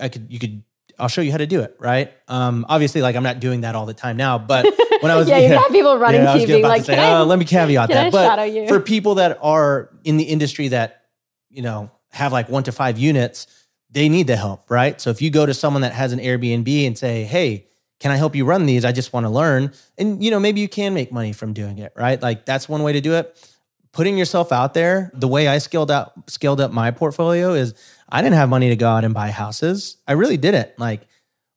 I 0.00 0.08
could 0.08 0.32
you 0.32 0.38
could 0.38 0.62
I'll 0.98 1.08
show 1.08 1.20
you 1.20 1.32
how 1.32 1.38
to 1.38 1.46
do 1.46 1.60
it, 1.60 1.76
right? 1.80 2.12
Um, 2.28 2.64
obviously, 2.68 3.02
like 3.02 3.16
I'm 3.16 3.22
not 3.22 3.40
doing 3.40 3.62
that 3.62 3.74
all 3.74 3.86
the 3.86 3.94
time 3.94 4.16
now, 4.16 4.38
but 4.38 4.64
when 5.00 5.10
I 5.10 5.16
was 5.16 5.28
yeah, 5.28 5.38
you 5.38 5.48
got 5.54 5.70
people 5.70 5.98
running 5.98 6.22
yeah, 6.22 6.36
TV 6.36 6.62
like, 6.62 6.84
say, 6.84 7.12
oh, 7.12 7.24
let 7.24 7.38
me 7.38 7.44
caveat 7.44 7.88
that. 7.88 8.12
But 8.12 8.68
for 8.68 8.80
people 8.80 9.16
that 9.16 9.38
are 9.42 9.90
in 10.04 10.16
the 10.16 10.24
industry 10.24 10.68
that 10.68 11.06
you 11.50 11.62
know 11.62 11.90
have 12.10 12.32
like 12.32 12.48
one 12.48 12.62
to 12.64 12.72
five 12.72 12.98
units, 12.98 13.46
they 13.94 14.08
need 14.08 14.26
the 14.26 14.36
help, 14.36 14.70
right? 14.70 15.00
So 15.00 15.10
if 15.10 15.22
you 15.22 15.30
go 15.30 15.46
to 15.46 15.54
someone 15.54 15.82
that 15.82 15.92
has 15.92 16.12
an 16.12 16.18
Airbnb 16.18 16.86
and 16.86 16.98
say, 16.98 17.24
hey, 17.24 17.68
can 18.00 18.10
I 18.10 18.16
help 18.16 18.34
you 18.34 18.44
run 18.44 18.66
these? 18.66 18.84
I 18.84 18.92
just 18.92 19.12
want 19.12 19.24
to 19.24 19.30
learn. 19.30 19.72
And 19.96 20.22
you 20.22 20.30
know, 20.30 20.40
maybe 20.40 20.60
you 20.60 20.68
can 20.68 20.92
make 20.92 21.12
money 21.12 21.32
from 21.32 21.52
doing 21.52 21.78
it, 21.78 21.92
right? 21.96 22.20
Like 22.20 22.44
that's 22.44 22.68
one 22.68 22.82
way 22.82 22.92
to 22.92 23.00
do 23.00 23.14
it. 23.14 23.50
Putting 23.92 24.18
yourself 24.18 24.50
out 24.50 24.74
there, 24.74 25.12
the 25.14 25.28
way 25.28 25.46
I 25.46 25.58
scaled 25.58 25.90
out 25.90 26.28
scaled 26.28 26.60
up 26.60 26.72
my 26.72 26.90
portfolio 26.90 27.54
is 27.54 27.74
I 28.08 28.20
didn't 28.20 28.34
have 28.34 28.48
money 28.48 28.68
to 28.70 28.76
go 28.76 28.88
out 28.88 29.04
and 29.04 29.14
buy 29.14 29.30
houses. 29.30 29.96
I 30.08 30.12
really 30.12 30.36
didn't. 30.36 30.76
Like 30.78 31.06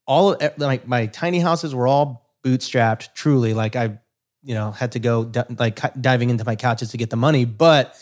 all 0.05 0.33
of 0.33 0.57
like 0.59 0.87
my 0.87 1.07
tiny 1.07 1.39
houses 1.39 1.73
were 1.73 1.87
all 1.87 2.29
bootstrapped, 2.43 3.15
truly. 3.15 3.55
Like 3.55 3.75
I, 3.75 3.97
you 4.43 4.53
know, 4.53 4.71
had 4.71 4.91
to 4.91 4.99
go 4.99 5.31
like 5.57 5.79
diving 5.99 6.29
into 6.29 6.45
my 6.45 6.55
couches 6.55 6.91
to 6.91 6.97
get 6.97 7.09
the 7.09 7.17
money, 7.17 7.45
but 7.45 7.97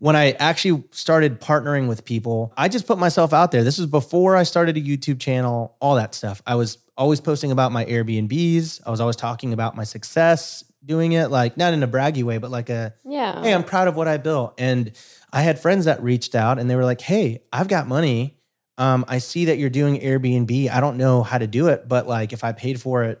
when 0.00 0.16
I 0.16 0.32
actually 0.32 0.82
started 0.92 1.40
partnering 1.40 1.86
with 1.86 2.06
people, 2.06 2.52
I 2.56 2.68
just 2.68 2.86
put 2.86 2.98
myself 2.98 3.34
out 3.34 3.52
there. 3.52 3.62
This 3.62 3.76
was 3.76 3.86
before 3.86 4.34
I 4.34 4.44
started 4.44 4.76
a 4.78 4.80
YouTube 4.80 5.20
channel, 5.20 5.76
all 5.78 5.94
that 5.96 6.14
stuff. 6.14 6.42
I 6.46 6.54
was 6.54 6.78
always 6.96 7.20
posting 7.20 7.52
about 7.52 7.70
my 7.70 7.84
Airbnbs. 7.84 8.80
I 8.84 8.90
was 8.90 9.00
always 9.00 9.16
talking 9.16 9.52
about 9.52 9.76
my 9.76 9.84
success 9.84 10.64
doing 10.84 11.12
it, 11.12 11.30
like 11.30 11.58
not 11.58 11.74
in 11.74 11.82
a 11.82 11.88
braggy 11.88 12.22
way, 12.22 12.38
but 12.38 12.50
like 12.50 12.70
a, 12.70 12.94
yeah, 13.04 13.42
hey, 13.42 13.52
I'm 13.52 13.62
proud 13.62 13.88
of 13.88 13.96
what 13.96 14.08
I 14.08 14.16
built. 14.16 14.54
And 14.58 14.92
I 15.34 15.42
had 15.42 15.60
friends 15.60 15.84
that 15.84 16.02
reached 16.02 16.34
out 16.34 16.58
and 16.58 16.70
they 16.70 16.76
were 16.76 16.84
like, 16.84 17.02
hey, 17.02 17.42
I've 17.52 17.68
got 17.68 17.86
money. 17.86 18.38
Um, 18.78 19.04
I 19.06 19.18
see 19.18 19.44
that 19.44 19.58
you're 19.58 19.68
doing 19.68 20.00
Airbnb. 20.00 20.70
I 20.70 20.80
don't 20.80 20.96
know 20.96 21.22
how 21.22 21.36
to 21.36 21.46
do 21.46 21.68
it, 21.68 21.86
but 21.86 22.08
like 22.08 22.32
if 22.32 22.42
I 22.42 22.52
paid 22.52 22.80
for 22.80 23.04
it, 23.04 23.20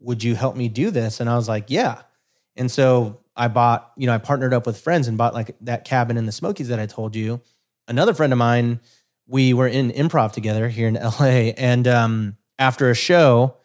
would 0.00 0.24
you 0.24 0.34
help 0.34 0.56
me 0.56 0.68
do 0.68 0.90
this? 0.90 1.20
And 1.20 1.30
I 1.30 1.36
was 1.36 1.48
like, 1.48 1.66
yeah. 1.68 2.02
And 2.56 2.68
so 2.68 3.20
I 3.38 3.48
bought, 3.48 3.92
you 3.96 4.06
know, 4.06 4.12
I 4.12 4.18
partnered 4.18 4.52
up 4.52 4.66
with 4.66 4.78
friends 4.78 5.06
and 5.06 5.16
bought 5.16 5.32
like 5.32 5.56
that 5.60 5.84
cabin 5.84 6.16
in 6.16 6.26
the 6.26 6.32
Smokies 6.32 6.68
that 6.68 6.80
I 6.80 6.86
told 6.86 7.14
you. 7.14 7.40
Another 7.86 8.12
friend 8.12 8.32
of 8.32 8.38
mine, 8.38 8.80
we 9.28 9.54
were 9.54 9.68
in 9.68 9.92
improv 9.92 10.32
together 10.32 10.68
here 10.68 10.88
in 10.88 10.94
LA. 11.20 11.52
And 11.56 11.86
um, 11.86 12.36
after 12.58 12.90
a 12.90 12.94
show, 12.94 13.56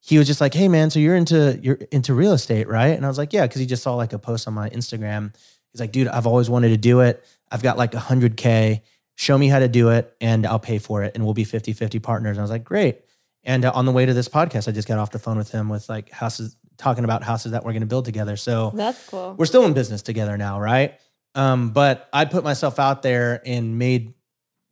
he 0.00 0.18
was 0.18 0.26
just 0.26 0.40
like, 0.40 0.54
"Hey 0.54 0.66
man, 0.66 0.90
so 0.90 0.98
you're 0.98 1.14
into 1.14 1.58
you're 1.62 1.78
into 1.92 2.14
real 2.14 2.32
estate, 2.32 2.68
right?" 2.68 2.88
And 2.88 3.04
I 3.04 3.08
was 3.08 3.18
like, 3.18 3.32
"Yeah," 3.32 3.46
because 3.46 3.60
he 3.60 3.66
just 3.66 3.82
saw 3.82 3.94
like 3.94 4.12
a 4.12 4.18
post 4.18 4.48
on 4.48 4.54
my 4.54 4.68
Instagram. 4.70 5.34
He's 5.72 5.80
like, 5.80 5.92
"Dude, 5.92 6.08
I've 6.08 6.26
always 6.26 6.50
wanted 6.50 6.70
to 6.70 6.78
do 6.78 7.00
it. 7.00 7.24
I've 7.50 7.62
got 7.62 7.78
like 7.78 7.94
a 7.94 8.00
hundred 8.00 8.36
k. 8.36 8.82
Show 9.14 9.36
me 9.36 9.48
how 9.48 9.58
to 9.58 9.68
do 9.68 9.90
it, 9.90 10.16
and 10.20 10.46
I'll 10.46 10.58
pay 10.58 10.78
for 10.78 11.02
it, 11.04 11.12
and 11.14 11.24
we'll 11.24 11.34
be 11.34 11.44
50-50 11.44 12.02
partners." 12.02 12.38
And 12.38 12.40
I 12.40 12.42
was 12.42 12.50
like, 12.50 12.64
"Great." 12.64 13.02
And 13.44 13.64
uh, 13.64 13.72
on 13.74 13.84
the 13.84 13.92
way 13.92 14.06
to 14.06 14.14
this 14.14 14.28
podcast, 14.28 14.68
I 14.68 14.72
just 14.72 14.88
got 14.88 14.98
off 14.98 15.10
the 15.10 15.18
phone 15.18 15.36
with 15.36 15.50
him 15.50 15.68
with 15.68 15.88
like 15.88 16.10
houses 16.10 16.56
talking 16.80 17.04
about 17.04 17.22
houses 17.22 17.52
that 17.52 17.64
we're 17.64 17.72
going 17.72 17.82
to 17.82 17.86
build 17.86 18.04
together. 18.04 18.36
So 18.36 18.72
that's 18.74 19.08
cool. 19.08 19.34
We're 19.38 19.46
still 19.46 19.64
in 19.66 19.74
business 19.74 20.02
together 20.02 20.36
now, 20.36 20.58
right? 20.58 20.98
Um, 21.34 21.70
but 21.70 22.08
I 22.12 22.24
put 22.24 22.42
myself 22.42 22.78
out 22.78 23.02
there 23.02 23.42
and 23.46 23.78
made 23.78 24.14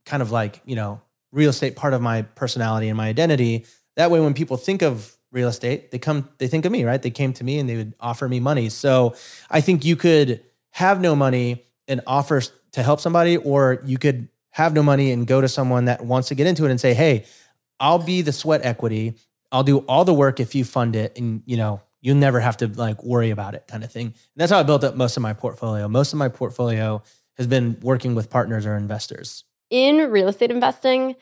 kind 0.04 0.22
of 0.22 0.30
like, 0.30 0.62
you 0.64 0.74
know, 0.74 1.00
real 1.30 1.50
estate 1.50 1.76
part 1.76 1.94
of 1.94 2.00
my 2.00 2.22
personality 2.22 2.88
and 2.88 2.96
my 2.96 3.08
identity. 3.08 3.66
That 3.96 4.10
way, 4.10 4.20
when 4.20 4.34
people 4.34 4.56
think 4.56 4.82
of 4.82 5.16
real 5.30 5.48
estate, 5.48 5.90
they 5.90 5.98
come, 5.98 6.28
they 6.38 6.48
think 6.48 6.64
of 6.64 6.72
me, 6.72 6.84
right? 6.84 7.00
They 7.00 7.10
came 7.10 7.32
to 7.34 7.44
me 7.44 7.58
and 7.58 7.68
they 7.68 7.76
would 7.76 7.94
offer 8.00 8.26
me 8.28 8.40
money. 8.40 8.70
So 8.70 9.14
I 9.50 9.60
think 9.60 9.84
you 9.84 9.94
could 9.94 10.42
have 10.70 11.00
no 11.00 11.14
money 11.14 11.64
and 11.86 12.00
offer 12.06 12.40
to 12.72 12.82
help 12.82 13.00
somebody, 13.00 13.36
or 13.36 13.82
you 13.84 13.98
could 13.98 14.28
have 14.50 14.72
no 14.74 14.82
money 14.82 15.12
and 15.12 15.26
go 15.26 15.40
to 15.40 15.48
someone 15.48 15.86
that 15.86 16.04
wants 16.04 16.28
to 16.28 16.34
get 16.34 16.46
into 16.46 16.64
it 16.64 16.70
and 16.70 16.80
say, 16.80 16.94
Hey, 16.94 17.24
I'll 17.78 17.98
be 17.98 18.22
the 18.22 18.32
sweat 18.32 18.62
equity. 18.64 19.14
I'll 19.52 19.62
do 19.62 19.78
all 19.78 20.04
the 20.04 20.14
work 20.14 20.40
if 20.40 20.54
you 20.54 20.64
fund 20.64 20.96
it. 20.96 21.16
And, 21.18 21.42
you 21.46 21.56
know, 21.56 21.80
you'll 22.00 22.16
never 22.16 22.40
have 22.40 22.56
to 22.58 22.68
like 22.68 23.02
worry 23.02 23.30
about 23.30 23.54
it 23.54 23.66
kind 23.68 23.84
of 23.84 23.90
thing. 23.92 24.06
And 24.06 24.14
that's 24.36 24.52
how 24.52 24.60
I 24.60 24.62
built 24.62 24.84
up 24.84 24.94
most 24.94 25.16
of 25.16 25.22
my 25.22 25.32
portfolio. 25.32 25.88
Most 25.88 26.12
of 26.12 26.18
my 26.18 26.28
portfolio 26.28 27.02
has 27.36 27.46
been 27.46 27.78
working 27.80 28.14
with 28.14 28.30
partners 28.30 28.66
or 28.66 28.76
investors. 28.76 29.44
In 29.70 30.10
real 30.10 30.28
estate 30.28 30.50
investing, 30.50 31.16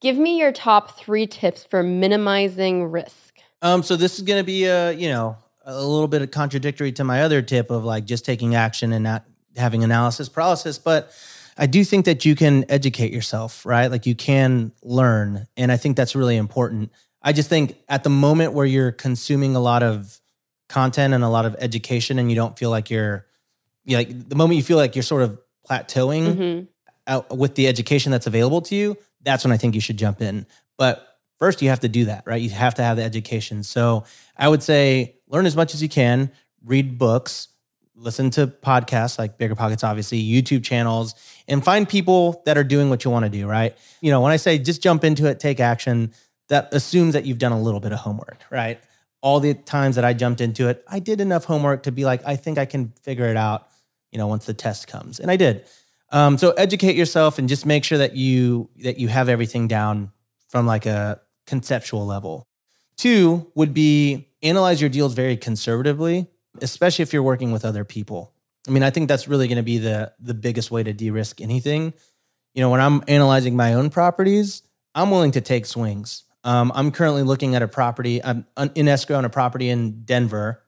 give 0.00 0.16
me 0.16 0.38
your 0.38 0.52
top 0.52 0.98
three 0.98 1.26
tips 1.26 1.64
for 1.64 1.82
minimizing 1.82 2.84
risk. 2.90 3.38
Um, 3.62 3.82
so 3.82 3.96
this 3.96 4.18
is 4.18 4.24
going 4.24 4.40
to 4.40 4.46
be 4.46 4.66
a 4.66 4.92
you 4.92 5.08
know 5.08 5.36
a 5.64 5.74
little 5.74 6.08
bit 6.08 6.22
of 6.22 6.30
contradictory 6.30 6.92
to 6.92 7.04
my 7.04 7.22
other 7.22 7.42
tip 7.42 7.70
of 7.70 7.84
like 7.84 8.04
just 8.04 8.24
taking 8.24 8.54
action 8.54 8.92
and 8.92 9.04
not 9.04 9.24
having 9.56 9.84
analysis 9.84 10.28
paralysis, 10.28 10.78
but 10.78 11.12
I 11.58 11.66
do 11.66 11.84
think 11.84 12.04
that 12.04 12.24
you 12.24 12.36
can 12.36 12.64
educate 12.68 13.12
yourself, 13.12 13.66
right? 13.66 13.90
Like 13.90 14.06
you 14.06 14.14
can 14.14 14.72
learn, 14.82 15.48
and 15.56 15.72
I 15.72 15.76
think 15.76 15.96
that's 15.96 16.14
really 16.14 16.36
important. 16.36 16.92
I 17.22 17.32
just 17.32 17.48
think 17.48 17.76
at 17.88 18.04
the 18.04 18.10
moment 18.10 18.52
where 18.52 18.66
you're 18.66 18.92
consuming 18.92 19.56
a 19.56 19.60
lot 19.60 19.82
of 19.82 20.20
content 20.68 21.14
and 21.14 21.24
a 21.24 21.28
lot 21.28 21.46
of 21.46 21.56
education 21.58 22.18
and 22.18 22.30
you 22.30 22.36
don't 22.36 22.58
feel 22.58 22.70
like 22.70 22.90
you're, 22.90 23.26
you 23.84 23.96
like 23.96 24.28
the 24.28 24.36
moment 24.36 24.56
you 24.56 24.62
feel 24.62 24.76
like 24.76 24.94
you're 24.94 25.02
sort 25.02 25.22
of 25.22 25.38
plateauing 25.68 26.34
mm-hmm. 26.34 26.64
out 27.06 27.36
with 27.36 27.54
the 27.54 27.66
education 27.66 28.12
that's 28.12 28.26
available 28.26 28.60
to 28.62 28.74
you, 28.74 28.96
that's 29.22 29.44
when 29.44 29.52
I 29.52 29.56
think 29.56 29.74
you 29.74 29.80
should 29.80 29.98
jump 29.98 30.20
in. 30.20 30.46
But 30.76 31.06
first 31.38 31.62
you 31.62 31.70
have 31.70 31.80
to 31.80 31.88
do 31.88 32.06
that, 32.06 32.24
right? 32.26 32.40
You 32.40 32.50
have 32.50 32.74
to 32.74 32.82
have 32.82 32.96
the 32.96 33.02
education. 33.02 33.62
So 33.62 34.04
I 34.36 34.48
would 34.48 34.62
say 34.62 35.16
learn 35.28 35.46
as 35.46 35.56
much 35.56 35.74
as 35.74 35.82
you 35.82 35.88
can, 35.88 36.30
read 36.64 36.98
books, 36.98 37.48
listen 37.94 38.30
to 38.30 38.46
podcasts 38.46 39.18
like 39.18 39.38
BiggerPockets, 39.38 39.82
obviously, 39.84 40.22
YouTube 40.22 40.64
channels, 40.64 41.14
and 41.48 41.64
find 41.64 41.88
people 41.88 42.42
that 42.46 42.56
are 42.56 42.64
doing 42.64 42.90
what 42.90 43.04
you 43.04 43.10
want 43.10 43.24
to 43.24 43.30
do, 43.30 43.46
right? 43.46 43.76
You 44.00 44.10
know, 44.10 44.20
when 44.20 44.32
I 44.32 44.36
say 44.36 44.58
just 44.58 44.82
jump 44.82 45.04
into 45.04 45.26
it, 45.26 45.40
take 45.40 45.60
action, 45.60 46.12
that 46.48 46.72
assumes 46.72 47.14
that 47.14 47.24
you've 47.24 47.38
done 47.38 47.52
a 47.52 47.60
little 47.60 47.80
bit 47.80 47.92
of 47.92 47.98
homework, 47.98 48.42
right? 48.50 48.80
All 49.20 49.40
the 49.40 49.54
times 49.54 49.96
that 49.96 50.04
I 50.04 50.12
jumped 50.12 50.40
into 50.40 50.68
it, 50.68 50.84
I 50.88 50.98
did 50.98 51.20
enough 51.20 51.44
homework 51.44 51.84
to 51.84 51.92
be 51.92 52.04
like, 52.04 52.22
I 52.26 52.36
think 52.36 52.58
I 52.58 52.64
can 52.64 52.92
figure 53.02 53.26
it 53.26 53.36
out, 53.36 53.68
you 54.12 54.18
know, 54.18 54.26
once 54.26 54.46
the 54.46 54.54
test 54.54 54.86
comes. 54.86 55.20
And 55.20 55.30
I 55.30 55.36
did. 55.36 55.64
Um, 56.10 56.38
so 56.38 56.52
educate 56.52 56.96
yourself 56.96 57.38
and 57.38 57.48
just 57.48 57.66
make 57.66 57.84
sure 57.84 57.98
that 57.98 58.16
you 58.16 58.70
that 58.82 58.98
you 58.98 59.08
have 59.08 59.28
everything 59.28 59.68
down 59.68 60.10
from 60.48 60.66
like 60.66 60.86
a 60.86 61.20
conceptual 61.46 62.06
level. 62.06 62.46
Two 62.96 63.50
would 63.54 63.74
be 63.74 64.28
analyze 64.42 64.80
your 64.80 64.90
deals 64.90 65.14
very 65.14 65.36
conservatively, 65.36 66.26
especially 66.62 67.02
if 67.02 67.12
you're 67.12 67.22
working 67.22 67.52
with 67.52 67.64
other 67.64 67.84
people. 67.84 68.32
I 68.66 68.70
mean, 68.70 68.82
I 68.82 68.90
think 68.90 69.08
that's 69.08 69.28
really 69.28 69.48
going 69.48 69.56
to 69.56 69.62
be 69.62 69.78
the 69.78 70.12
the 70.18 70.34
biggest 70.34 70.70
way 70.70 70.82
to 70.82 70.92
de-risk 70.92 71.40
anything. 71.40 71.92
You 72.54 72.62
know, 72.62 72.70
when 72.70 72.80
I'm 72.80 73.02
analyzing 73.06 73.54
my 73.54 73.74
own 73.74 73.90
properties, 73.90 74.62
I'm 74.94 75.10
willing 75.10 75.32
to 75.32 75.40
take 75.40 75.66
swings. 75.66 76.24
Um, 76.48 76.72
I'm 76.74 76.92
currently 76.92 77.24
looking 77.24 77.54
at 77.54 77.60
a 77.60 77.68
property. 77.68 78.24
I'm 78.24 78.46
in 78.74 78.88
escrow 78.88 79.18
on 79.18 79.26
a 79.26 79.28
property 79.28 79.68
in 79.68 80.04
Denver 80.04 80.62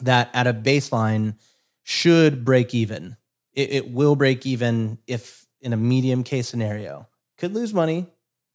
that, 0.00 0.30
at 0.32 0.46
a 0.46 0.54
baseline, 0.54 1.34
should 1.82 2.46
break 2.46 2.74
even. 2.74 3.18
It, 3.52 3.72
it 3.72 3.90
will 3.90 4.16
break 4.16 4.46
even 4.46 4.96
if 5.06 5.46
in 5.60 5.74
a 5.74 5.76
medium 5.76 6.24
case 6.24 6.48
scenario. 6.48 7.08
Could 7.36 7.52
lose 7.52 7.74
money, 7.74 8.06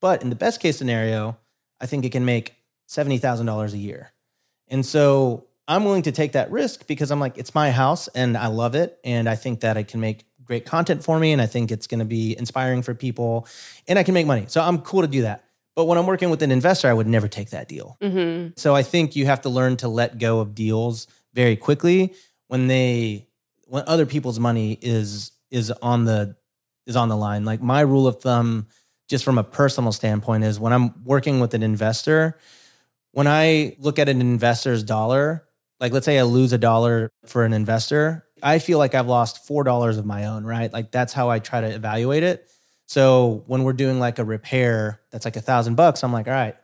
but 0.02 0.24
in 0.24 0.32
the 0.32 0.36
best 0.36 0.60
case 0.60 0.78
scenario, 0.78 1.38
I 1.80 1.86
think 1.86 2.06
it 2.06 2.12
can 2.12 2.26
make 2.26 2.56
seventy 2.88 3.20
thousand 3.20 3.46
dollars 3.46 3.76
a 3.76 3.78
year. 3.78 4.12
And 4.68 4.84
so 4.84 5.46
I'm 5.68 5.86
willing 5.86 6.02
to 6.04 6.12
take 6.12 6.32
that 6.32 6.50
risk 6.50 6.88
because 6.88 7.12
I'm 7.12 7.20
like, 7.20 7.38
it's 7.38 7.54
my 7.54 7.70
house 7.70 8.08
and 8.16 8.36
I 8.36 8.48
love 8.48 8.74
it, 8.74 8.98
and 9.04 9.30
I 9.30 9.36
think 9.36 9.60
that 9.60 9.78
I 9.78 9.84
can 9.84 10.00
make 10.00 10.26
great 10.44 10.66
content 10.66 11.04
for 11.04 11.20
me, 11.20 11.34
and 11.34 11.42
I 11.42 11.46
think 11.46 11.72
it's 11.72 11.86
going 11.86 12.00
to 12.00 12.06
be 12.06 12.36
inspiring 12.36 12.82
for 12.82 12.96
people, 12.96 13.48
and 13.88 14.00
I 14.00 14.02
can 14.02 14.16
make 14.16 14.26
money. 14.26 14.46
So 14.48 14.60
I'm 14.60 14.80
cool 14.80 15.02
to 15.04 15.08
do 15.08 15.22
that. 15.22 15.44
But 15.78 15.86
when 15.86 16.00
I'm 16.00 16.08
working 16.08 16.32
with 16.32 16.42
an 16.42 16.52
investor, 16.52 16.90
I 16.90 16.94
would 16.94 17.06
never 17.06 17.28
take 17.28 17.52
that 17.52 17.70
deal. 17.70 17.98
Mm-hmm. 18.02 18.54
So 18.56 18.74
I 18.74 18.82
think 18.82 19.16
you 19.16 19.28
have 19.28 19.42
to 19.42 19.50
learn 19.50 19.78
to 19.78 19.88
let 19.88 20.18
go 20.18 20.40
of 20.40 20.56
deals 20.56 21.06
very 21.36 21.56
quickly 21.56 22.16
when 22.48 22.66
they 22.66 23.28
when 23.68 23.84
other 23.86 24.08
people's 24.08 24.40
money 24.40 24.80
is 24.82 25.32
is 25.52 25.70
on 25.70 26.06
the 26.06 26.36
is 26.88 26.96
on 26.96 27.10
the 27.10 27.16
line. 27.16 27.46
Like 27.46 27.62
my 27.62 27.82
rule 27.82 28.08
of 28.08 28.20
thumb, 28.22 28.66
just 29.08 29.24
from 29.24 29.38
a 29.38 29.44
personal 29.44 29.92
standpoint, 29.92 30.46
is 30.46 30.60
when 30.60 30.74
I'm 30.74 31.04
working 31.04 31.40
with 31.40 31.54
an 31.54 31.62
investor, 31.62 32.40
when 33.12 33.28
I 33.28 33.76
look 33.78 34.00
at 34.00 34.10
an 34.10 34.20
investor's 34.20 34.82
dollar, 34.82 35.46
like 35.80 35.92
let's 35.92 36.08
say 36.08 36.18
I 36.18 36.24
lose 36.24 36.54
a 36.54 36.58
dollar 36.58 37.12
for 37.28 37.46
an 37.46 37.54
investor, 37.54 38.26
I 38.42 38.58
feel 38.58 38.80
like 38.80 38.96
I've 38.96 39.06
lost 39.06 39.46
four 39.46 39.64
dollars 39.64 40.00
of 40.00 40.08
my 40.08 40.26
own, 40.26 40.44
right? 40.44 40.74
Like 40.74 40.92
that's 40.92 41.14
how 41.14 41.30
I 41.30 41.38
try 41.38 41.62
to 41.62 41.68
evaluate 41.68 42.24
it. 42.24 42.50
So 42.88 43.44
when 43.48 43.64
we're 43.64 43.74
doing 43.74 44.00
like 44.00 44.18
a 44.18 44.24
repair 44.24 45.02
that's 45.12 45.26
like 45.26 45.36
a 45.36 45.42
thousand 45.42 45.76
bucks, 45.76 46.04
I'm 46.04 46.14
like, 46.14 46.28
all 46.28 46.34
right, 46.34 46.56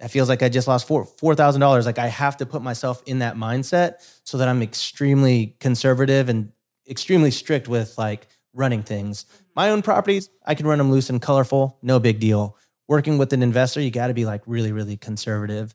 that 0.00 0.10
feels 0.10 0.28
like 0.28 0.42
I 0.42 0.48
just 0.48 0.68
lost 0.68 0.86
four 0.86 1.04
four 1.04 1.34
thousand 1.34 1.60
dollars. 1.60 1.86
Like 1.86 1.98
I 1.98 2.08
have 2.08 2.36
to 2.38 2.46
put 2.46 2.62
myself 2.62 3.02
in 3.06 3.20
that 3.20 3.36
mindset 3.36 3.94
so 4.24 4.38
that 4.38 4.48
I'm 4.48 4.62
extremely 4.62 5.56
conservative 5.60 6.28
and 6.28 6.52
extremely 6.88 7.30
strict 7.30 7.68
with 7.68 7.96
like 7.96 8.26
running 8.52 8.82
things. 8.82 9.24
Mm-hmm. 9.24 9.44
My 9.56 9.70
own 9.70 9.82
properties, 9.82 10.30
I 10.44 10.54
can 10.54 10.66
run 10.66 10.78
them 10.78 10.90
loose 10.90 11.10
and 11.10 11.22
colorful, 11.22 11.78
no 11.82 11.98
big 11.98 12.20
deal. 12.20 12.56
Working 12.88 13.18
with 13.18 13.32
an 13.32 13.42
investor, 13.42 13.80
you 13.80 13.90
got 13.90 14.08
to 14.08 14.14
be 14.14 14.24
like 14.24 14.42
really, 14.46 14.72
really 14.72 14.96
conservative. 14.96 15.74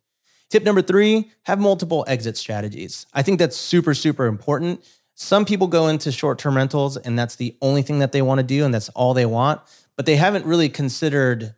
Tip 0.50 0.64
number 0.64 0.82
three, 0.82 1.32
have 1.44 1.60
multiple 1.60 2.04
exit 2.08 2.38
strategies. 2.38 3.06
I 3.14 3.24
think 3.24 3.40
that's 3.40 3.56
super, 3.56 3.94
super 3.94 4.26
important. 4.26 4.84
Some 5.16 5.46
people 5.46 5.68
go 5.68 5.88
into 5.88 6.12
short 6.12 6.40
term 6.40 6.56
rentals 6.56 6.98
and 6.98 7.18
that's 7.18 7.36
the 7.36 7.56
only 7.62 7.82
thing 7.84 8.00
that 8.00 8.12
they 8.12 8.22
want 8.22 8.40
to 8.40 8.44
do 8.44 8.66
and 8.66 8.74
that's 8.74 8.90
all 8.90 9.14
they 9.14 9.26
want 9.26 9.62
but 9.96 10.06
they 10.06 10.16
haven't 10.16 10.46
really 10.46 10.70
considered 10.70 11.56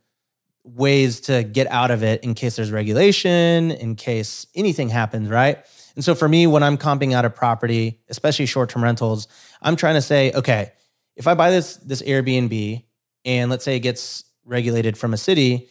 ways 0.63 1.21
to 1.21 1.43
get 1.43 1.67
out 1.67 1.91
of 1.91 2.03
it 2.03 2.23
in 2.23 2.33
case 2.33 2.55
there's 2.55 2.71
regulation, 2.71 3.71
in 3.71 3.95
case 3.95 4.47
anything 4.55 4.89
happens, 4.89 5.29
right? 5.29 5.63
And 5.95 6.03
so 6.03 6.15
for 6.15 6.27
me, 6.27 6.47
when 6.47 6.63
I'm 6.63 6.77
comping 6.77 7.13
out 7.13 7.23
a 7.23 7.29
property, 7.29 8.01
especially 8.09 8.47
short-term 8.47 8.83
rentals, 8.83 9.27
I'm 9.61 9.75
trying 9.75 9.95
to 9.95 10.01
say, 10.01 10.31
okay, 10.33 10.71
if 11.15 11.27
I 11.27 11.33
buy 11.33 11.51
this 11.51 11.77
this 11.77 12.01
Airbnb 12.01 12.83
and 13.23 13.49
let's 13.49 13.63
say 13.63 13.77
it 13.77 13.81
gets 13.81 14.23
regulated 14.43 14.97
from 14.97 15.13
a 15.13 15.17
city, 15.17 15.69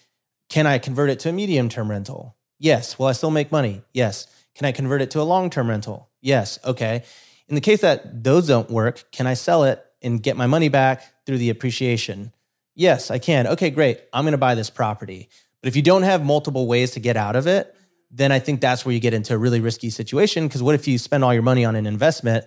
can 0.49 0.67
I 0.67 0.79
convert 0.79 1.11
it 1.11 1.21
to 1.21 1.31
a 1.31 1.33
medium-term 1.33 1.91
rental? 1.91 2.37
Yes. 2.59 2.99
Will 2.99 3.07
I 3.07 3.12
still 3.12 3.31
make 3.31 3.53
money? 3.53 3.83
Yes. 3.93 4.27
Can 4.55 4.67
I 4.67 4.73
convert 4.73 5.03
it 5.03 5.11
to 5.12 5.21
a 5.21 5.23
long 5.23 5.51
term 5.51 5.69
rental? 5.69 6.09
Yes. 6.21 6.59
Okay. 6.65 7.03
In 7.49 7.55
the 7.55 7.61
case 7.61 7.81
that 7.83 8.25
those 8.25 8.47
don't 8.47 8.71
work, 8.71 9.05
can 9.12 9.27
I 9.27 9.35
sell 9.35 9.65
it 9.65 9.85
and 10.01 10.23
get 10.23 10.37
my 10.37 10.47
money 10.47 10.69
back 10.69 11.03
through 11.27 11.39
the 11.39 11.51
appreciation? 11.51 12.33
Yes, 12.75 13.11
I 13.11 13.18
can. 13.18 13.47
Okay, 13.47 13.70
great. 13.70 14.01
I'm 14.12 14.25
going 14.25 14.33
to 14.33 14.39
buy 14.39 14.55
this 14.55 14.70
property. 14.70 15.29
But 15.62 15.68
if 15.68 15.77
you 15.77 15.83
don't 15.83 16.03
have 16.03 16.25
multiple 16.25 16.66
ways 16.66 16.93
to 16.93 17.01
get 17.01 17.16
out 17.16 17.37
of 17.37 17.47
it, 17.47 17.75
then 18.11 18.33
I 18.33 18.39
think 18.39 18.61
that's 18.61 18.85
where 18.85 18.93
you 18.93 19.01
get 19.01 19.14
into 19.14 19.35
a 19.35 19.39
really 19.39 19.61
risky 19.61 19.91
situation. 19.91 20.47
Because 20.47 20.62
what 20.62 20.75
if 20.75 20.87
you 20.87 20.99
spend 20.99 21.25
all 21.25 21.33
your 21.33 21.43
money 21.43 21.64
on 21.64 21.77
an 21.77 21.87
investment 21.87 22.47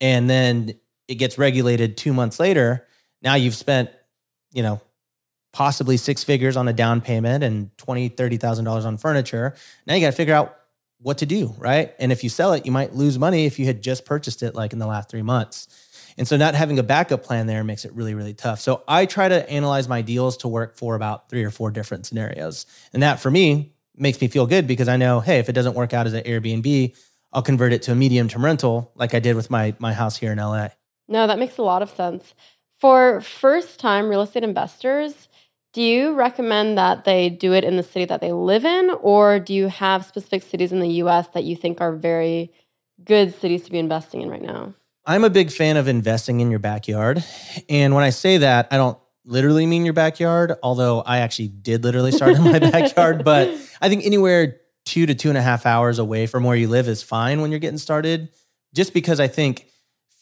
and 0.00 0.28
then 0.28 0.74
it 1.08 1.16
gets 1.16 1.38
regulated 1.38 1.96
two 1.96 2.12
months 2.12 2.40
later? 2.40 2.86
Now 3.22 3.34
you've 3.34 3.54
spent, 3.54 3.90
you 4.52 4.62
know, 4.62 4.80
possibly 5.52 5.96
six 5.96 6.24
figures 6.24 6.56
on 6.56 6.66
a 6.66 6.72
down 6.72 7.00
payment 7.00 7.44
and 7.44 7.76
twenty, 7.78 8.08
thirty 8.08 8.36
thousand 8.36 8.64
dollars 8.64 8.84
on 8.84 8.96
furniture. 8.96 9.54
Now 9.86 9.94
you 9.94 10.00
got 10.00 10.10
to 10.10 10.16
figure 10.16 10.34
out 10.34 10.56
what 10.98 11.18
to 11.18 11.26
do, 11.26 11.54
right? 11.58 11.94
And 11.98 12.10
if 12.10 12.24
you 12.24 12.30
sell 12.30 12.54
it, 12.54 12.66
you 12.66 12.72
might 12.72 12.94
lose 12.94 13.18
money 13.18 13.46
if 13.46 13.58
you 13.58 13.66
had 13.66 13.82
just 13.82 14.04
purchased 14.04 14.42
it 14.42 14.54
like 14.54 14.72
in 14.72 14.78
the 14.78 14.86
last 14.86 15.10
three 15.10 15.22
months. 15.22 15.68
And 16.16 16.28
so 16.28 16.36
not 16.36 16.54
having 16.54 16.78
a 16.78 16.82
backup 16.82 17.24
plan 17.24 17.46
there 17.46 17.64
makes 17.64 17.84
it 17.84 17.92
really, 17.92 18.14
really 18.14 18.34
tough. 18.34 18.60
So 18.60 18.82
I 18.86 19.06
try 19.06 19.28
to 19.28 19.48
analyze 19.50 19.88
my 19.88 20.02
deals 20.02 20.36
to 20.38 20.48
work 20.48 20.76
for 20.76 20.94
about 20.94 21.28
three 21.28 21.44
or 21.44 21.50
four 21.50 21.70
different 21.70 22.06
scenarios. 22.06 22.66
And 22.92 23.02
that 23.02 23.20
for 23.20 23.30
me 23.30 23.72
makes 23.96 24.20
me 24.20 24.28
feel 24.28 24.46
good 24.46 24.66
because 24.66 24.88
I 24.88 24.96
know, 24.96 25.20
hey, 25.20 25.38
if 25.38 25.48
it 25.48 25.52
doesn't 25.52 25.74
work 25.74 25.92
out 25.92 26.06
as 26.06 26.12
an 26.12 26.24
Airbnb, 26.24 26.96
I'll 27.32 27.42
convert 27.42 27.72
it 27.72 27.82
to 27.82 27.92
a 27.92 27.94
medium 27.94 28.28
term 28.28 28.44
rental 28.44 28.92
like 28.94 29.12
I 29.12 29.18
did 29.18 29.34
with 29.34 29.50
my 29.50 29.74
my 29.78 29.92
house 29.92 30.16
here 30.16 30.32
in 30.32 30.38
LA. 30.38 30.68
No, 31.08 31.26
that 31.26 31.38
makes 31.38 31.58
a 31.58 31.62
lot 31.62 31.82
of 31.82 31.90
sense. 31.90 32.34
For 32.78 33.20
first 33.20 33.80
time 33.80 34.08
real 34.08 34.22
estate 34.22 34.44
investors, 34.44 35.28
do 35.72 35.82
you 35.82 36.14
recommend 36.14 36.78
that 36.78 37.04
they 37.04 37.28
do 37.28 37.52
it 37.52 37.64
in 37.64 37.76
the 37.76 37.82
city 37.82 38.04
that 38.04 38.20
they 38.20 38.32
live 38.32 38.64
in, 38.64 38.90
or 39.02 39.40
do 39.40 39.52
you 39.52 39.68
have 39.68 40.06
specific 40.06 40.44
cities 40.44 40.70
in 40.70 40.78
the 40.78 40.88
US 41.02 41.26
that 41.28 41.44
you 41.44 41.56
think 41.56 41.80
are 41.80 41.92
very 41.92 42.52
good 43.04 43.34
cities 43.34 43.64
to 43.64 43.72
be 43.72 43.78
investing 43.78 44.22
in 44.22 44.30
right 44.30 44.42
now? 44.42 44.74
I'm 45.06 45.24
a 45.24 45.30
big 45.30 45.50
fan 45.50 45.76
of 45.76 45.88
investing 45.88 46.40
in 46.40 46.50
your 46.50 46.60
backyard. 46.60 47.22
And 47.68 47.94
when 47.94 48.04
I 48.04 48.10
say 48.10 48.38
that, 48.38 48.68
I 48.70 48.76
don't 48.76 48.98
literally 49.24 49.66
mean 49.66 49.84
your 49.84 49.94
backyard, 49.94 50.54
although 50.62 51.00
I 51.02 51.18
actually 51.18 51.48
did 51.48 51.84
literally 51.84 52.12
start 52.12 52.36
in 52.36 52.44
my 52.44 52.58
backyard. 52.70 53.24
But 53.24 53.48
I 53.80 53.88
think 53.88 54.04
anywhere 54.04 54.60
two 54.84 55.06
to 55.06 55.14
two 55.14 55.28
and 55.28 55.38
a 55.38 55.42
half 55.42 55.66
hours 55.66 55.98
away 55.98 56.26
from 56.26 56.44
where 56.44 56.56
you 56.56 56.68
live 56.68 56.88
is 56.88 57.02
fine 57.02 57.40
when 57.40 57.50
you're 57.50 57.60
getting 57.60 57.78
started. 57.78 58.30
Just 58.74 58.92
because 58.92 59.20
I 59.20 59.28
think 59.28 59.66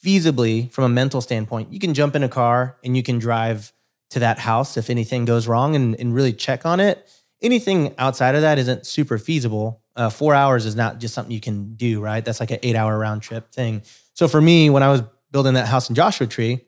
feasibly, 0.05 0.71
from 0.73 0.85
a 0.85 0.89
mental 0.89 1.21
standpoint, 1.21 1.73
you 1.73 1.79
can 1.79 1.95
jump 1.95 2.17
in 2.17 2.23
a 2.23 2.29
car 2.29 2.77
and 2.85 2.97
you 2.97 3.03
can 3.03 3.19
drive 3.19 3.73
to 4.11 4.19
that 4.19 4.39
house 4.39 4.77
if 4.77 4.91
anything 4.91 5.25
goes 5.25 5.47
wrong 5.47 5.75
and, 5.75 5.95
and 5.99 6.15
really 6.15 6.33
check 6.33 6.67
on 6.67 6.81
it. 6.81 7.09
Anything 7.41 7.95
outside 7.99 8.35
of 8.35 8.43
that 8.43 8.59
isn't 8.59 8.87
super 8.87 9.19
feasible. 9.19 9.82
Uh, 9.95 10.09
four 10.09 10.35
hours 10.35 10.65
is 10.65 10.75
not 10.75 10.99
just 10.99 11.15
something 11.15 11.33
you 11.33 11.41
can 11.41 11.75
do, 11.75 12.01
right? 12.01 12.25
That's 12.25 12.41
like 12.41 12.51
an 12.51 12.59
eight 12.63 12.77
hour 12.77 12.99
round 12.99 13.23
trip 13.23 13.53
thing. 13.53 13.83
So 14.15 14.29
for 14.29 14.41
me, 14.41 14.71
when 14.71 14.83
I 14.83 14.89
was 14.89 15.03
building 15.31 15.55
that 15.55 15.69
house 15.69 15.89
in 15.89 15.95
Joshua 15.95 16.27
Tree, 16.27 16.61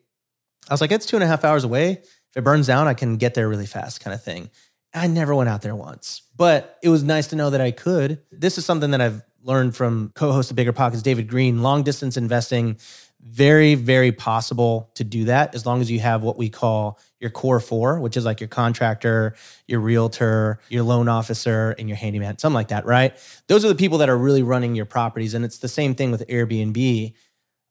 I 0.69 0.73
was 0.73 0.81
like, 0.81 0.93
it's 0.93 1.07
two 1.07 1.17
and 1.17 1.23
a 1.23 1.27
half 1.27 1.45
hours 1.45 1.65
away. 1.65 1.93
If 1.93 2.37
it 2.37 2.43
burns 2.43 2.67
down, 2.67 2.89
I 2.89 2.95
can 2.95 3.17
get 3.17 3.35
there 3.35 3.49
really 3.49 3.67
fast, 3.67 4.01
kind 4.01 4.15
of 4.15 4.23
thing. 4.23 4.51
I 4.93 5.07
never 5.07 5.35
went 5.35 5.49
out 5.49 5.63
there 5.63 5.75
once, 5.75 6.23
but 6.37 6.79
it 6.83 6.89
was 6.89 7.03
nice 7.03 7.29
to 7.29 7.37
know 7.37 7.51
that 7.51 7.61
I 7.61 7.71
could. 7.71 8.21
This 8.31 8.59
is 8.59 8.65
something 8.65 8.93
that 8.93 9.01
I've 9.01 9.23
learned 9.43 9.77
from 9.77 10.13
co-host 10.15 10.51
of 10.51 10.57
BiggerPockets, 10.57 11.03
David 11.03 11.29
Greene, 11.29 11.63
Long 11.63 11.83
distance 11.83 12.17
investing, 12.17 12.79
very, 13.25 13.75
very 13.75 14.13
possible 14.13 14.91
to 14.95 15.03
do 15.03 15.25
that 15.25 15.55
as 15.55 15.65
long 15.65 15.81
as 15.81 15.91
you 15.91 15.99
have 15.99 16.23
what 16.23 16.37
we 16.37 16.51
call 16.51 16.99
your 17.21 17.31
core 17.31 17.59
four, 17.59 17.99
which 17.99 18.17
is 18.17 18.25
like 18.25 18.39
your 18.39 18.49
contractor, 18.49 19.35
your 19.67 19.81
realtor, 19.81 20.61
your 20.69 20.83
loan 20.83 21.09
officer, 21.09 21.75
and 21.79 21.89
your 21.89 21.97
handyman, 21.97 22.37
something 22.37 22.55
like 22.55 22.69
that, 22.69 22.85
right? 22.85 23.17
Those 23.49 23.65
are 23.65 23.69
the 23.69 23.75
people 23.75 23.99
that 23.99 24.11
are 24.11 24.17
really 24.19 24.43
running 24.43 24.75
your 24.75 24.85
properties. 24.85 25.33
And 25.33 25.45
it's 25.45 25.59
the 25.59 25.69
same 25.69 25.95
thing 25.95 26.11
with 26.11 26.27
Airbnb. 26.29 27.15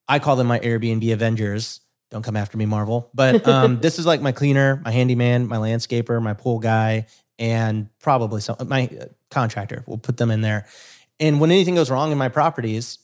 I 0.08 0.20
call 0.20 0.36
them 0.36 0.48
my 0.48 0.60
Airbnb 0.60 1.14
Avengers. 1.14 1.82
Don't 2.10 2.24
come 2.24 2.36
after 2.36 2.58
me, 2.58 2.66
Marvel. 2.66 3.12
But 3.14 3.48
um, 3.48 3.80
this 3.82 4.00
is 4.00 4.06
like 4.08 4.22
my 4.22 4.32
cleaner, 4.32 4.82
my 4.84 4.92
handyman, 4.92 5.48
my 5.48 5.58
landscaper, 5.58 6.22
my 6.22 6.34
pool 6.34 6.60
guy, 6.60 7.06
and 7.38 7.90
probably 8.00 8.42
some 8.42 8.56
my 8.68 8.90
uh, 9.00 9.06
contractor. 9.30 9.84
We'll 9.86 9.98
put 9.98 10.18
them 10.18 10.32
in 10.32 10.42
there. 10.42 10.66
And 11.20 11.40
when 11.40 11.52
anything 11.52 11.76
goes 11.76 11.92
wrong 11.92 12.12
in 12.12 12.18
my 12.18 12.30
properties, 12.30 13.00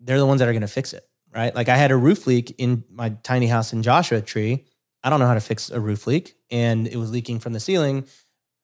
they're 0.00 0.18
the 0.18 0.26
ones 0.26 0.40
that 0.40 0.48
are 0.48 0.52
going 0.52 0.60
to 0.62 0.68
fix 0.68 0.92
it, 0.92 1.08
right? 1.38 1.54
Like 1.54 1.68
I 1.68 1.76
had 1.76 1.92
a 1.92 1.96
roof 1.96 2.26
leak 2.26 2.52
in 2.58 2.82
my 2.90 3.10
tiny 3.22 3.46
house 3.46 3.72
in 3.72 3.84
Joshua 3.84 4.20
Tree. 4.20 4.64
I 5.04 5.08
don't 5.08 5.20
know 5.20 5.28
how 5.28 5.34
to 5.34 5.40
fix 5.40 5.70
a 5.70 5.78
roof 5.78 6.08
leak, 6.08 6.34
and 6.50 6.88
it 6.88 6.96
was 6.96 7.12
leaking 7.12 7.38
from 7.38 7.52
the 7.52 7.60
ceiling. 7.60 8.06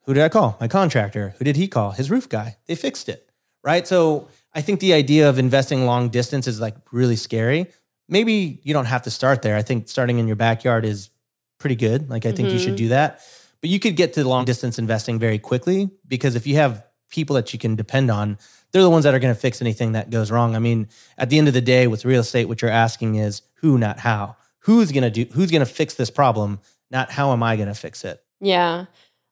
Who 0.06 0.14
did 0.14 0.24
I 0.24 0.28
call? 0.28 0.56
My 0.60 0.66
contractor. 0.66 1.36
Who 1.38 1.44
did 1.44 1.54
he 1.54 1.68
call? 1.68 1.92
His 1.92 2.10
roof 2.10 2.28
guy. 2.28 2.56
They 2.66 2.74
fixed 2.74 3.08
it, 3.08 3.30
right? 3.62 3.86
So 3.86 4.28
I 4.52 4.60
think 4.60 4.80
the 4.80 4.92
idea 4.92 5.28
of 5.28 5.38
investing 5.38 5.86
long 5.86 6.08
distance 6.08 6.48
is 6.48 6.60
like 6.60 6.74
really 6.90 7.14
scary. 7.14 7.68
Maybe 8.08 8.60
you 8.64 8.74
don't 8.74 8.86
have 8.86 9.02
to 9.02 9.10
start 9.10 9.42
there. 9.42 9.56
I 9.56 9.62
think 9.62 9.88
starting 9.88 10.18
in 10.18 10.26
your 10.26 10.36
backyard 10.36 10.84
is 10.84 11.10
pretty 11.58 11.76
good. 11.76 12.10
Like 12.10 12.26
I 12.26 12.32
think 12.32 12.48
mm-hmm. 12.48 12.54
you 12.54 12.58
should 12.58 12.68
mm-hmm. 12.70 12.76
do 12.76 12.88
that. 12.88 13.20
But 13.60 13.70
you 13.70 13.78
could 13.78 13.94
get 13.94 14.14
to 14.14 14.28
long 14.28 14.44
distance 14.44 14.80
investing 14.80 15.20
very 15.20 15.38
quickly 15.38 15.90
because 16.08 16.34
if 16.34 16.44
you 16.44 16.56
have 16.56 16.84
people 17.08 17.36
that 17.36 17.52
you 17.52 17.58
can 17.58 17.76
depend 17.76 18.10
on, 18.10 18.36
they're 18.74 18.82
the 18.82 18.90
ones 18.90 19.04
that 19.04 19.14
are 19.14 19.20
going 19.20 19.32
to 19.32 19.40
fix 19.40 19.62
anything 19.62 19.92
that 19.92 20.10
goes 20.10 20.32
wrong. 20.32 20.56
I 20.56 20.58
mean, 20.58 20.88
at 21.16 21.30
the 21.30 21.38
end 21.38 21.46
of 21.46 21.54
the 21.54 21.60
day 21.60 21.86
with 21.86 22.04
real 22.04 22.22
estate 22.22 22.46
what 22.46 22.60
you're 22.60 22.72
asking 22.72 23.14
is 23.14 23.42
who 23.54 23.78
not 23.78 24.00
how. 24.00 24.36
Who's 24.60 24.90
going 24.90 25.04
to 25.04 25.10
do 25.10 25.32
who's 25.32 25.52
going 25.52 25.64
to 25.64 25.72
fix 25.72 25.94
this 25.94 26.10
problem, 26.10 26.58
not 26.90 27.12
how 27.12 27.32
am 27.32 27.42
I 27.42 27.54
going 27.54 27.68
to 27.68 27.74
fix 27.74 28.04
it? 28.04 28.20
Yeah. 28.40 28.86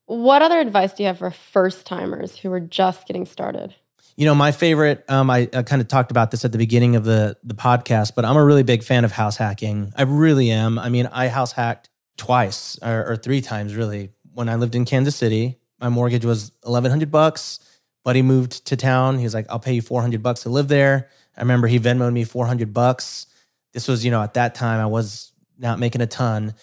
What 0.07 0.43
other 0.43 0.61
advice 0.61 0.93
do 0.93 1.03
you 1.03 1.09
have 1.09 1.19
for 1.19 1.33
first 1.33 1.87
timers 1.87 2.37
who 2.37 2.53
are 2.53 2.61
just 2.61 3.09
getting 3.09 3.27
started? 3.27 3.75
You 4.15 4.27
know, 4.27 4.35
my 4.35 4.53
favorite, 4.53 5.05
um, 5.09 5.29
I, 5.29 5.49
I 5.53 5.63
kind 5.65 5.83
of 5.83 5.89
talked 5.89 6.13
about 6.13 6.31
this 6.31 6.45
at 6.45 6.53
the 6.53 6.59
beginning 6.59 6.95
of 6.95 7.05
the, 7.05 7.37
the 7.43 7.55
podcast, 7.55 8.13
but 8.15 8.25
I'm 8.25 8.37
a 8.37 8.45
really 8.45 8.63
big 8.63 8.85
fan 8.85 9.05
of 9.05 9.11
house 9.11 9.37
hacking. 9.37 9.93
I 9.97 10.03
really 10.03 10.51
am. 10.51 10.79
I 10.79 10.89
mean, 10.89 11.07
I 11.07 11.29
house 11.29 11.51
hacked 11.51 11.89
twice 12.17 12.79
or, 12.81 13.13
or 13.13 13.17
three 13.17 13.41
times 13.41 13.75
really. 13.75 14.11
When 14.35 14.49
I 14.49 14.55
lived 14.55 14.77
in 14.77 14.85
Kansas 14.85 15.17
City, 15.17 15.59
my 15.81 15.89
mortgage 15.89 16.25
was 16.25 16.53
1100 16.63 17.11
bucks. 17.11 17.59
Buddy 18.05 18.23
moved 18.23 18.67
to 18.67 18.77
town. 18.77 19.19
He 19.19 19.25
was 19.25 19.35
like, 19.35 19.47
I'll 19.49 19.61
pay 19.61 19.75
you 19.75 19.83
400 19.83 20.23
bucks 20.23 20.43
to 20.43 20.49
live 20.49 20.69
there. 20.69 21.09
I 21.37 21.41
remember 21.41 21.69
he 21.69 21.79
Venmoed 21.79 22.13
me 22.13 22.25
400 22.25 22.75
bucks. 22.75 23.27
This 23.73 23.89
was, 23.89 24.05
you 24.05 24.11
know, 24.11 24.23
at 24.23 24.35
that 24.35 24.55
time 24.55 24.81
I 24.81 24.87
was 24.87 25.33
not 25.59 25.79
making 25.79 26.01
a 26.01 26.07
ton. 26.07 26.55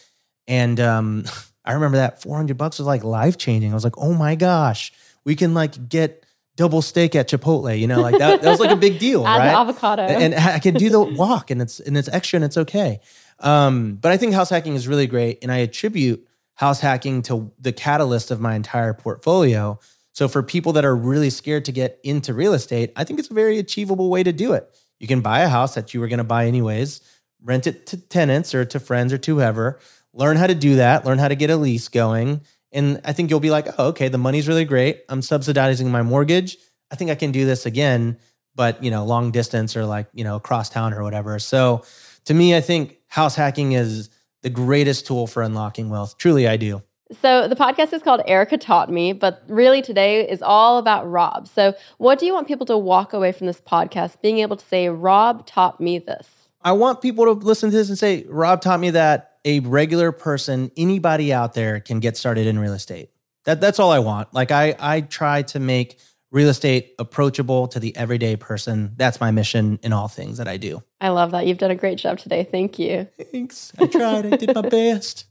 And 0.47 0.79
um, 0.79 1.25
I 1.65 1.73
remember 1.73 1.97
that 1.97 2.21
400 2.21 2.57
bucks 2.57 2.79
was 2.79 2.87
like 2.87 3.03
life 3.03 3.37
changing. 3.37 3.71
I 3.71 3.73
was 3.73 3.83
like, 3.83 3.97
oh 3.97 4.13
my 4.13 4.35
gosh, 4.35 4.91
we 5.23 5.35
can 5.35 5.53
like 5.53 5.89
get 5.89 6.25
double 6.59 6.81
steak 6.81 7.15
at 7.15 7.29
Chipotle. 7.29 7.77
You 7.79 7.87
know, 7.87 8.01
like 8.01 8.17
that, 8.17 8.41
that 8.41 8.49
was 8.49 8.59
like 8.59 8.71
a 8.71 8.75
big 8.75 8.99
deal, 9.05 9.25
Add 9.25 9.37
right? 9.37 9.47
avocado, 9.47 10.03
and 10.03 10.35
I 10.35 10.59
can 10.59 10.73
do 10.73 10.89
the 10.89 11.01
walk, 11.01 11.51
and 11.51 11.61
it's 11.61 11.79
and 11.79 11.97
it's 11.97 12.09
extra, 12.09 12.37
and 12.37 12.43
it's 12.43 12.57
okay. 12.57 12.99
Um, 13.39 13.95
but 13.95 14.11
I 14.11 14.17
think 14.17 14.33
house 14.33 14.49
hacking 14.49 14.75
is 14.75 14.87
really 14.87 15.07
great, 15.07 15.39
and 15.41 15.51
I 15.51 15.57
attribute 15.57 16.27
house 16.55 16.81
hacking 16.81 17.21
to 17.23 17.51
the 17.59 17.71
catalyst 17.71 18.31
of 18.31 18.41
my 18.41 18.55
entire 18.55 18.93
portfolio. 18.93 19.79
So 20.19 20.27
for 20.27 20.43
people 20.43 20.73
that 20.73 20.83
are 20.83 20.93
really 20.93 21.29
scared 21.29 21.63
to 21.63 21.71
get 21.71 21.97
into 22.03 22.33
real 22.33 22.53
estate, 22.53 22.91
I 22.97 23.05
think 23.05 23.19
it's 23.19 23.31
a 23.31 23.33
very 23.33 23.57
achievable 23.57 24.09
way 24.09 24.21
to 24.21 24.33
do 24.33 24.51
it. 24.51 24.69
You 24.99 25.07
can 25.07 25.21
buy 25.21 25.39
a 25.39 25.47
house 25.47 25.75
that 25.75 25.93
you 25.93 26.01
were 26.01 26.09
going 26.09 26.17
to 26.17 26.25
buy 26.25 26.45
anyways, 26.45 26.99
rent 27.41 27.67
it 27.67 27.85
to 27.85 27.95
tenants 27.95 28.53
or 28.53 28.65
to 28.65 28.81
friends 28.81 29.13
or 29.13 29.17
to 29.17 29.35
whoever. 29.35 29.79
Learn 30.11 30.35
how 30.35 30.47
to 30.47 30.55
do 30.55 30.75
that. 30.75 31.05
Learn 31.05 31.19
how 31.19 31.29
to 31.29 31.35
get 31.35 31.49
a 31.49 31.55
lease 31.55 31.87
going 31.87 32.41
and 32.73 32.99
I 33.05 33.13
think 33.13 33.29
you'll 33.29 33.39
be 33.39 33.49
like, 33.49 33.67
oh, 33.77 33.87
okay, 33.87 34.09
the 34.09 34.17
money's 34.17 34.49
really 34.49 34.65
great. 34.65 35.05
I'm 35.07 35.21
subsidizing 35.21 35.89
my 35.89 36.01
mortgage. 36.01 36.57
I 36.91 36.95
think 36.95 37.11
I 37.11 37.15
can 37.15 37.31
do 37.31 37.45
this 37.45 37.65
again, 37.65 38.17
but 38.55 38.83
you 38.83 38.91
know, 38.91 39.05
long 39.05 39.31
distance 39.31 39.77
or 39.77 39.85
like, 39.85 40.09
you 40.13 40.25
know, 40.25 40.35
across 40.35 40.69
town 40.69 40.93
or 40.93 41.01
whatever. 41.01 41.39
So 41.39 41.85
to 42.25 42.33
me, 42.33 42.57
I 42.57 42.59
think 42.59 42.97
house 43.07 43.35
hacking 43.35 43.71
is 43.71 44.09
the 44.41 44.49
greatest 44.49 45.07
tool 45.07 45.27
for 45.27 45.43
unlocking 45.43 45.89
wealth. 45.89 46.17
Truly, 46.17 46.45
I 46.45 46.57
do. 46.57 46.83
So 47.21 47.47
the 47.47 47.55
podcast 47.55 47.91
is 47.91 48.03
called 48.03 48.21
Erika 48.27 48.57
Taught 48.57 48.91
Me, 48.91 49.13
but 49.13 49.43
really 49.47 49.81
today 49.81 50.27
is 50.27 50.41
all 50.41 50.77
about 50.77 51.09
Rob. 51.09 51.47
So 51.47 51.73
what 51.97 52.19
do 52.19 52.25
you 52.25 52.33
want 52.33 52.47
people 52.47 52.67
to 52.67 52.77
walk 52.77 53.13
away 53.13 53.31
from 53.31 53.47
this 53.47 53.59
podcast 53.59 54.21
being 54.21 54.39
able 54.39 54.57
to 54.57 54.65
say, 54.65 54.89
Rob 54.89 55.45
taught 55.47 55.81
me 55.81 55.97
this? 55.97 56.27
I 56.61 56.73
want 56.73 57.01
people 57.01 57.25
to 57.25 57.31
listen 57.31 57.71
to 57.71 57.75
this 57.75 57.89
and 57.89 57.97
say, 57.97 58.25
Rob 58.27 58.61
taught 58.61 58.79
me 58.79 58.91
that 58.91 59.37
a 59.45 59.61
regular 59.61 60.11
person, 60.11 60.71
anybody 60.77 61.33
out 61.33 61.53
there 61.53 61.79
can 61.79 61.99
get 61.99 62.17
started 62.17 62.45
in 62.45 62.59
real 62.59 62.73
estate. 62.73 63.09
That 63.45 63.61
that's 63.61 63.79
all 63.79 63.91
I 63.91 63.99
want. 63.99 64.33
Like 64.33 64.51
I 64.51 64.75
I 64.77 65.01
try 65.01 65.41
to 65.43 65.59
make 65.59 65.97
real 66.31 66.49
estate 66.49 66.93
approachable 66.99 67.67
to 67.69 67.79
the 67.79 67.95
everyday 67.95 68.35
person. 68.35 68.93
That's 68.97 69.19
my 69.19 69.31
mission 69.31 69.79
in 69.81 69.93
all 69.93 70.07
things 70.07 70.37
that 70.37 70.47
I 70.47 70.57
do. 70.57 70.83
I 71.01 71.09
love 71.09 71.31
that. 71.31 71.47
You've 71.47 71.57
done 71.57 71.71
a 71.71 71.75
great 71.75 71.97
job 71.97 72.19
today. 72.19 72.43
Thank 72.43 72.77
you. 72.77 73.07
Thanks. 73.31 73.71
I 73.79 73.87
tried. 73.87 74.31
I 74.31 74.35
did 74.35 74.53
my 74.53 74.61
best. 74.61 75.25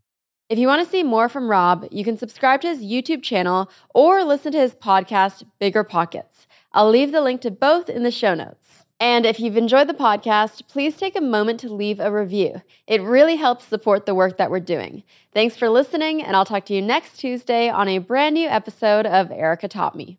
If 0.48 0.58
you 0.58 0.66
want 0.66 0.82
to 0.82 0.90
see 0.90 1.02
more 1.02 1.28
from 1.28 1.50
Rob, 1.50 1.86
you 1.90 2.04
can 2.04 2.16
subscribe 2.16 2.62
to 2.62 2.68
his 2.68 2.82
YouTube 2.82 3.22
channel 3.22 3.70
or 3.94 4.24
listen 4.24 4.50
to 4.52 4.58
his 4.58 4.74
podcast, 4.74 5.44
BiggerPockets. 5.60 6.46
I'll 6.72 6.88
leave 6.88 7.12
the 7.12 7.20
link 7.20 7.42
to 7.42 7.50
both 7.50 7.90
in 7.90 8.02
the 8.02 8.10
show 8.10 8.34
notes. 8.34 8.84
And 8.98 9.26
if 9.26 9.38
you've 9.38 9.58
enjoyed 9.58 9.88
the 9.88 9.94
podcast, 9.94 10.66
please 10.66 10.96
take 10.96 11.16
a 11.16 11.20
moment 11.20 11.60
to 11.60 11.68
leave 11.68 12.00
a 12.00 12.10
review. 12.10 12.62
It 12.86 13.02
really 13.02 13.36
helps 13.36 13.66
support 13.66 14.06
the 14.06 14.14
work 14.14 14.38
that 14.38 14.50
we're 14.50 14.60
doing. 14.60 15.02
Thanks 15.34 15.54
for 15.54 15.68
listening, 15.68 16.22
and 16.22 16.34
I'll 16.34 16.46
talk 16.46 16.64
to 16.66 16.74
you 16.74 16.80
next 16.80 17.18
Tuesday 17.18 17.68
on 17.68 17.86
a 17.86 17.98
brand 17.98 18.34
new 18.34 18.48
episode 18.48 19.04
of 19.04 19.30
Erika 19.30 19.68
Taught 19.68 19.96
Me. 19.96 20.18